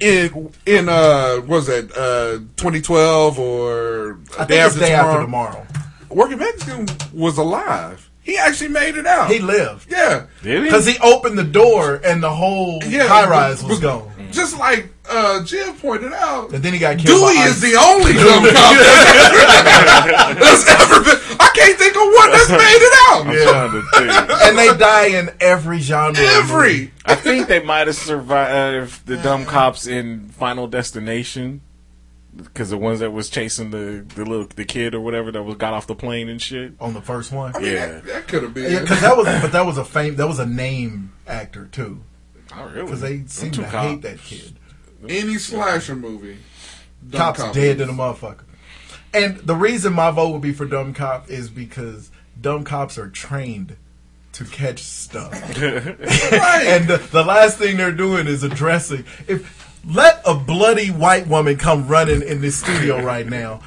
[0.00, 5.66] In in uh, what was that uh, 2012 or I think it's day after tomorrow.
[6.10, 8.10] Working Mexican was alive.
[8.22, 9.30] He actually made it out.
[9.30, 10.64] He lived yeah, Did he?
[10.64, 13.06] because he opened the door and the whole yeah.
[13.06, 14.12] high rise was but- gone.
[14.32, 17.20] Just like uh, Jim pointed out, And then he got killed.
[17.20, 17.72] Dewey is ICE.
[17.72, 21.36] the only dumb cop that's, that's ever been.
[21.38, 23.26] I can't think of one that's made it out.
[23.26, 24.42] I'm trying to think.
[24.42, 26.14] and they die in every genre.
[26.18, 26.92] Every.
[27.04, 31.60] I think they might have survived the dumb cops in Final Destination
[32.36, 35.56] because the ones that was chasing the the little the kid or whatever that was
[35.56, 36.74] got off the plane and shit.
[36.80, 37.54] on the first one.
[37.56, 37.86] I mean, Yeah.
[37.86, 38.70] that, that could have been.
[38.72, 40.16] Yeah, because that was, but that was a fame.
[40.16, 42.02] That was a name actor too,
[42.56, 42.82] Oh, really?
[42.82, 43.74] because they seem to cops.
[43.74, 44.56] hate that kid.
[45.08, 46.38] Any slasher movie.
[47.08, 47.96] dumb Cop's cop dead to movies.
[47.96, 48.44] the motherfucker.
[49.14, 52.10] And the reason my vote would be for dumb cop is because
[52.40, 53.76] dumb cops are trained
[54.32, 55.32] to catch stuff.
[55.62, 61.56] and the, the last thing they're doing is addressing if let a bloody white woman
[61.56, 63.62] come running in this studio right now,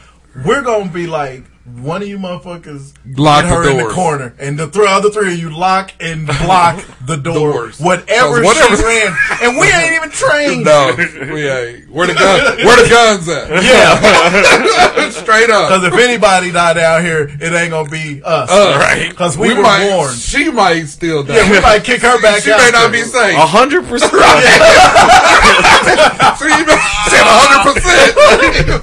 [0.46, 1.44] we're gonna be like
[1.78, 5.10] one of you motherfuckers Lock get her the in the corner, and the three other
[5.10, 7.80] three of you lock and block the door, Doors.
[7.80, 10.66] whatever, 'Cause whatever- she ran, and we ain't even trained.
[10.66, 10.94] No,
[11.34, 11.90] we ain't.
[11.90, 12.58] Where the gun?
[12.66, 13.50] Where the guns at?
[13.64, 15.10] Yeah.
[15.10, 15.70] Straight up.
[15.70, 18.50] Because if anybody died out here, it ain't gonna be us.
[18.52, 19.10] Uh, Right.
[19.10, 20.14] Because we, were might, born.
[20.16, 21.36] She might still die.
[21.38, 22.60] Yeah, we might kick her back she out.
[22.60, 23.36] may not be safe.
[23.36, 24.12] A hundred percent.
[24.12, 24.18] so
[26.48, 26.66] you
[27.10, 28.16] said hundred percent.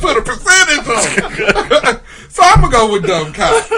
[0.01, 1.65] Put a percentage on.
[2.57, 2.62] It.
[2.62, 3.69] so I'm gonna go with dumb cop.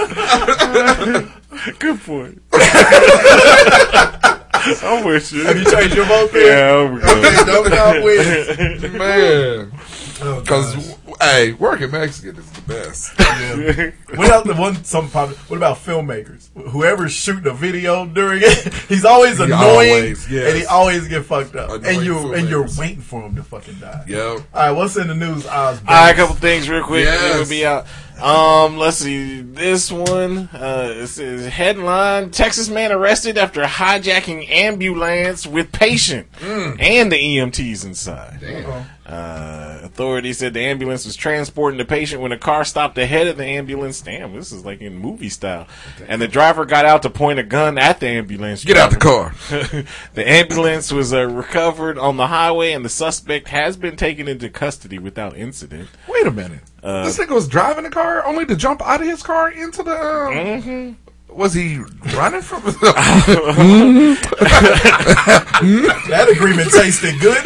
[1.78, 2.42] Good point.
[4.82, 5.44] I'm with you.
[5.44, 6.84] Have you changed your vote there?
[6.84, 7.46] Yeah, I'm good.
[7.46, 8.82] Dumb cop wins.
[8.92, 9.72] Man,
[10.18, 11.14] because gosh.
[11.20, 13.12] hey, working Mexican is the best.
[13.38, 13.90] Yeah.
[14.16, 14.82] What about the one?
[14.84, 16.48] Some pop- What about filmmakers?
[16.70, 20.48] Whoever's shooting a video during it, he's always He annoying, always, yes.
[20.50, 21.70] and he always get fucked up.
[21.70, 24.04] Annoying and you and you're waiting for him to fucking die.
[24.08, 24.18] Yep.
[24.18, 25.46] All right, what's in the news?
[25.46, 25.80] Oz?
[25.86, 27.04] All right, a couple things real quick.
[27.04, 27.36] Yes.
[27.36, 27.86] It will be out.
[28.20, 29.42] Um, let's see.
[29.42, 37.12] This one, uh, it says headline: Texas man arrested after hijacking ambulance with patient and
[37.12, 38.40] the EMTs inside.
[39.08, 43.38] Uh, authorities said the ambulance was transporting the patient when a car stopped ahead of
[43.38, 44.02] the ambulance.
[44.02, 45.66] Damn, this is like in movie style.
[46.06, 48.64] And the driver got out to point a gun at the ambulance.
[48.64, 49.34] Get out the car.
[50.12, 54.50] the ambulance was uh, recovered on the highway, and the suspect has been taken into
[54.50, 55.88] custody without incident.
[56.06, 56.60] Wait a minute.
[56.82, 59.82] Uh, this nigga was driving the car only to jump out of his car into
[59.82, 59.98] the.
[59.98, 60.92] Um, Mm-hmm.
[61.34, 61.78] Was he
[62.16, 62.62] running from?
[66.08, 67.44] That agreement tasted good.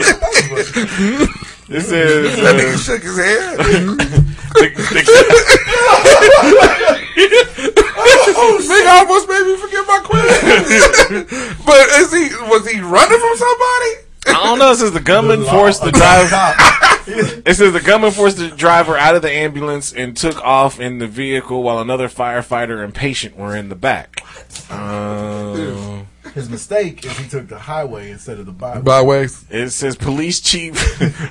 [1.69, 3.59] This is that nigga uh, shook his head.
[3.59, 4.69] the,
[8.67, 11.27] nigga almost made me forget my question.
[11.67, 12.35] but is he?
[12.51, 13.93] Was he running from somebody?
[14.27, 14.75] I don't know.
[14.75, 16.55] Since the gunman forced the driver.
[17.05, 20.99] It says the gunman forced the driver out of the ambulance and took off in
[20.99, 24.25] the vehicle while another firefighter and patient were in the back.
[24.71, 28.81] Um, His mistake is he took the highway instead of the byway.
[28.83, 29.45] Byways.
[29.51, 30.75] it says police chief.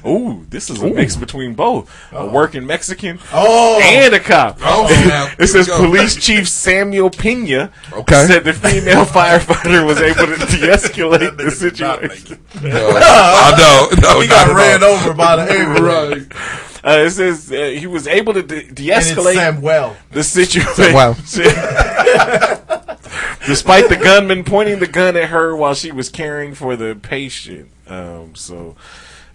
[0.06, 4.60] Ooh, this is a mix between both a working Mexican Oh, and a cop.
[4.62, 5.40] Oh, snap.
[5.40, 5.88] It says Here we go.
[5.88, 8.26] police chief Samuel Pena Okay.
[8.28, 12.40] said the female firefighter was able to de-escalate the situation.
[12.62, 14.02] No, I know.
[14.02, 14.90] No, he not got ran all.
[14.90, 16.28] over by the ambulance.
[16.34, 16.62] Right.
[16.84, 19.96] Uh, it says uh, he was able to de- And it's de-escalate Samuel.
[20.12, 20.94] the situation.
[20.94, 21.16] Wow.
[23.46, 27.70] Despite the gunman pointing the gun at her while she was caring for the patient.
[27.88, 28.76] Um, so,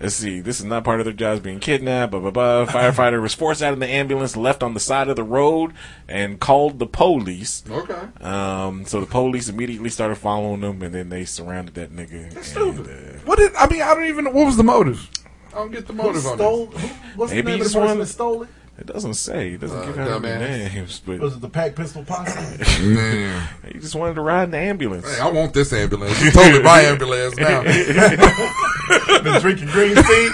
[0.00, 0.40] let's see.
[0.40, 2.12] This is not part of their jobs being kidnapped.
[2.12, 2.66] Blah, blah, blah.
[2.72, 5.72] Firefighter was forced out of the ambulance, left on the side of the road,
[6.08, 7.64] and called the police.
[7.68, 8.00] Okay.
[8.20, 12.30] Um, so the police immediately started following them, and then they surrounded that nigga.
[12.56, 13.82] and, uh, What did I mean?
[13.82, 14.24] I don't even.
[14.24, 15.10] Know what was the motive?
[15.52, 16.66] I don't get the Who motive on stole?
[16.66, 18.48] Who, what's Maybe the name of the person that stole it?
[18.78, 19.52] It doesn't say.
[19.54, 20.74] It doesn't Uh, give out any dumbass.
[20.74, 22.82] names, but Was it the Pack Pistol Posse?
[22.86, 25.06] Man, he just wanted to ride in the ambulance.
[25.16, 26.22] hey, I want this ambulance.
[26.22, 27.62] You totally my ambulance now.
[29.22, 30.30] Been drinking green tea.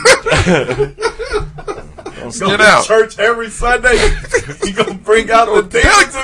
[2.38, 2.84] Go Get to out.
[2.86, 3.96] church every Sunday.
[4.64, 6.22] You gonna bring out the demons to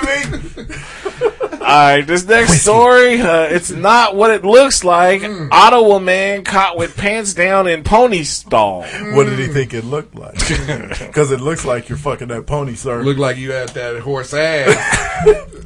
[0.64, 0.74] me?
[1.60, 5.22] right, this next story, uh, it's not what it looks like.
[5.22, 8.82] Ottawa man caught with pants down in pony stall.
[8.82, 10.38] What did he think it looked like?
[11.08, 13.02] Because it looks like you're fucking that pony, sir.
[13.02, 15.24] Look like you had that horse ass.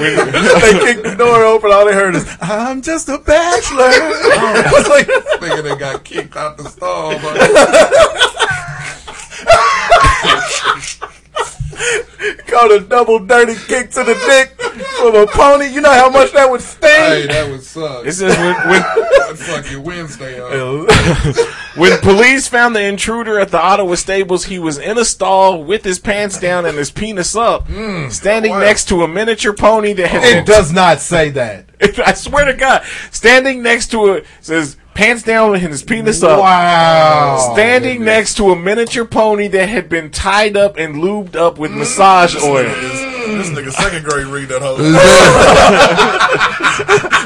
[0.00, 1.72] they kicked the door open.
[1.72, 6.36] All they heard is, "I'm just a bachelor." I was like, Nigga that got kicked
[6.36, 7.12] out the stall.
[12.46, 14.60] Caught a double dirty kick to the dick
[14.98, 15.66] from a pony.
[15.66, 18.06] You know how much that would hey, that would suck.
[18.06, 18.82] It says when, when,
[19.28, 20.38] That's like your Wednesday.
[20.38, 21.52] Huh?
[21.76, 25.84] when police found the intruder at the Ottawa stables, he was in a stall with
[25.84, 28.10] his pants down and his penis up, mm.
[28.10, 31.66] standing next to a miniature pony that had It been does not say that.
[32.04, 36.40] I swear to God, standing next to it says pants down and his penis up.
[36.40, 37.52] Wow.
[37.54, 41.70] Standing next to a miniature pony that had been tied up and lubed up with
[41.70, 41.78] mm.
[41.78, 42.64] massage oil.
[42.64, 44.76] This nigga second grade read that whole.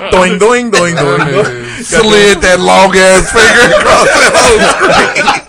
[0.10, 1.18] doing, doing, doing, doing.
[1.74, 5.43] Nigga Slid that long ass finger across that whole And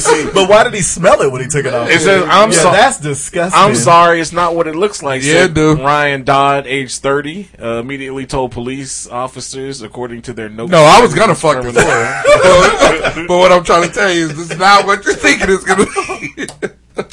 [0.00, 1.88] see, But why did he smell it when he took it off?
[1.90, 3.60] It says, I'm yeah, so- that's disgusting.
[3.60, 5.22] I'm sorry, it's not what it looks like.
[5.22, 5.78] Yeah, said dude.
[5.80, 10.70] Ryan Dodd, age 30, uh, immediately told police officers, according to their notes.
[10.72, 13.26] No, I was gonna fuck this whore.
[13.28, 15.64] but what I'm trying to tell you is this is not what you're thinking it's
[15.64, 16.46] gonna be.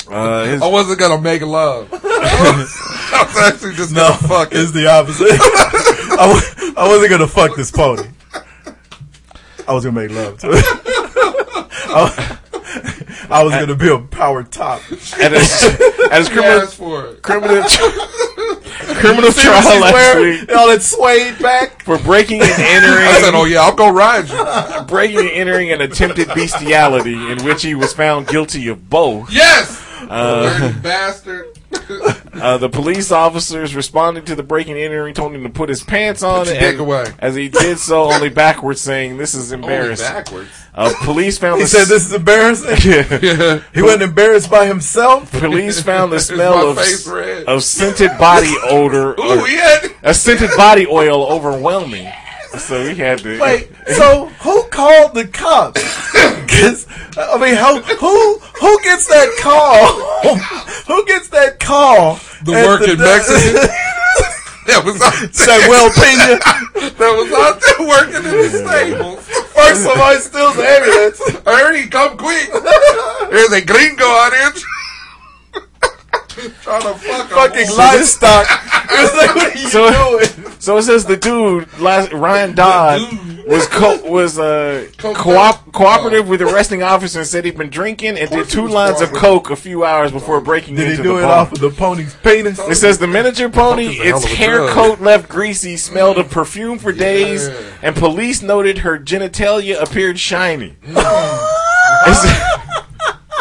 [0.10, 1.90] Uh, his, I wasn't gonna make love.
[1.94, 4.58] I was actually just No, gonna fuck it.
[4.60, 5.28] it's the opposite.
[6.18, 8.04] I, w- I wasn't gonna fuck this pony.
[9.68, 10.64] I was gonna make love to it.
[11.88, 12.38] I,
[13.30, 14.82] I was gonna be a power top.
[14.84, 17.22] at his, at his You criminal, asked for it.
[17.22, 17.64] criminal,
[18.96, 20.40] criminal trial she's last wearing?
[20.42, 21.84] week All that suede back.
[21.84, 23.08] for breaking and entering.
[23.08, 27.44] I said, "Oh yeah, I'll go ride you." breaking and entering an attempted bestiality in
[27.44, 29.32] which he was found guilty of both.
[29.32, 31.58] Yes, uh, dirty bastard.
[32.36, 35.84] Uh, the police officers responding to the breaking and entering told him to put his
[35.84, 37.06] pants on your and- dick away.
[37.20, 40.06] as he did so only backwards saying this is embarrassing.
[40.06, 40.50] backwards.
[40.74, 42.78] Uh, police found He the said this is embarrassing.
[42.92, 43.62] Yeah.
[43.74, 45.32] He wasn't embarrassed by himself.
[45.32, 47.46] Police found the smell of, face red?
[47.46, 49.92] of scented body odor, Ooh, or- he had.
[50.04, 52.12] a scented body oil overwhelming.
[52.66, 53.40] So he had to.
[53.40, 55.82] Wait, so who called the cops?
[56.48, 56.88] 'Cause,
[57.18, 59.86] I mean, how, who who gets that call?
[60.88, 62.20] who gets that call?
[62.46, 63.68] The at working Mexican
[64.66, 66.40] that was out there, Samuel Pena.
[66.96, 69.22] that was out there working in the stables.
[69.54, 71.20] First somebody steals the ambulance.
[71.46, 72.50] Hurry, come quick!
[73.30, 74.52] There's a gringo out here
[76.62, 77.78] trying to fuck a Fucking woman.
[77.78, 78.48] livestock.
[78.90, 80.52] It's like, what are you So- doing?
[80.60, 83.00] So it says the dude, last, Ryan Dodd,
[83.48, 85.72] was co- was uh, Coke co-op- up?
[85.74, 89.12] cooperative with the arresting officer and said he'd been drinking and did two lines of
[89.12, 91.40] coke a few hours before breaking Did into he do the it bar.
[91.42, 92.58] off of the pony's penis?
[92.58, 94.70] It says the miniature pony, Coke is a hell its hair drug.
[94.72, 97.48] coat left greasy, smelled of perfume for days,
[97.84, 100.78] and police noted her genitalia appeared shiny.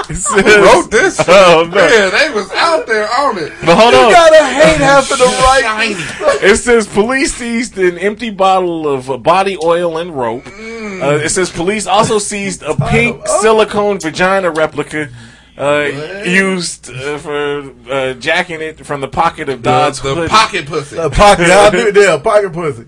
[0.14, 1.18] Says- Who wrote this?
[1.26, 1.74] Oh, no.
[1.76, 3.52] Man, they was out there on it.
[3.64, 4.12] But hold You on.
[4.12, 5.94] gotta hate half of the right.
[6.43, 10.44] It says police seized an empty bottle of uh, body oil and rope.
[10.44, 11.02] Mm.
[11.02, 15.09] Uh, it says police also seized a pink silicone vagina replica
[15.56, 20.28] uh, used uh, for uh, jacking it from the pocket of Dodd's the hood.
[20.31, 20.97] pocket pussy.
[20.98, 22.86] A pocket, I'll do it there, pocket pussy.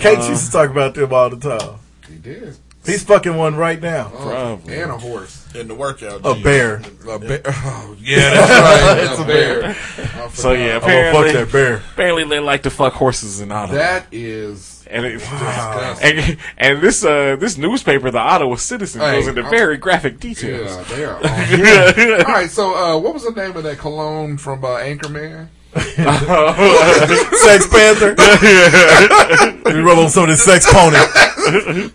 [0.00, 1.78] Kate used to talk about them all the time.
[2.08, 2.56] He did.
[2.84, 4.08] He's fucking one right now.
[4.10, 4.80] Probably.
[4.80, 5.45] And a horse.
[5.56, 6.20] In the workout.
[6.24, 6.82] A bear.
[7.08, 7.40] A bear.
[7.46, 8.50] Oh, yeah, that's
[8.82, 9.10] right.
[9.10, 10.30] It's a a bear.
[10.30, 11.76] So yeah, I'm gonna fuck apparently, that bear.
[11.92, 13.74] apparently they like to fuck horses in Ottawa.
[13.78, 16.18] That is and, it, disgusting.
[16.18, 20.20] and and this uh this newspaper, the Ottawa Citizen, Hey, goes into I'm- very graphic
[20.20, 20.70] details.
[20.76, 21.16] Yeah, they are.
[21.16, 22.26] awful.
[22.26, 25.48] All right, so uh, what was the name of that cologne from uh, Anchorman?
[27.44, 28.14] Sex Panther.
[29.66, 30.96] we rub on some of this sex pony.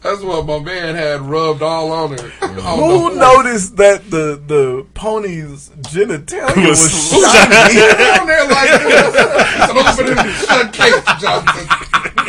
[0.01, 2.17] That's what my man had rubbed all on her.
[2.17, 2.59] Mm-hmm.
[2.67, 7.79] On Who the- noticed that the the pony's genitalia Was was Who's shiny?
[7.97, 9.15] down there like this?
[9.17, 11.67] It's an open and shut case, Johnson.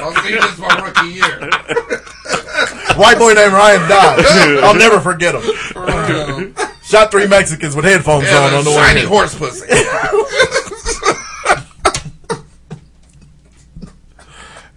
[0.00, 1.50] I'll see this my rookie year.
[2.96, 4.24] White boy named Ryan Dodd.
[4.64, 5.42] I'll never forget him.
[6.82, 9.06] Shot three Mexicans with headphones on on a the shiny way.
[9.06, 9.66] horse pussy.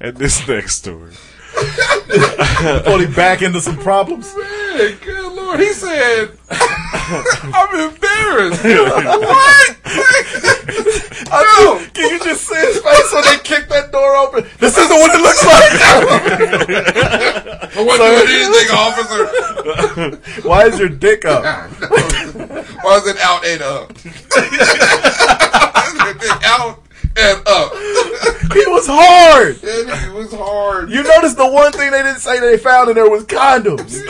[0.06, 1.14] And this next story.
[2.86, 4.32] Only back into some problems.
[4.36, 5.60] Man, good lord.
[5.60, 8.64] He said, I'm embarrassed.
[8.64, 9.78] what?
[11.32, 14.46] I mean, can you just see his face when they kick that door open?
[14.60, 15.74] This isn't what it looks like.
[17.74, 18.70] I wasn't doing anything,
[20.22, 20.48] officer.
[20.48, 21.44] Why is your dick up?
[22.84, 23.92] Why is it out and up?
[26.22, 26.84] It out
[27.18, 28.35] and up.
[28.54, 29.58] He was hard.
[29.62, 30.90] It was hard.
[30.90, 34.02] You notice the one thing they didn't say they found in there was condoms.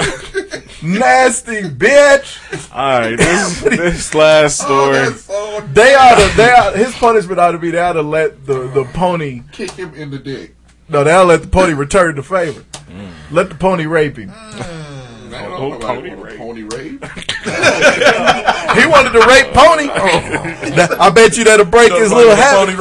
[0.84, 2.72] Nasty bitch.
[2.76, 5.14] All right, this, this last oh, story.
[5.18, 6.38] So They ought to.
[6.38, 9.42] They ought, his punishment ought to be they ought to let the the pony.
[9.52, 10.56] kick him in the dick.
[10.90, 12.62] No, they ought to let the pony return the favor.
[12.92, 13.12] Mm.
[13.32, 14.30] Let the pony rape him.
[14.30, 14.34] Mm.
[14.62, 16.38] Oh, I don't Oh, know pony rape.
[16.38, 17.04] Pony rape.
[17.46, 19.88] He wanted to rape pony.
[19.90, 20.20] Oh.
[20.76, 22.76] That- I bet you that'll break his little habit.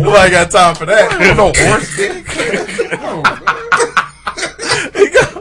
[0.00, 1.10] Nobody got time for that.
[1.36, 2.24] No horse dick.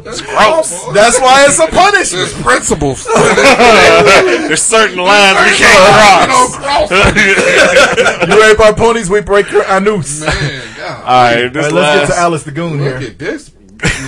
[0.03, 0.85] Gross.
[0.93, 2.29] That's why it's a punishment.
[2.29, 3.05] There's principles.
[3.05, 6.89] There's certain lines we can't Don't cross.
[6.89, 8.27] cross.
[8.27, 10.21] You rape our ponies, we break your anus.
[10.21, 10.99] Man, God.
[11.01, 11.05] All
[11.43, 12.21] right, this All right, let's get to.
[12.21, 13.09] Alice the Goon Look here.
[13.11, 13.49] at this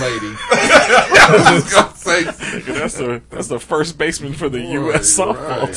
[0.00, 0.34] lady.
[0.50, 2.24] I was just gonna say.
[2.72, 5.18] That's the that's the first baseman for the U.S.
[5.18, 5.74] Right, softball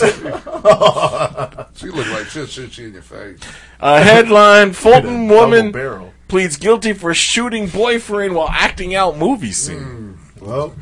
[1.62, 1.66] team.
[1.76, 3.40] She looked like shit, shit, she in your face.
[3.80, 6.14] Uh, headline: Fulton Double woman barrel.
[6.28, 10.18] pleads guilty for shooting boyfriend while acting out movie scene.
[10.40, 10.76] Well,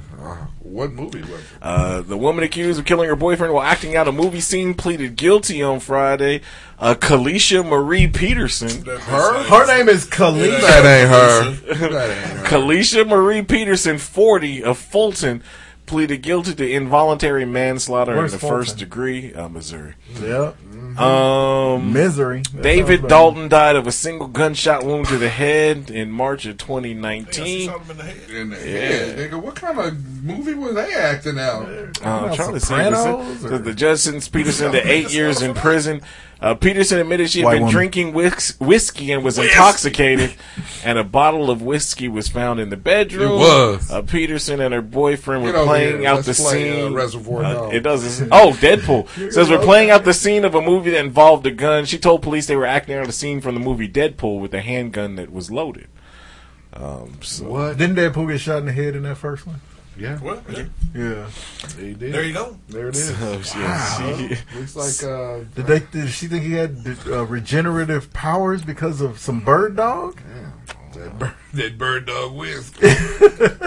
[0.76, 1.46] What movie was it?
[1.62, 5.16] Uh, the woman accused of killing her boyfriend while acting out a movie scene pleaded
[5.16, 6.42] guilty on Friday.
[6.78, 8.84] Uh, Kalisha Marie Peterson.
[8.86, 9.44] Her?
[9.44, 10.52] her name is Khalid.
[10.62, 11.90] That ain't her.
[11.90, 12.44] That ain't her.
[12.46, 15.42] Kalisha Marie Peterson, 40, of Fulton,
[15.86, 18.58] pleaded guilty to involuntary manslaughter Where's in the Fulton?
[18.58, 19.94] first degree, uh, Missouri.
[20.22, 20.52] Yeah.
[20.98, 22.42] Um, Misery.
[22.54, 23.10] That David sounds bad.
[23.10, 27.70] Dalton died of a single gunshot wound to the head in March of 2019.
[27.70, 27.80] Uh,
[28.30, 29.42] In the head, nigga.
[29.42, 31.68] What kind of movie was they acting out?
[31.68, 32.68] Uh, I'm trying to see.
[32.68, 36.02] Sopranos, The, or- the judge sentenced Peterson to eight years in prison.
[36.46, 37.74] Uh, Peterson admitted she had White been woman.
[37.74, 40.32] drinking whis- whiskey and was intoxicated,
[40.84, 43.32] and a bottle of whiskey was found in the bedroom.
[43.32, 43.92] It was.
[43.92, 46.10] Uh, Peterson and her boyfriend were playing here.
[46.10, 46.94] out Let's the play, uh, scene.
[46.94, 47.76] Reservoir Uh, Dogs.
[47.76, 48.04] it does.
[48.20, 51.52] this- Oh, Deadpool says we're playing out the scene of a movie that involved a
[51.52, 51.86] gun.
[51.86, 54.62] She told police they were acting out a scene from the movie Deadpool with a
[54.62, 55.88] handgun that was loaded.
[56.74, 57.78] Um, so What?
[57.80, 59.62] Didn't Deadpool get shot in the head in that first one?
[59.98, 60.18] Yeah.
[60.20, 60.44] What?
[60.94, 61.30] Yeah.
[61.78, 62.14] He did.
[62.14, 62.58] There you go.
[62.70, 63.12] There it is.
[63.22, 65.80] Oh, yeah, she- Looks like uh, Did they?
[65.80, 66.78] Did she think he had
[67.08, 70.20] uh, regenerative powers because of some bird dog?
[70.94, 72.78] that bird, that bird dog whisk.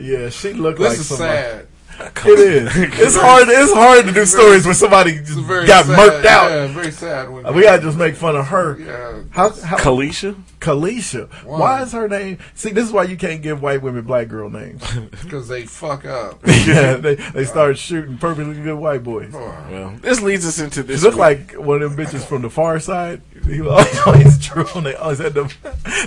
[0.00, 1.40] Yeah, she looked This like is somebody.
[1.40, 1.66] sad.
[2.00, 2.70] It is.
[3.00, 3.48] It's hard.
[3.48, 5.98] It's hard to do stories where somebody just got sad.
[5.98, 6.50] murked out.
[6.50, 7.30] Yeah, very sad.
[7.30, 8.78] When We gotta just make fun of her.
[8.78, 9.22] Yeah.
[9.30, 9.50] How?
[9.50, 10.36] how Kalisha.
[10.60, 11.28] Kalisha.
[11.44, 11.58] Why?
[11.58, 12.38] Why is her name?
[12.54, 14.82] See, this is why you can't give white women black girl names.
[15.22, 16.40] Because they fuck up.
[16.46, 19.32] yeah, they they started shooting perfectly good white boys.
[19.32, 21.02] Well, this leads us into She this.
[21.02, 21.20] looked week.
[21.20, 23.22] like one of them bitches from the far side.
[23.46, 24.84] He was always, always drew on.
[24.84, 25.48] They always had them.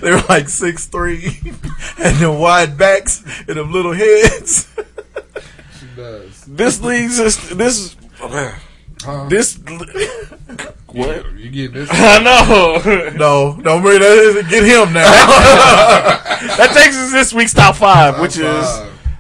[0.02, 1.40] They were like six three,
[2.00, 4.68] and them wide backs and them little heads.
[5.96, 6.42] She does.
[6.46, 7.38] this leads us.
[7.50, 7.96] This.
[8.20, 9.28] Huh?
[9.30, 9.58] This.
[10.88, 11.34] What?
[11.34, 11.90] You get this?
[11.92, 13.12] I know.
[13.16, 13.98] No, don't worry.
[14.00, 15.04] That is, get him now.
[16.58, 18.66] that takes us this week's top five, which is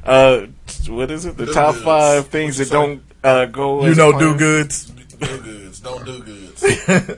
[0.05, 0.47] uh,
[0.87, 1.37] what is it?
[1.37, 1.83] The top goods.
[1.85, 3.83] five things that don't uh, go.
[3.85, 4.37] you as know, planned.
[4.39, 4.85] do goods.
[4.91, 5.79] Do goods.
[5.79, 6.61] Don't do goods.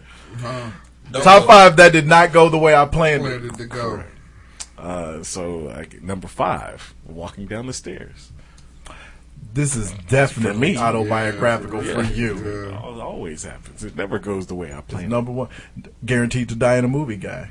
[1.09, 3.41] Don't Top go- five that did not go the way I planned Where it.
[3.53, 4.03] did it go?
[4.77, 8.31] Uh, so I, number five, walking down the stairs.
[9.53, 10.77] This is definitely me.
[10.77, 11.93] autobiographical Yeah.
[11.95, 12.37] for you.
[12.37, 13.83] It always happens.
[13.83, 15.09] It never goes the way I planned.
[15.09, 15.47] Number one,
[16.05, 17.49] guaranteed to die in a movie guy.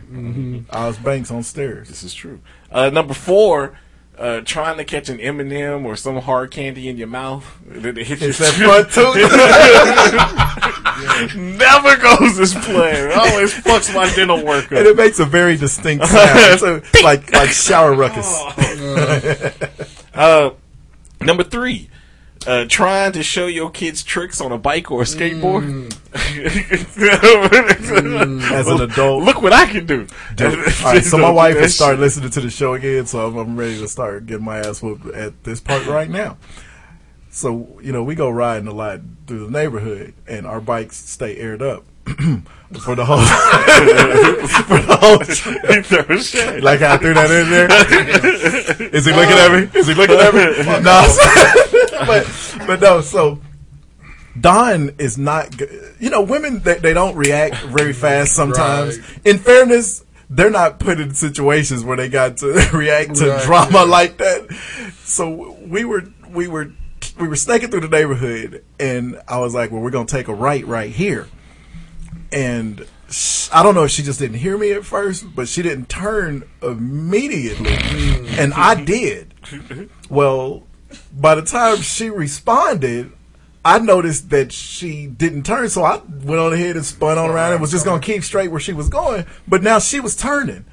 [0.71, 1.89] Oz Banks on stairs.
[1.89, 2.41] This is true.
[2.71, 3.77] Uh, number four,
[4.19, 7.45] uh, trying to catch an M and m or some hard candy in your mouth.
[7.67, 9.17] Then it hits It's your front tooth.
[11.37, 13.11] Never goes as planned.
[13.13, 16.31] It always fucks my dental work and it makes a very distinct sound.
[16.35, 18.41] It's a- like like shower ruckus.
[20.15, 20.51] Uh,
[21.21, 21.89] number three,
[22.47, 25.95] uh, trying to show your kids tricks on a bike or a skateboard.
[28.53, 29.25] As an adult.
[29.25, 30.07] look what I can do.
[30.41, 33.57] All right, so my wife has started listening to the show again, so I'm, I'm
[33.57, 36.37] ready to start getting my ass whooped at this part right now.
[37.31, 41.37] So you know, we go riding a lot through the neighborhood, and our bikes stay
[41.37, 41.85] aired up
[42.81, 43.19] for the whole
[44.65, 46.63] for the whole trip.
[46.63, 48.95] Like I threw that in there.
[48.95, 49.81] Is he looking at me?
[49.81, 50.83] Is he looking at me?
[50.83, 51.03] No,
[52.07, 53.01] but but no.
[53.01, 53.41] So
[54.41, 55.61] Don is not.
[55.99, 58.99] You know, women they, they don't react very fast sometimes.
[58.99, 59.21] Right.
[59.25, 63.79] In fairness, they're not put in situations where they got to react to Right, drama
[63.79, 63.83] yeah.
[63.83, 64.53] like that.
[65.03, 66.73] So we were we were
[67.19, 70.35] we were snaking through the neighborhood, and I was like, "Well, we're gonna take a
[70.35, 71.27] right right here."
[72.33, 75.63] And sh- I don't know if she just didn't hear me at first, but she
[75.63, 78.27] didn't turn immediately, hmm.
[78.39, 79.35] and I did.
[80.09, 80.65] Well,
[81.13, 83.13] by the time she responded,
[83.65, 87.53] I noticed that she didn't turn, so I went on ahead and spun on around
[87.53, 89.27] and was just going to keep straight where she was going.
[89.49, 90.65] But now she was turning.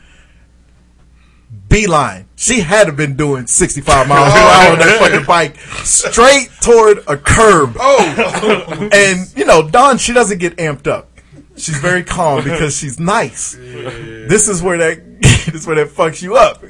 [1.70, 2.28] Beeline.
[2.36, 6.50] She had to have been doing 65 miles per hour on that fucking bike, straight
[6.62, 7.78] toward a curb.
[7.80, 11.10] Oh, And, you know, Don, she doesn't get amped up.
[11.56, 13.56] She's very calm because she's nice.
[13.56, 16.64] This is where that this is where that fucks you up.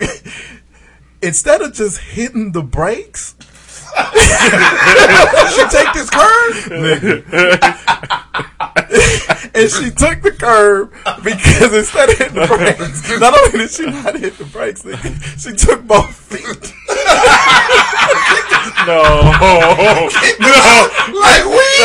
[1.21, 3.35] Instead of just hitting the brakes,
[5.53, 6.71] she take this curve.
[9.55, 10.91] and she took the curb
[11.23, 15.39] because instead of hitting the brakes, not only did she not hit the brakes, nigga,
[15.41, 16.73] she took both feet.
[18.85, 20.09] No, no.
[21.13, 21.79] like weed.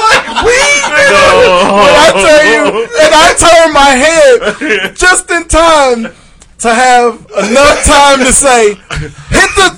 [0.00, 0.84] like weed.
[1.04, 6.14] But I tell you, and I turn my head just in time
[6.60, 9.70] to have enough time to say, hit the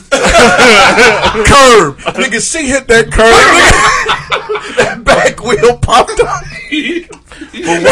[1.45, 1.99] curb.
[2.15, 3.35] Nigga, she hit that curb.
[4.77, 6.45] That back wheel popped up.
[6.71, 7.85] and,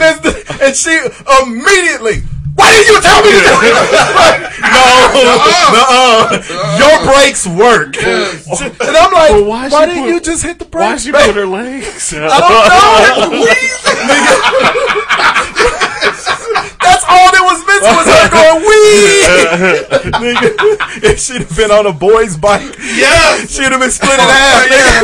[0.00, 0.32] that's the,
[0.62, 0.96] and she
[1.42, 2.22] immediately,
[2.54, 3.74] why didn't you tell me to do it?
[4.74, 4.86] no,
[5.74, 5.86] no,
[6.78, 7.96] your brakes work.
[7.98, 10.90] And I'm like, But why, why she didn't put- you just hit the brakes?
[10.90, 12.14] Why she babe?" put her legs?
[12.16, 13.44] I don't know.
[16.84, 19.24] That's all that was missing was her going wee.
[20.20, 20.48] Nigga,
[21.10, 23.38] if she'd have been on a boy's bike, Yeah.
[23.46, 24.70] she'd have been split in half.
[24.70, 25.02] Yeah.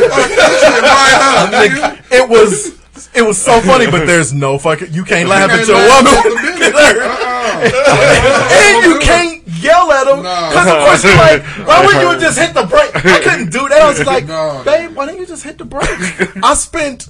[1.51, 2.79] Nigga, it was.
[3.15, 4.93] It was so funny, but there's no fucking.
[4.93, 6.75] You can't laugh at your woman, minute.
[7.71, 12.39] and you can't yell at them because of course you're like, why wouldn't you just
[12.39, 12.95] hit the brake?
[13.05, 13.83] I couldn't do that.
[13.83, 14.63] I was like, No.
[14.65, 15.89] babe, why didn't you just hit the brake?
[16.43, 17.09] I spent.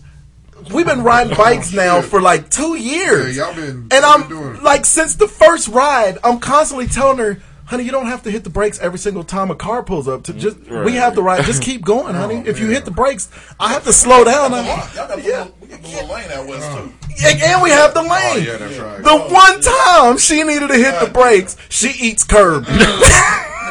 [0.74, 3.35] We've been riding bikes now for like two years.
[3.36, 7.85] Yeah, y'all been- and I'm like, since the first ride, I'm constantly telling her, honey,
[7.85, 10.25] you don't have to hit the brakes every single time a car pulls up.
[10.25, 11.45] To just, we have the right.
[11.45, 12.43] Just keep going, honey.
[12.47, 13.29] if you hit the brakes,
[13.61, 14.51] I have to slow down.
[14.51, 14.65] Y'all
[14.95, 16.93] got the little, we got the little lane out west too.
[17.25, 18.11] and, and we have the lane.
[18.11, 19.01] Oh, yeah, that's right.
[19.03, 22.67] The oh, one time she needed to hit the brakes, she eats curb.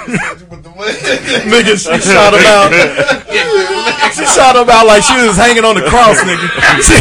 [0.10, 0.96] With the lane.
[1.52, 2.72] nigga, she shot him out.
[4.16, 6.48] she shot him out like she was hanging on the cross, nigga.
[6.82, 6.96] She-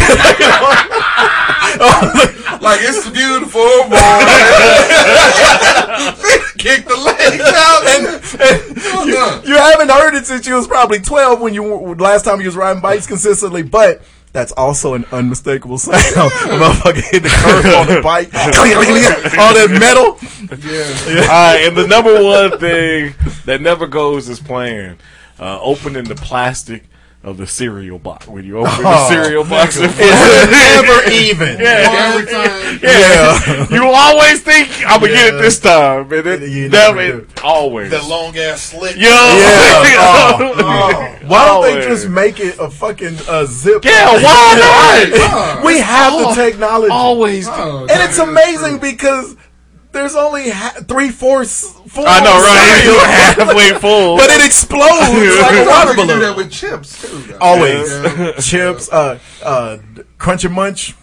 [2.61, 3.97] Like it's beautiful, boy.
[6.77, 7.86] The legs out.
[7.86, 8.07] and,
[8.40, 11.65] and you, you haven't heard it since you was probably 12 when you
[11.95, 15.97] last time you was riding bikes consistently, but that's also an unmistakable sound.
[15.97, 18.28] A motherfucker hit the curb on the bike.
[18.35, 20.19] All that metal.
[20.69, 21.20] Yeah.
[21.23, 23.15] All right, and the number one thing
[23.47, 24.99] that never goes is playing
[25.39, 26.85] uh, opening the plastic
[27.24, 28.27] of the cereal box.
[28.28, 31.59] When you open the Oh, cereal box, in It's never even.
[31.61, 32.78] yeah, Every time.
[32.82, 33.66] yeah.
[33.70, 37.45] you always think I'm gonna get it this time, and it You never, never it,
[37.45, 37.90] always.
[37.90, 38.97] That long ass slick.
[38.97, 40.55] Yo, Yeah.
[40.61, 41.15] Oh.
[41.27, 43.85] Why don't they just make it a fucking uh, zip?
[43.85, 45.65] Yeah, why not?
[45.66, 46.90] we have the technology.
[46.90, 47.47] always.
[47.51, 49.36] Oh, and it's amazing because
[49.93, 52.05] there's only ha- three fourths full.
[52.06, 52.81] I know, right?
[52.82, 52.94] cereal.
[52.97, 54.16] You're halfway full.
[54.19, 54.85] but it explodes
[55.43, 56.20] like a You water can do balloon.
[56.20, 57.19] that with chips too.
[57.19, 57.39] though.
[57.40, 58.32] Always Yeah.
[58.40, 59.78] chips, uh, uh,
[60.19, 60.94] crunch and munch,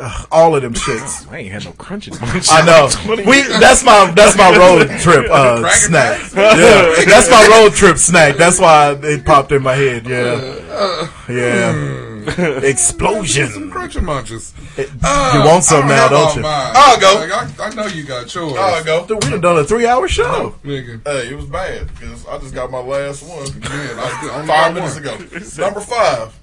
[0.00, 1.28] Ugh, all of them shits.
[1.30, 2.14] I ain't had no crunching.
[2.20, 2.46] munch.
[2.52, 2.88] I know.
[3.26, 6.20] We that's my that's my road trip uh, snack.
[6.36, 8.36] Yeah, that's my road trip snack.
[8.36, 10.06] That's why it popped in my head.
[10.06, 12.07] Yeah, yeah.
[12.36, 13.70] Some Explosion.
[13.70, 14.52] crunching munches.
[14.78, 16.42] Uh, you want some I now, have don't all you?
[16.42, 16.72] mine.
[16.74, 17.14] I'll go.
[17.26, 18.54] Like, I, I know you got yours.
[18.56, 19.06] I'll go.
[19.06, 20.54] Dude, we done done a three hour show.
[20.64, 21.00] Nigga.
[21.06, 24.94] Hey, it was bad because I just got my last one Man, I five minutes
[24.94, 25.04] one.
[25.04, 25.64] ago.
[25.64, 26.37] Number five.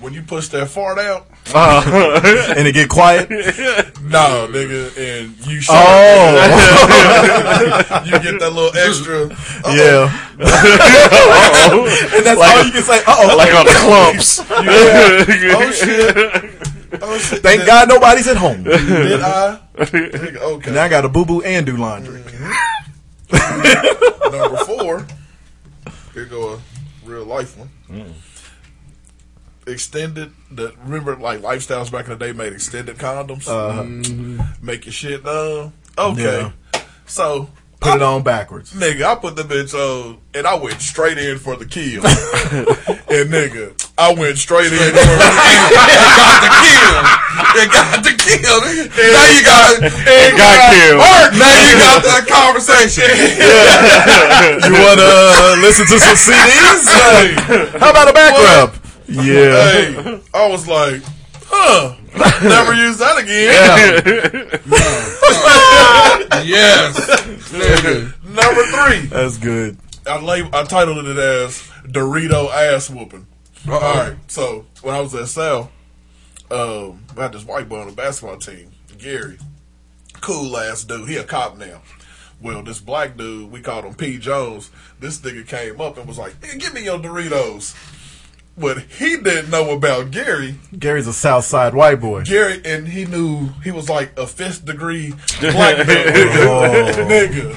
[0.00, 1.26] When you push that fart out,
[2.56, 3.28] and it get quiet.
[3.30, 6.34] no, nigga, and you show Oh,
[8.06, 9.26] you get that little extra.
[9.74, 10.08] yeah.
[12.14, 12.98] and that's all you can say.
[13.06, 13.36] Uh oh.
[13.36, 14.40] like on the clumps.
[14.48, 17.02] Oh shit!
[17.02, 17.40] Oh shit!
[17.42, 18.62] Thank God nobody's at home.
[18.62, 19.58] Did I?
[19.80, 20.70] Okay.
[20.70, 22.22] Now I got a boo boo and do laundry.
[23.32, 25.06] Number four.
[26.14, 26.58] Here go a
[27.04, 27.68] real life one.
[29.68, 33.46] Extended the remember like lifestyles back in the day made extended condoms.
[34.62, 35.72] Make your shit done.
[35.96, 36.50] Okay.
[36.74, 36.82] Yeah.
[37.06, 37.48] So
[37.80, 38.74] Put it on backwards.
[38.74, 42.02] Nigga, I put the bitch on and I went straight in for the kill.
[42.02, 45.70] and nigga, I went straight in for the It
[46.10, 46.98] got the kill.
[47.54, 48.58] It got the kill.
[48.66, 48.90] nigga.
[48.98, 49.78] Now you got
[50.10, 50.98] it got killed.
[51.06, 51.30] Work.
[51.38, 53.14] Now you got the conversation.
[54.66, 56.82] You want to uh, listen to some CDs?
[56.82, 58.74] Uh, how about a back rub?
[59.08, 59.22] Yeah.
[59.24, 61.02] Hey, I was like,
[61.46, 61.94] huh.
[62.42, 64.60] Never use that again.
[66.46, 67.52] yes.
[68.22, 69.06] Number three.
[69.06, 69.78] That's good.
[70.06, 73.26] I lab- I titled it as Dorito ass whooping.
[73.68, 74.16] All right.
[74.28, 75.70] So when I was at Sal,
[76.50, 79.38] um, I had this white boy on the basketball team, Gary.
[80.20, 81.08] Cool ass dude.
[81.08, 81.82] He a cop now.
[82.40, 84.16] Well, this black dude, we called him P.
[84.18, 84.70] Jones.
[85.00, 87.74] This nigga came up and was like, hey, "Give me your Doritos."
[88.58, 92.24] What he didn't know about Gary, Gary's a South Side white boy.
[92.24, 95.88] Gary, and he knew he was like a fifth degree black belt.
[95.88, 96.92] Oh.
[97.08, 97.54] nigga.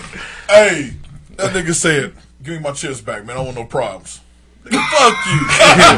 [0.47, 0.93] Hey,
[1.37, 2.13] that nigga said,
[2.43, 3.31] "Give me my chips back, man.
[3.31, 4.19] I don't want no problems."
[4.63, 5.47] Nigga, fuck you.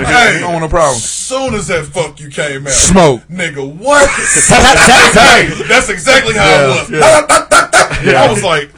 [0.05, 0.97] hey, I don't want no problem.
[0.99, 3.21] Soon as that fuck you came out, Smoke.
[3.27, 3.61] nigga.
[3.75, 4.09] What?
[4.09, 7.01] hey, that's exactly how it was.
[8.07, 8.71] I was like,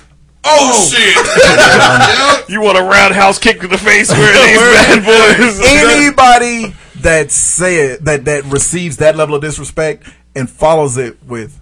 [0.47, 2.49] Oh, oh, shit.
[2.49, 5.59] You want a roundhouse kick to the face where these bad boys?
[5.65, 11.59] Anybody that said that that receives that level of disrespect and follows it with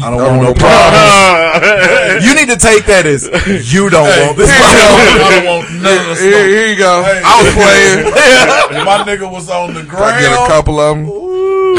[0.00, 2.24] I don't want no problems.
[2.24, 3.26] You need to take that as
[3.74, 4.48] you don't want this.
[4.48, 6.30] I don't want none of the smoke.
[6.30, 7.02] Here, here you go.
[7.02, 7.22] Hey.
[7.24, 8.84] I was playing.
[8.84, 10.04] My nigga was on the ground.
[10.04, 11.29] I get a couple of them.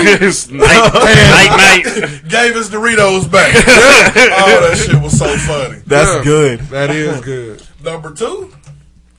[0.51, 2.21] night, night, night.
[2.27, 3.53] Gave his Doritos back.
[3.57, 5.79] oh, that shit was so funny.
[5.85, 6.23] That's Yeah.
[6.23, 6.59] good.
[6.71, 7.61] That is good.
[7.83, 8.53] Number two,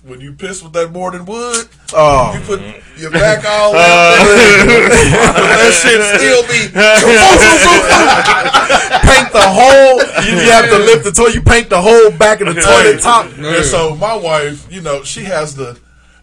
[0.05, 2.61] when you piss with that Morton wood, Oh, you put
[2.99, 6.69] your back all uh, up there, that shit still be.
[9.07, 9.99] paint the whole.
[10.25, 11.35] You have to lift the toilet.
[11.35, 13.27] You paint the whole back of the toilet top.
[13.39, 15.79] And so my wife, you know, she has the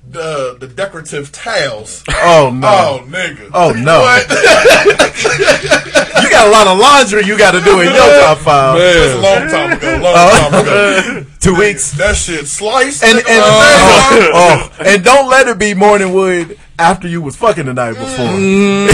[0.09, 2.03] the, the decorative towels.
[2.09, 2.67] Oh no.
[2.67, 3.49] Oh, nigga.
[3.53, 4.05] Oh, no.
[6.21, 8.77] You got a lot of laundry you got to do in your top five.
[8.79, 9.91] It's a long time ago.
[10.03, 10.49] Long oh.
[10.49, 11.25] time ago.
[11.39, 11.91] Two weeks.
[11.93, 13.03] That shit sliced.
[13.03, 17.35] And and oh, oh, oh, and don't let it be morning wood after you was
[17.35, 18.25] fucking the night before.
[18.25, 18.89] Mm.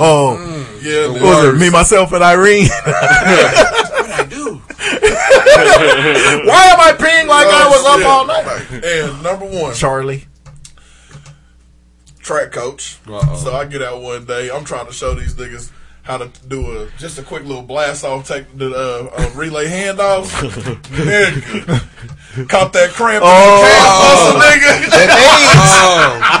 [0.00, 0.82] oh, mm.
[0.82, 2.68] yeah, what was it me, myself, and Irene?
[2.68, 4.60] What I do.
[6.46, 8.84] Why am I peeing like I was up all night?
[8.84, 10.26] And number one, Charlie.
[12.22, 12.98] Track coach.
[13.06, 13.36] Uh-oh.
[13.36, 14.50] So I get out one day.
[14.50, 15.70] I'm trying to show these niggas
[16.02, 19.66] how to do a just a quick little blast off, take the uh, uh, relay
[19.68, 20.24] handoff.
[20.82, 23.56] nigga, caught that cramp Oh.
[23.56, 24.72] in the calf muscle, nigga.
[24.90, 25.60] That age,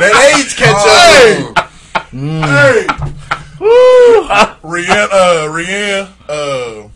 [0.00, 0.86] that age catch
[1.56, 1.66] up.
[2.10, 2.86] Hey,
[4.62, 6.88] Rihanna, uh, Rihanna, uh,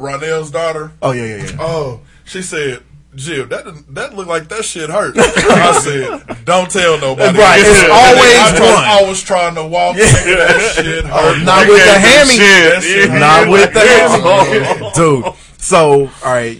[0.00, 0.92] Ronell's daughter.
[1.02, 1.56] Oh yeah, yeah, yeah.
[1.60, 2.82] Oh, she said.
[3.14, 3.64] Jill, that
[3.94, 5.14] that looked like that shit hurt.
[5.18, 8.84] I said, "Don't tell nobody." Right, it's always I, one.
[8.84, 9.96] I was trying to walk.
[9.96, 11.44] nigga, That shit hurt.
[11.44, 12.38] Not with the hammy.
[12.38, 13.50] That shit Not hurt.
[13.50, 14.90] with the hammy.
[14.94, 15.34] Dude.
[15.58, 16.58] So, all right.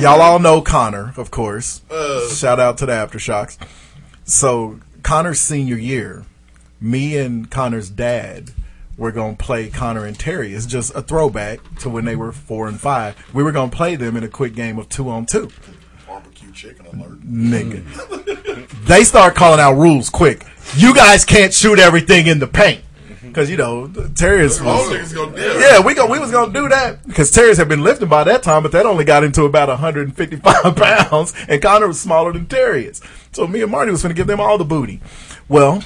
[0.00, 1.82] Y'all all know Connor, of course.
[1.90, 2.28] Uh.
[2.30, 3.58] Shout out to the Aftershocks.
[4.24, 6.24] So, Connor's senior year,
[6.80, 8.50] me and Connor's dad
[8.98, 10.52] were going to play Connor and Terry.
[10.52, 13.16] It's just a throwback to when they were four and five.
[13.32, 15.50] We were going to play them in a quick game of two on two.
[16.06, 17.20] Barbecue chicken alert.
[17.22, 18.86] Nigga.
[18.86, 20.44] they start calling out rules quick.
[20.76, 22.82] You guys can't shoot everything in the paint.
[23.08, 23.28] Mm-hmm.
[23.28, 24.88] Because, you know, Terriers was.
[24.88, 26.06] niggas gonna do Yeah, we go.
[26.10, 28.84] We was gonna do that because Terriers had been lifting by that time, but that
[28.84, 33.00] only got into about 155 pounds, and Connor was smaller than Terriers.
[33.32, 35.00] So me and Marty was gonna give them all the booty.
[35.48, 35.82] Well,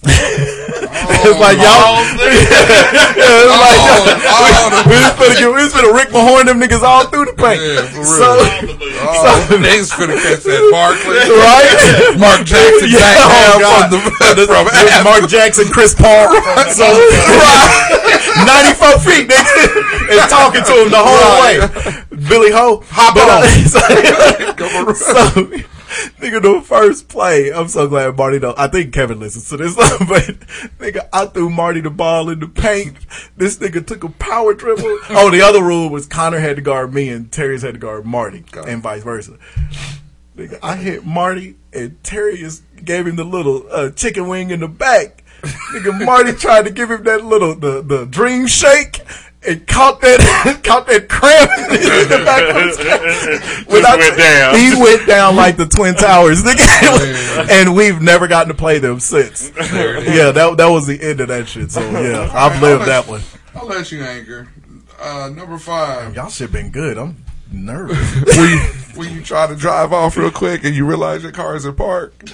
[0.00, 2.00] it's like y'all.
[2.00, 6.58] Oh, yeah, it's like oh, we was finna get, we was finna Rick Mahorn them
[6.60, 7.60] niggas all through the paint.
[7.60, 8.18] Yeah, for real.
[8.18, 11.16] So, Oh, niggas finna catch that Barkley.
[11.32, 12.16] right?
[12.20, 13.88] Mark Jackson Yeah, back oh, God.
[13.88, 14.64] from the from
[15.04, 16.28] Mark Jackson, Chris Paul.
[16.72, 18.76] So, right.
[18.76, 20.16] 94 feet, nigga.
[20.16, 21.60] And talking to him the whole way.
[22.28, 22.82] Billy Ho.
[22.90, 24.94] Hop uh, on.
[24.94, 25.20] so,
[26.20, 28.56] nigga, the first play, I'm so glad Marty don't.
[28.56, 30.38] I think Kevin listens to this, but
[30.78, 32.96] nigga, I threw Marty the ball in the paint.
[33.36, 34.98] This nigga took a power dribble.
[35.12, 38.06] Oh, the other rule was Connor had to guard me and Terry's had to guard
[38.06, 39.38] Marty, and vice versa.
[40.36, 44.60] Nigga, I hit Marty and Terry is, gave him the little uh, chicken wing in
[44.60, 45.24] the back.
[45.42, 49.00] Nigga, Marty tried to give him that little the, the dream shake
[49.46, 53.66] and caught that caught that cramp in the back of his head.
[53.72, 54.54] Without- went down.
[54.58, 57.48] He went down like the Twin Towers, nigga.
[57.50, 59.50] and we've never gotten to play them since.
[59.56, 61.70] Yeah, that that was the end of that shit.
[61.70, 63.22] So yeah, I've lived that one.
[63.54, 64.48] I'll let you anchor.
[65.00, 66.14] Uh, number five.
[66.14, 66.98] Y'all shit been good.
[66.98, 67.16] I'm
[67.52, 67.98] nervous.
[68.36, 68.58] when, you,
[68.94, 71.74] when you try to drive off real quick and you realize your car is in
[71.74, 72.14] park.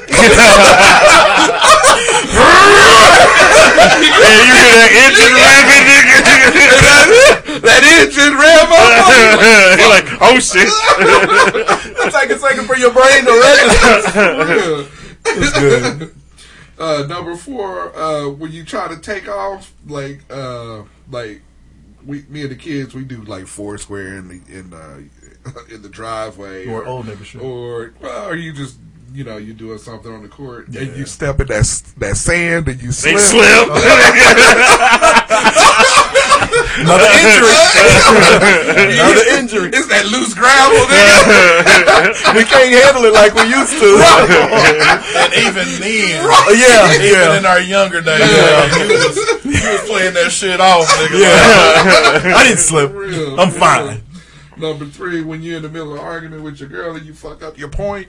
[3.77, 6.19] Yeah, you hear that engine revving, nigga.
[7.67, 9.79] that engine rev up.
[9.79, 10.69] You're like, oh shit.
[12.13, 14.89] Take a second for your brain to register.
[15.27, 16.15] It's good.
[16.79, 21.43] Uh, number four, uh, when you try to take off, like, uh, like
[22.07, 25.09] we, me and the kids, we do like four square in the in the
[25.75, 27.43] in the driveway, Or old nigga shit.
[27.43, 28.79] or well, or you just
[29.13, 31.65] you know you doing something on the court and you step in that
[31.99, 33.15] that sand and you slip.
[33.15, 33.47] They slip.
[33.47, 33.69] slip.
[36.77, 37.57] Another injury.
[38.93, 39.69] Another injury.
[39.73, 42.37] It's that loose gravel, nigga.
[42.37, 43.97] we can't handle it like we used to.
[43.97, 46.21] and even then,
[46.53, 47.39] Yeah, even yeah.
[47.39, 49.17] in our younger days, you, was,
[49.47, 51.21] you was playing that shit off, nigga.
[51.21, 52.35] Yeah.
[52.37, 52.93] I didn't slip.
[52.93, 53.39] real.
[53.41, 54.03] I'm fine.
[54.57, 57.13] Number three, when you're in the middle of an argument with your girl and you
[57.13, 58.09] fuck up your point,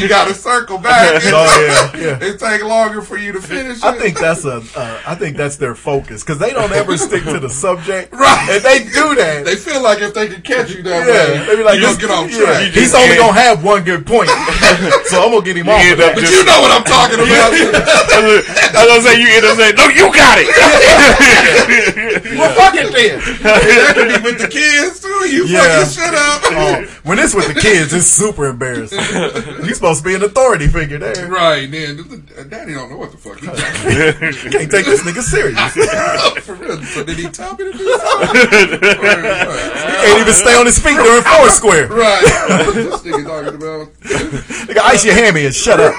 [0.00, 1.22] you got to circle back.
[1.32, 2.18] Oh, yeah, yeah.
[2.22, 3.82] It take longer for you to finish.
[3.82, 3.98] I it.
[4.00, 4.62] think that's a.
[4.76, 8.12] Uh, I think that's their focus because they don't ever stick to the subject.
[8.20, 8.48] Right.
[8.52, 9.44] And they do that.
[9.46, 11.86] they feel like if they can catch you that yeah, way, they be like, you
[11.88, 12.72] don't this- get off yeah, track.
[12.76, 14.28] He's only gonna have one good point,
[15.08, 15.80] so I'm gonna get him off.
[15.80, 16.20] end of up that.
[16.20, 17.50] But you know what I'm talking about.
[17.56, 20.48] I was gonna say you end up saying, no, you got it.
[22.36, 23.16] Well, fuck it then.
[23.46, 25.24] that could be with the kids too.
[25.30, 25.80] You Yeah.
[25.80, 26.38] fucking shit up.
[26.52, 26.76] Oh,
[27.08, 28.98] when it's with the kids, it's super embarrassing.
[29.60, 31.28] You supposed to be an authority figure there.
[31.28, 31.96] Right, then
[32.48, 33.62] daddy don't know what the fuck he talking
[34.50, 35.72] Can't take this nigga serious.
[36.44, 36.82] For real.
[36.82, 38.80] So did he tell me to do something?
[38.80, 41.88] Can't even stay on his feet during Foursquare.
[41.88, 42.22] Right.
[42.74, 43.92] this nigga talking about.
[44.00, 45.94] Nigga, ice your hammy and shut up.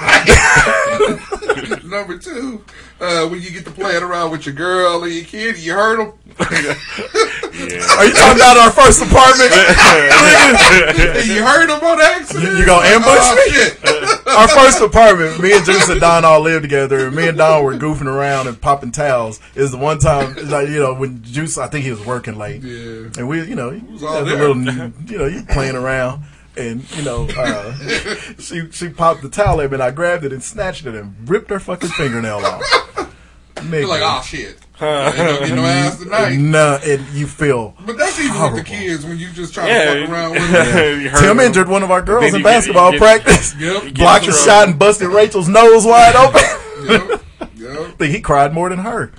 [1.84, 2.64] Number two,
[3.02, 5.96] uh, when you get to playing around with your girl and your kid, you hurt
[5.96, 6.12] them.
[6.38, 9.50] Are you talking about our first apartment?
[11.26, 12.44] you hurt them on accident.
[12.44, 13.52] You- you gonna ambush oh, me?
[13.52, 14.26] Shit.
[14.28, 17.64] our first apartment, me and Juice and Don all lived together, and me and Don
[17.64, 19.40] were goofing around and popping towels.
[19.54, 22.62] Is the one time, like you know, when Juice, I think he was working late,
[22.62, 23.10] Yeah.
[23.18, 26.24] and we, you know, he was was all a little, you know, you playing around.
[26.56, 27.74] And you know, uh,
[28.38, 31.14] she she popped the towel at me, and I grabbed it and snatched it and
[31.28, 32.62] ripped her fucking fingernail off.
[33.56, 33.80] Nigga.
[33.80, 34.58] You're like, oh shit.
[34.80, 36.36] Ain't gonna get no ass tonight.
[36.36, 39.94] Nah, and you feel But that's even with the kids when you just try Yeah.
[39.94, 41.00] to fuck around with them.
[41.02, 41.40] You Tim him.
[41.40, 43.54] injured one of our girls Then in you get- basketball get- practice.
[43.58, 43.94] Yep.
[43.94, 44.44] Blocked a thrown.
[44.44, 46.40] shot and busted Rachel's nose wide open.
[46.88, 47.22] Yep.
[47.56, 47.98] Yep.
[47.98, 49.12] think he cried more than her.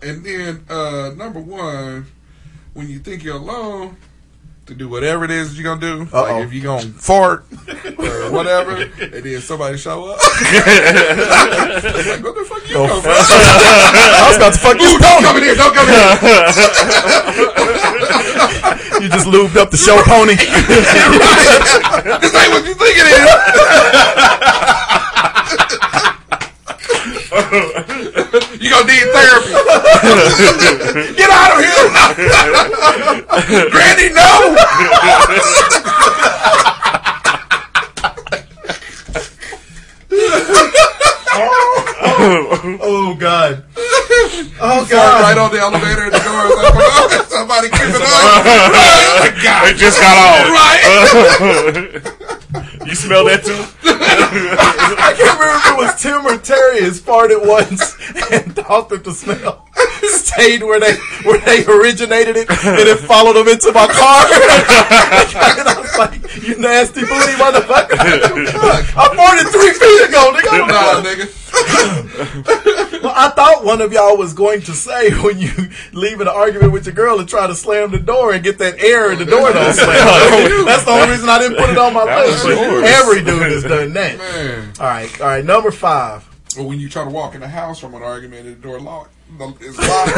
[0.00, 2.06] and then uh, number one,
[2.74, 3.96] when you think you're alone
[4.66, 6.22] to do whatever it is you're gonna do, Uh-oh.
[6.22, 7.44] like if you're gonna fart
[7.98, 10.28] or whatever, and then somebody show up, like,
[12.22, 12.86] what the fuck you for?
[13.10, 14.98] I was about to fuck you.
[14.98, 16.16] don't come in here, don't come in here.
[19.02, 20.34] You just lubed up the show pony.
[20.36, 23.06] this ain't what you think it
[28.14, 28.21] is.
[28.62, 29.50] You gonna need therapy.
[31.18, 31.90] Get out of here,
[33.70, 34.08] Granny.
[34.14, 34.30] No.
[42.80, 43.64] oh God.
[44.60, 46.82] Oh Fart right on the elevator and the door is open.
[46.84, 48.02] Oh, somebody creeping up.
[48.06, 49.68] Oh, God.
[49.70, 50.48] It just got off.
[50.54, 50.80] Right.
[52.86, 53.64] You smell that too?
[54.18, 57.96] I can't remember if it was Tim or Terry has farted once
[58.32, 59.66] and thought that the smell
[60.02, 60.94] stayed where they
[61.24, 64.24] where they originated it and it followed them into my car.
[65.60, 67.96] and I was like, you nasty booty motherfucker.
[68.96, 70.68] I farted three feet ago, nigga.
[70.68, 72.90] Nah, nigga.
[73.02, 75.50] Well, I thought one of y'all was going to say when you
[75.92, 78.78] leave an argument with your girl and try to slam the door and get that
[78.78, 80.64] air in the door don't slam.
[80.64, 82.46] That's the only reason I didn't put it on my That list.
[82.46, 84.18] Every dude has done that.
[84.22, 84.72] Man.
[84.78, 85.44] All right, all right.
[85.44, 86.28] Number five.
[86.58, 88.78] Or when you try to walk in the house from an argument and the door
[88.78, 90.16] locked, the- it's locked.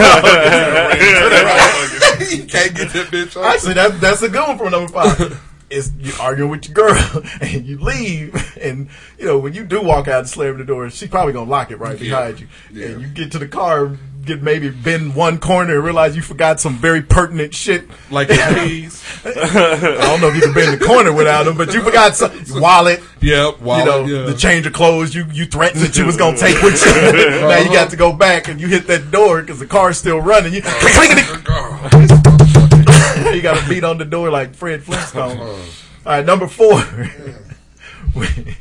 [2.32, 3.54] you can't get that bitch off.
[3.54, 5.40] Actually, that, that's a good one for number five.
[5.74, 8.88] Is you arguing with your girl and you leave, and
[9.18, 11.70] you know when you do walk out and slam the door, she's probably gonna lock
[11.72, 12.46] it right behind you.
[12.72, 12.86] Yeah.
[12.86, 13.90] And you get to the car,
[14.24, 17.88] get maybe bend one corner, and realize you forgot some very pertinent shit.
[18.10, 19.02] like your keys.
[19.24, 19.30] I
[20.00, 23.00] don't know if you can bend the corner without them, but you forgot some wallet.
[23.20, 23.58] Yep.
[23.60, 24.26] You know, yeah.
[24.26, 26.92] the change of clothes you you threatened that you was gonna take with you.
[27.40, 30.20] now you got to go back and you hit that door because the car's still
[30.20, 30.54] running.
[30.54, 30.62] You
[33.34, 35.38] you got to beat on the door like Fred Flintstone.
[35.38, 35.58] All
[36.04, 36.80] right, number four.
[38.12, 38.56] when,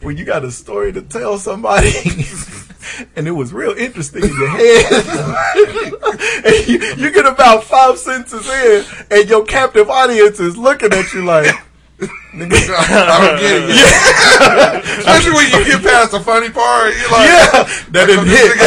[0.00, 1.92] when you got a story to tell somebody
[3.16, 4.92] and it was real interesting in your head.
[6.44, 11.12] and you, you get about five sentences in, and your captive audience is looking at
[11.12, 11.54] you like.
[12.34, 12.48] I'm
[13.38, 13.76] getting it.
[14.34, 14.80] Yeah.
[14.98, 18.50] Especially when you get past the funny part, you're like, yeah, that didn't hit.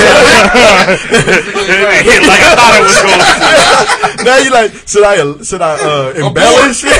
[1.07, 4.23] it hit like I thought it was going to.
[4.23, 6.95] now you're like, should I should I uh, embellish it?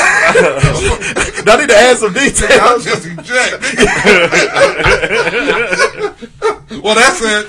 [1.46, 2.60] Do I need to add some details.
[2.62, 3.64] I'll just eject.
[6.84, 7.48] well, that's it.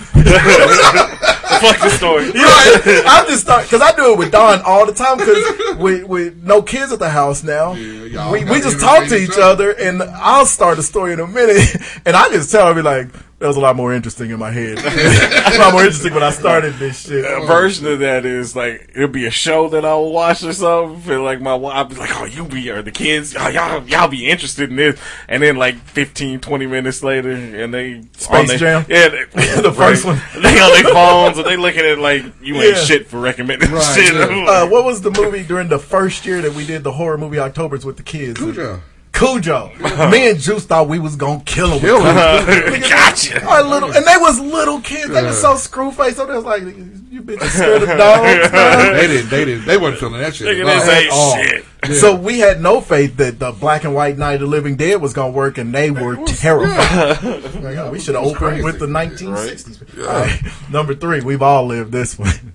[1.61, 2.33] Fuck the story.
[2.39, 3.03] Right.
[3.07, 6.43] I'm just start because I do it with Don all the time because with with
[6.43, 9.71] no kids at the house now, y'all we, we just talk to each each other,
[9.73, 11.77] and I'll start a story in a minute,
[12.07, 14.51] and I just tell her be like, that was a lot more interesting in my
[14.51, 14.78] head.
[15.55, 17.24] a lot more interesting when I started this shit.
[17.24, 21.01] A version of that is like it'll be a show that I'll watch or something.
[21.02, 23.86] Feel like my wife, I'll be like, "Oh, you be or the kids, oh, y'all
[23.86, 28.28] y'all be interested in this," and then like 15, 20 minutes later, and they Space
[28.31, 28.86] on their- Jam?
[28.89, 29.24] yeah, they,
[29.62, 30.20] The first one.
[30.43, 32.82] they on their phones and they looking at it like you ain't Yeah.
[32.82, 34.15] shit for recommending Right, shit.
[34.15, 34.47] yeah.
[34.48, 37.39] Uh, what was the movie during the first year that we did the horror movie
[37.39, 38.39] October's with the kids?
[38.40, 38.81] Cujo.
[39.19, 39.73] Cujo.
[40.11, 41.81] Me and Juice thought we was gonna kill him.
[41.81, 42.15] Kill him.
[42.89, 43.45] gotcha.
[43.45, 45.09] Our little, and they was little kids.
[45.11, 46.16] They was so screw faced.
[46.16, 49.31] So they was like, "You bitches scared of dogs." man?" They didn't.
[49.31, 49.65] They didn't.
[49.66, 50.47] They wasn't feeling that shit.
[50.47, 50.85] Look at at all.
[50.86, 51.36] this, ain't At all.
[51.43, 51.65] shit.
[51.89, 51.95] Yeah.
[51.95, 55.01] So we had no faith that the black and white Night of the Living Dead
[55.01, 57.23] was gonna work, and they were terrified.
[57.62, 58.62] Like, oh, we should have opened crazy.
[58.65, 59.99] with the 1960s.
[60.01, 60.43] All right.
[60.70, 62.55] Number three, we've all lived this one.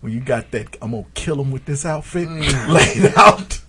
[0.00, 2.68] when you got that, I'm gonna kill him with this outfit Mm.
[2.68, 3.60] laid out.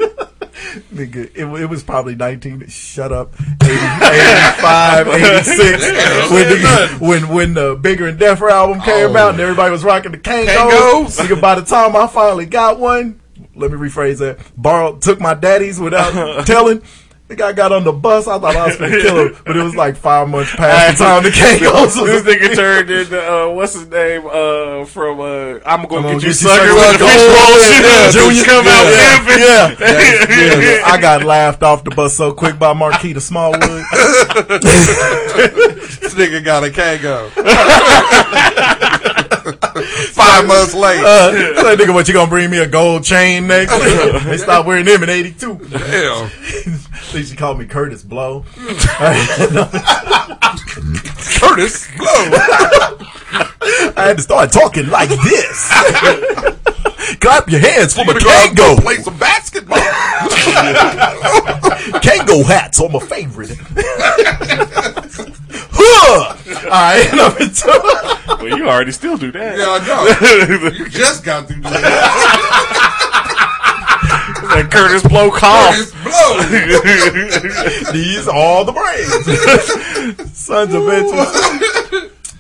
[0.93, 3.33] Nigga, it, it was probably 19, shut up,
[3.63, 5.85] 80, 85, 86,
[6.31, 9.19] when, the, when, when the Bigger and Deffer album came Oh.
[9.19, 10.47] out and everybody was rocking the Kangos.
[10.47, 11.19] Kangos.
[11.19, 13.19] Nigga, by the time I finally got one,
[13.55, 16.81] let me rephrase that, borrowed, took my daddy's without telling.
[17.27, 18.25] The guy got on the bus.
[18.25, 21.03] I thought I was to kill him, but it was like five months past the
[21.03, 25.85] time the Kangos this nigga turned into uh, what's his name uh, from uh, I'm
[25.87, 27.35] gonna gonna get you get you sucker with the the fish gold.
[27.35, 27.83] bowl shit.
[27.83, 28.87] Yeah, Junior come out
[29.27, 29.75] Yeah.
[29.77, 30.79] Yeah.
[30.79, 33.61] Yeah, I got laughed off the bus so quick by Marquita Smallwood.
[36.07, 37.29] This nigga got a Kango.
[40.13, 41.03] Five months late.
[41.03, 41.31] Uh,
[41.63, 43.77] like, nigga, what you gonna bring me a gold chain next?
[44.23, 45.55] they stopped wearing them in '82.
[45.69, 46.29] Damn.
[47.11, 48.43] They used to call me Kurtis Blow.
[51.37, 52.07] Kurtis, blow.
[53.97, 55.69] I had to start talking like this.
[57.19, 58.81] Clap your hands for my Gonna go out and go Kango.
[58.81, 59.77] play some basketball.
[62.01, 63.51] Kango hats are my favorite.
[65.71, 66.35] huh!
[66.65, 68.43] All right, number two.
[68.45, 69.57] Well, you already still do that.
[69.57, 70.69] Yeah, I know.
[70.69, 73.06] You just got through doing that.
[74.49, 75.75] That Kurtis Blow cough.
[75.75, 77.91] Kurtis, blow.
[77.93, 80.31] These are the brains.
[80.37, 81.67] Sons of bitches.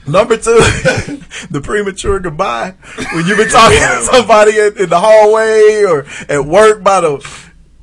[0.07, 0.51] Number two,
[1.51, 2.75] the premature goodbye.
[3.13, 7.17] When you've been talking to somebody in, in the hallway or at work by the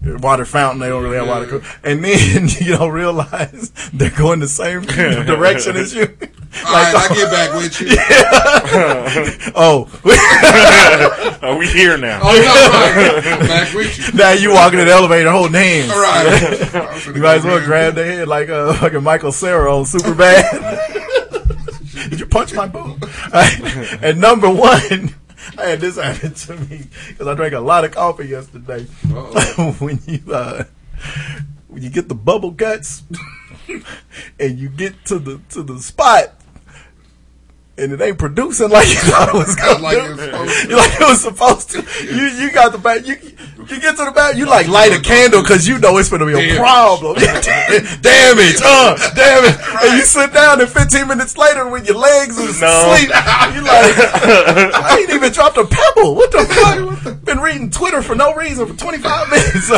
[0.04, 4.48] water fountain, they don't really have water, and then you don't realize they're going the
[4.48, 4.82] same
[5.26, 6.02] direction as you.
[6.64, 7.88] All right, I get back with you.
[9.56, 9.88] oh,
[11.42, 12.20] Are we here now?
[12.22, 13.48] Oh, no, right.
[13.48, 14.12] Back with you.
[14.16, 15.90] now you walking in the elevator holding hands.
[15.90, 17.06] All right.
[17.06, 20.44] You might as well grab their head like uh, like a Michael Cera on Superbad.
[22.10, 23.02] Did you punch my boob?
[23.26, 23.60] Alright,
[24.02, 25.14] And number one,
[25.58, 28.84] I had this happen to me because I drank a lot of coffee yesterday.
[29.78, 30.64] when you uh,
[31.68, 33.02] when you get the bubble guts
[34.40, 36.34] and you get to the to the spot.
[37.76, 40.14] And it ain't producing like you thought it was gonna Like do.
[40.18, 40.68] it was supposed to.
[40.70, 41.82] You like it was supposed to.
[42.04, 43.04] You you got the back.
[43.06, 43.16] You
[43.66, 44.36] you get to the back.
[44.36, 47.16] You like light a candle because you know it's gonna be a problem.
[48.00, 49.56] damage, uh, damage.
[49.82, 52.68] And you sit down, and 15 minutes later, when your legs is No.
[52.92, 53.94] asleep, you like,
[54.78, 56.14] I ain't even dropped a pebble.
[56.14, 57.24] What the fuck?
[57.24, 59.70] Been reading Twitter for no reason for 25 minutes.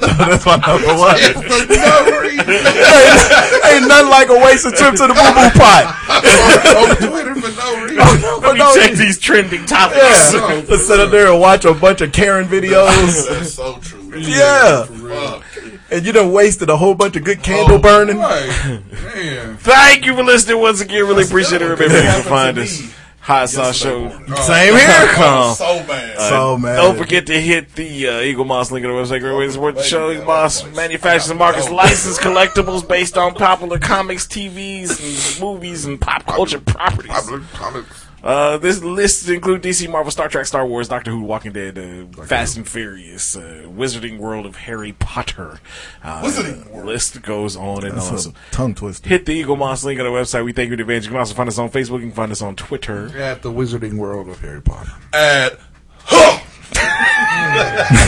[0.00, 1.16] That's my number one.
[1.32, 2.50] For no reason.
[2.50, 5.84] ain't, ain't nothing like a wasted trip to the boo boo pot.
[6.08, 7.98] On Twitter for no reason.
[8.00, 9.06] Oh, Let me no check reason.
[9.06, 10.34] these trending topics.
[10.34, 10.64] Yeah.
[10.68, 13.28] Let's sit up there and watch a bunch of Karen videos.
[13.28, 14.18] That's so true.
[14.18, 14.84] Yeah.
[14.84, 15.44] Fuck.
[15.90, 18.18] And you done wasted a whole bunch of good candle oh, burning.
[18.18, 18.82] Right.
[18.92, 19.56] Man.
[19.56, 21.06] Thank you for listening once again.
[21.06, 21.64] Really appreciate it.
[21.64, 22.94] Remember, you can find us.
[23.28, 24.08] Hot Sauce Show.
[24.36, 25.08] Same here.
[25.12, 25.54] Com.
[25.54, 26.18] So bad.
[26.30, 26.76] So man.
[26.76, 29.20] Don't forget to hit the uh, Eaglemoss link on the website.
[29.20, 30.08] Great way to support the show.
[30.14, 34.98] Eaglemoss manufactures and markets licensed collectibles based on popular comics, TVs,
[35.34, 37.12] and movies, and pop culture properties.
[37.12, 38.07] Public comics.
[38.22, 42.22] Uh, this list include DC, Marvel, Star Trek, Star Wars, Doctor Who, Walking Dead, uh,
[42.24, 45.60] Fast and Furious, uh, Wizarding World of Harry Potter.
[46.02, 46.86] Uh, Wizarding World.
[46.86, 48.14] List goes on and That's on.
[48.14, 49.08] a So tongue twister.
[49.08, 50.44] hit the Eaglemoss link on the website.
[50.44, 51.04] We thank you in advance.
[51.04, 52.00] You can also find us on Facebook.
[52.00, 53.16] You can find us on Twitter.
[53.16, 54.92] At the Wizarding World of Harry Potter.
[55.12, 55.58] At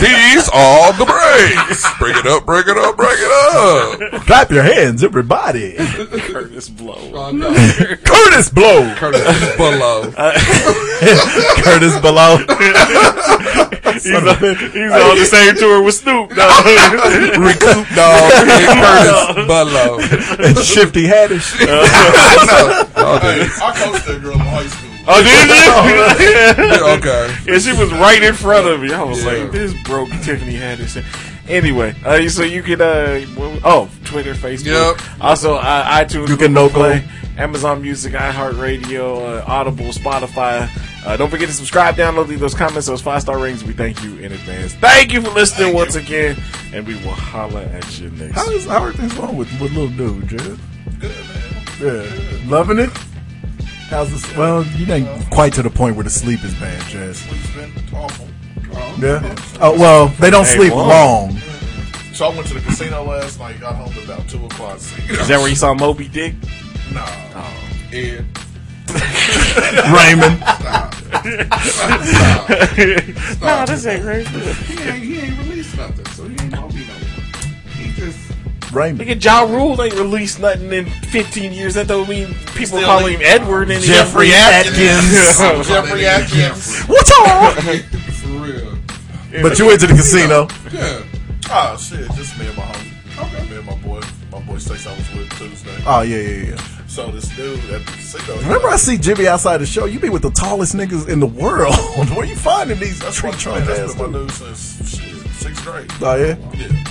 [0.00, 1.84] These are the breaks.
[1.98, 3.30] Break it up, break it up, break it
[4.14, 4.22] up.
[4.26, 5.72] Clap your hands, everybody.
[5.76, 6.94] Kurtis Blow.
[6.96, 7.32] Oh,
[8.04, 8.94] Kurtis Blow.
[8.96, 10.02] Curtis below.
[11.64, 12.38] Kurtis Blow.
[13.92, 16.30] He's, on, he's on the same tour with Snoop.
[16.30, 16.64] dog.
[17.38, 19.98] Recoup dog and Kurtis Blow.
[20.46, 21.56] and Shifty Haddish.
[22.96, 23.50] Oh, hey, dude.
[23.50, 24.89] I coached that girl in high school.
[25.10, 25.22] Oh,
[26.18, 26.66] did you?
[26.76, 27.52] Yeah, okay.
[27.52, 28.92] And she was right in front of me.
[28.92, 31.04] I was like, this broke Tiffany Haddish.
[31.48, 33.20] Anyway, uh, so you can, uh,
[33.64, 34.98] oh, Twitter, Facebook.
[34.98, 35.20] Yep.
[35.20, 37.04] Also, uh, iTunes, You can Google no Play.
[37.36, 40.68] Amazon Music, iHeartRadio, uh, Audible, Spotify.
[41.04, 43.64] Uh, don't forget to subscribe, download, leave those comments, those five star ratings.
[43.64, 44.74] We thank you in advance.
[44.74, 46.36] Thank you for listening once again,
[46.74, 48.34] and we will holla at you next.
[48.34, 50.60] How, is, how are things going with, with little dude, Jared?
[51.00, 51.10] Good,
[51.80, 52.04] man.
[52.44, 52.50] Yeah.
[52.50, 52.90] Loving it?
[53.90, 54.36] How's this?
[54.36, 57.18] Well, you ain't quite to the point where the sleep is bad, Jazz.
[57.18, 58.28] Sleep's been awful.
[59.00, 59.34] Yeah.
[59.60, 60.86] Oh well, they don't sleep well.
[60.86, 61.36] long.
[62.12, 63.58] So I went to the casino last night.
[63.60, 64.76] Got home about two o'clock.
[64.76, 66.34] Is that where you saw Moby Dick?
[66.92, 67.04] Nah.
[67.34, 67.52] Oh.
[67.92, 68.26] Ed.
[69.90, 70.40] Raymond.
[73.40, 74.26] No, this ain't right.
[74.26, 76.52] He ain't, he ain't released nothing, so he ain't
[78.72, 78.98] Raymond.
[79.00, 81.74] Look at Ja Rule ain't released nothing in 15 years.
[81.74, 85.38] That don't mean people Still call him Edward and Jeffrey Atkins.
[85.68, 86.82] Jeffrey Atkins.
[86.84, 87.54] What's up?
[87.58, 88.78] For real.
[89.42, 90.48] But you went to the casino.
[90.72, 91.02] Yeah.
[91.50, 93.36] Oh shit, just me and my homie.
[93.36, 93.50] Okay.
[93.50, 94.00] Me and my boy.
[94.32, 95.76] My boy Stace I was with Tuesday.
[95.86, 96.56] Oh yeah, yeah, yeah.
[96.86, 98.36] So this dude at the casino.
[98.38, 99.84] he Remember, I see Jimmy outside the show.
[99.86, 101.74] You be with the tallest niggas in the world.
[102.16, 104.38] Where you finding these That's tree what trunk That's ass been my dudes?
[104.40, 105.90] dude since shit, sixth grade.
[106.00, 106.36] Oh yeah.
[106.54, 106.84] Yeah.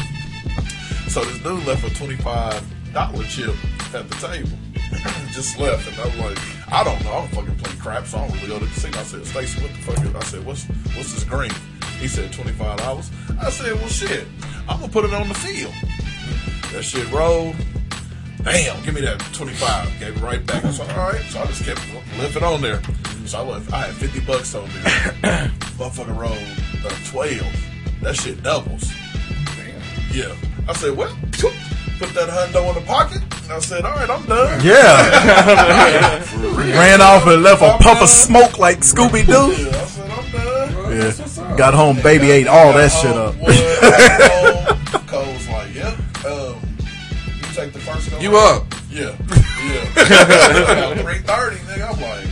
[1.09, 2.63] So this dude left a twenty five
[2.93, 3.55] dollar chip
[3.95, 4.57] at the table.
[5.33, 6.37] Just left, and I'm like,
[6.71, 7.11] I don't know.
[7.11, 8.99] I don't fucking playing crap, so I don't really go to the casino.
[8.99, 10.05] I said, Stacy, what the fuck?
[10.05, 11.51] Is, I said, what's what's this green?
[11.99, 13.09] He said twenty five dollars.
[13.41, 14.27] I said, well, shit,
[14.67, 15.73] I'm gonna put it on the field.
[16.73, 17.55] That shit rolled.
[18.43, 19.99] Bam, give me that 25.
[19.99, 20.63] Gave it right back.
[20.63, 21.21] I said, all right.
[21.23, 21.81] So I just kept
[22.19, 22.81] left it on there.
[23.25, 23.73] So I left.
[23.73, 24.83] I had 50 bucks on there.
[25.77, 28.01] Motherfucker rolled uh, 12.
[28.01, 28.89] That shit doubles.
[29.57, 29.81] Damn.
[30.13, 30.48] Yeah.
[30.69, 33.23] I said, well, put that hundo in the pocket.
[33.43, 34.63] And I said, all right, I'm done.
[34.63, 36.23] Yeah.
[36.77, 39.51] Ran off and left a puff of smoke like Scooby Doo.
[39.63, 41.47] Yeah, I said, I'm done.
[41.49, 41.57] Yeah.
[41.57, 43.33] Got home, baby ate all that shit up.
[44.93, 45.07] up.
[45.07, 45.97] Cole's like, yep.
[46.23, 46.61] Um,
[47.25, 48.19] you take the first go.
[48.19, 48.63] You up?
[48.91, 49.15] Yeah.
[49.65, 49.85] Yeah.
[50.93, 51.89] 330, nigga.
[51.89, 52.28] I'm like,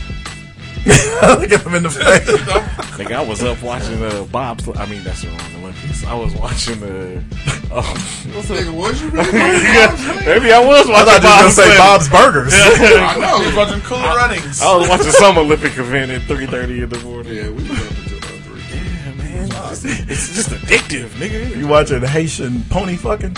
[1.38, 2.98] Look at him in the face.
[2.98, 4.68] Like I was up watching uh, Bob's.
[4.68, 6.04] I mean, that's the wrong Olympics.
[6.04, 7.22] I was watching uh,
[7.70, 7.82] oh,
[8.34, 8.74] what's Nigga, up?
[8.74, 9.32] was you really?
[10.26, 11.56] Maybe I was I watching thought you Bob's.
[11.56, 12.52] gonna say Bob's Burgers.
[12.54, 13.26] I know.
[13.26, 14.62] I was watching Cool Runnings.
[14.62, 17.34] I was watching some Olympic event at three thirty in the morning.
[17.36, 18.62] Yeah, we was up until about three.
[18.72, 21.56] Yeah, man, it's, it's just addictive, nigga.
[21.56, 23.36] You watching Haitian pony fucking?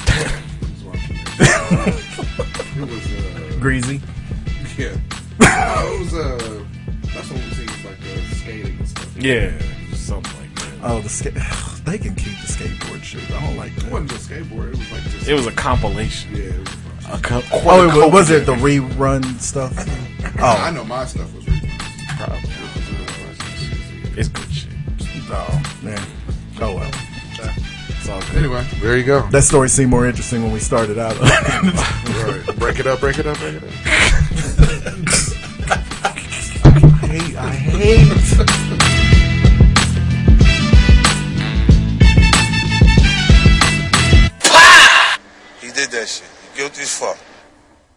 [1.42, 4.00] It was, uh, Greasy.
[4.78, 4.96] yeah.
[5.40, 6.64] No, it was, uh,
[7.20, 9.16] that's what we see, like, uh, skating and stuff.
[9.16, 9.50] Yeah,
[9.92, 10.72] something like that.
[10.82, 11.34] Oh, the skate.
[11.84, 13.28] They can keep the skateboard shit.
[13.32, 13.90] I don't like It that.
[13.90, 15.26] wasn't just skateboard, it was like just.
[15.28, 16.36] It was a compilation.
[16.36, 16.76] yeah, it was a
[17.08, 17.18] bunch.
[17.18, 19.72] A co- Oh, it was, was it the rerun stuff?
[20.38, 21.70] Oh I Oh, know my stuff was really
[22.16, 22.50] Probably.
[24.16, 24.70] It's good shit.
[25.30, 26.00] oh man.
[26.60, 26.90] Oh well.
[27.88, 28.36] It's all good.
[28.36, 29.26] Anyway, there you go.
[29.30, 31.16] That story seemed more interesting when we started out.
[31.20, 32.56] Right.
[32.58, 33.70] Break it up, break it up, break it up.
[37.10, 37.36] Hate.
[37.36, 37.98] I hate.
[45.60, 46.28] He did that shit.
[46.40, 47.29] He guilty as fuck.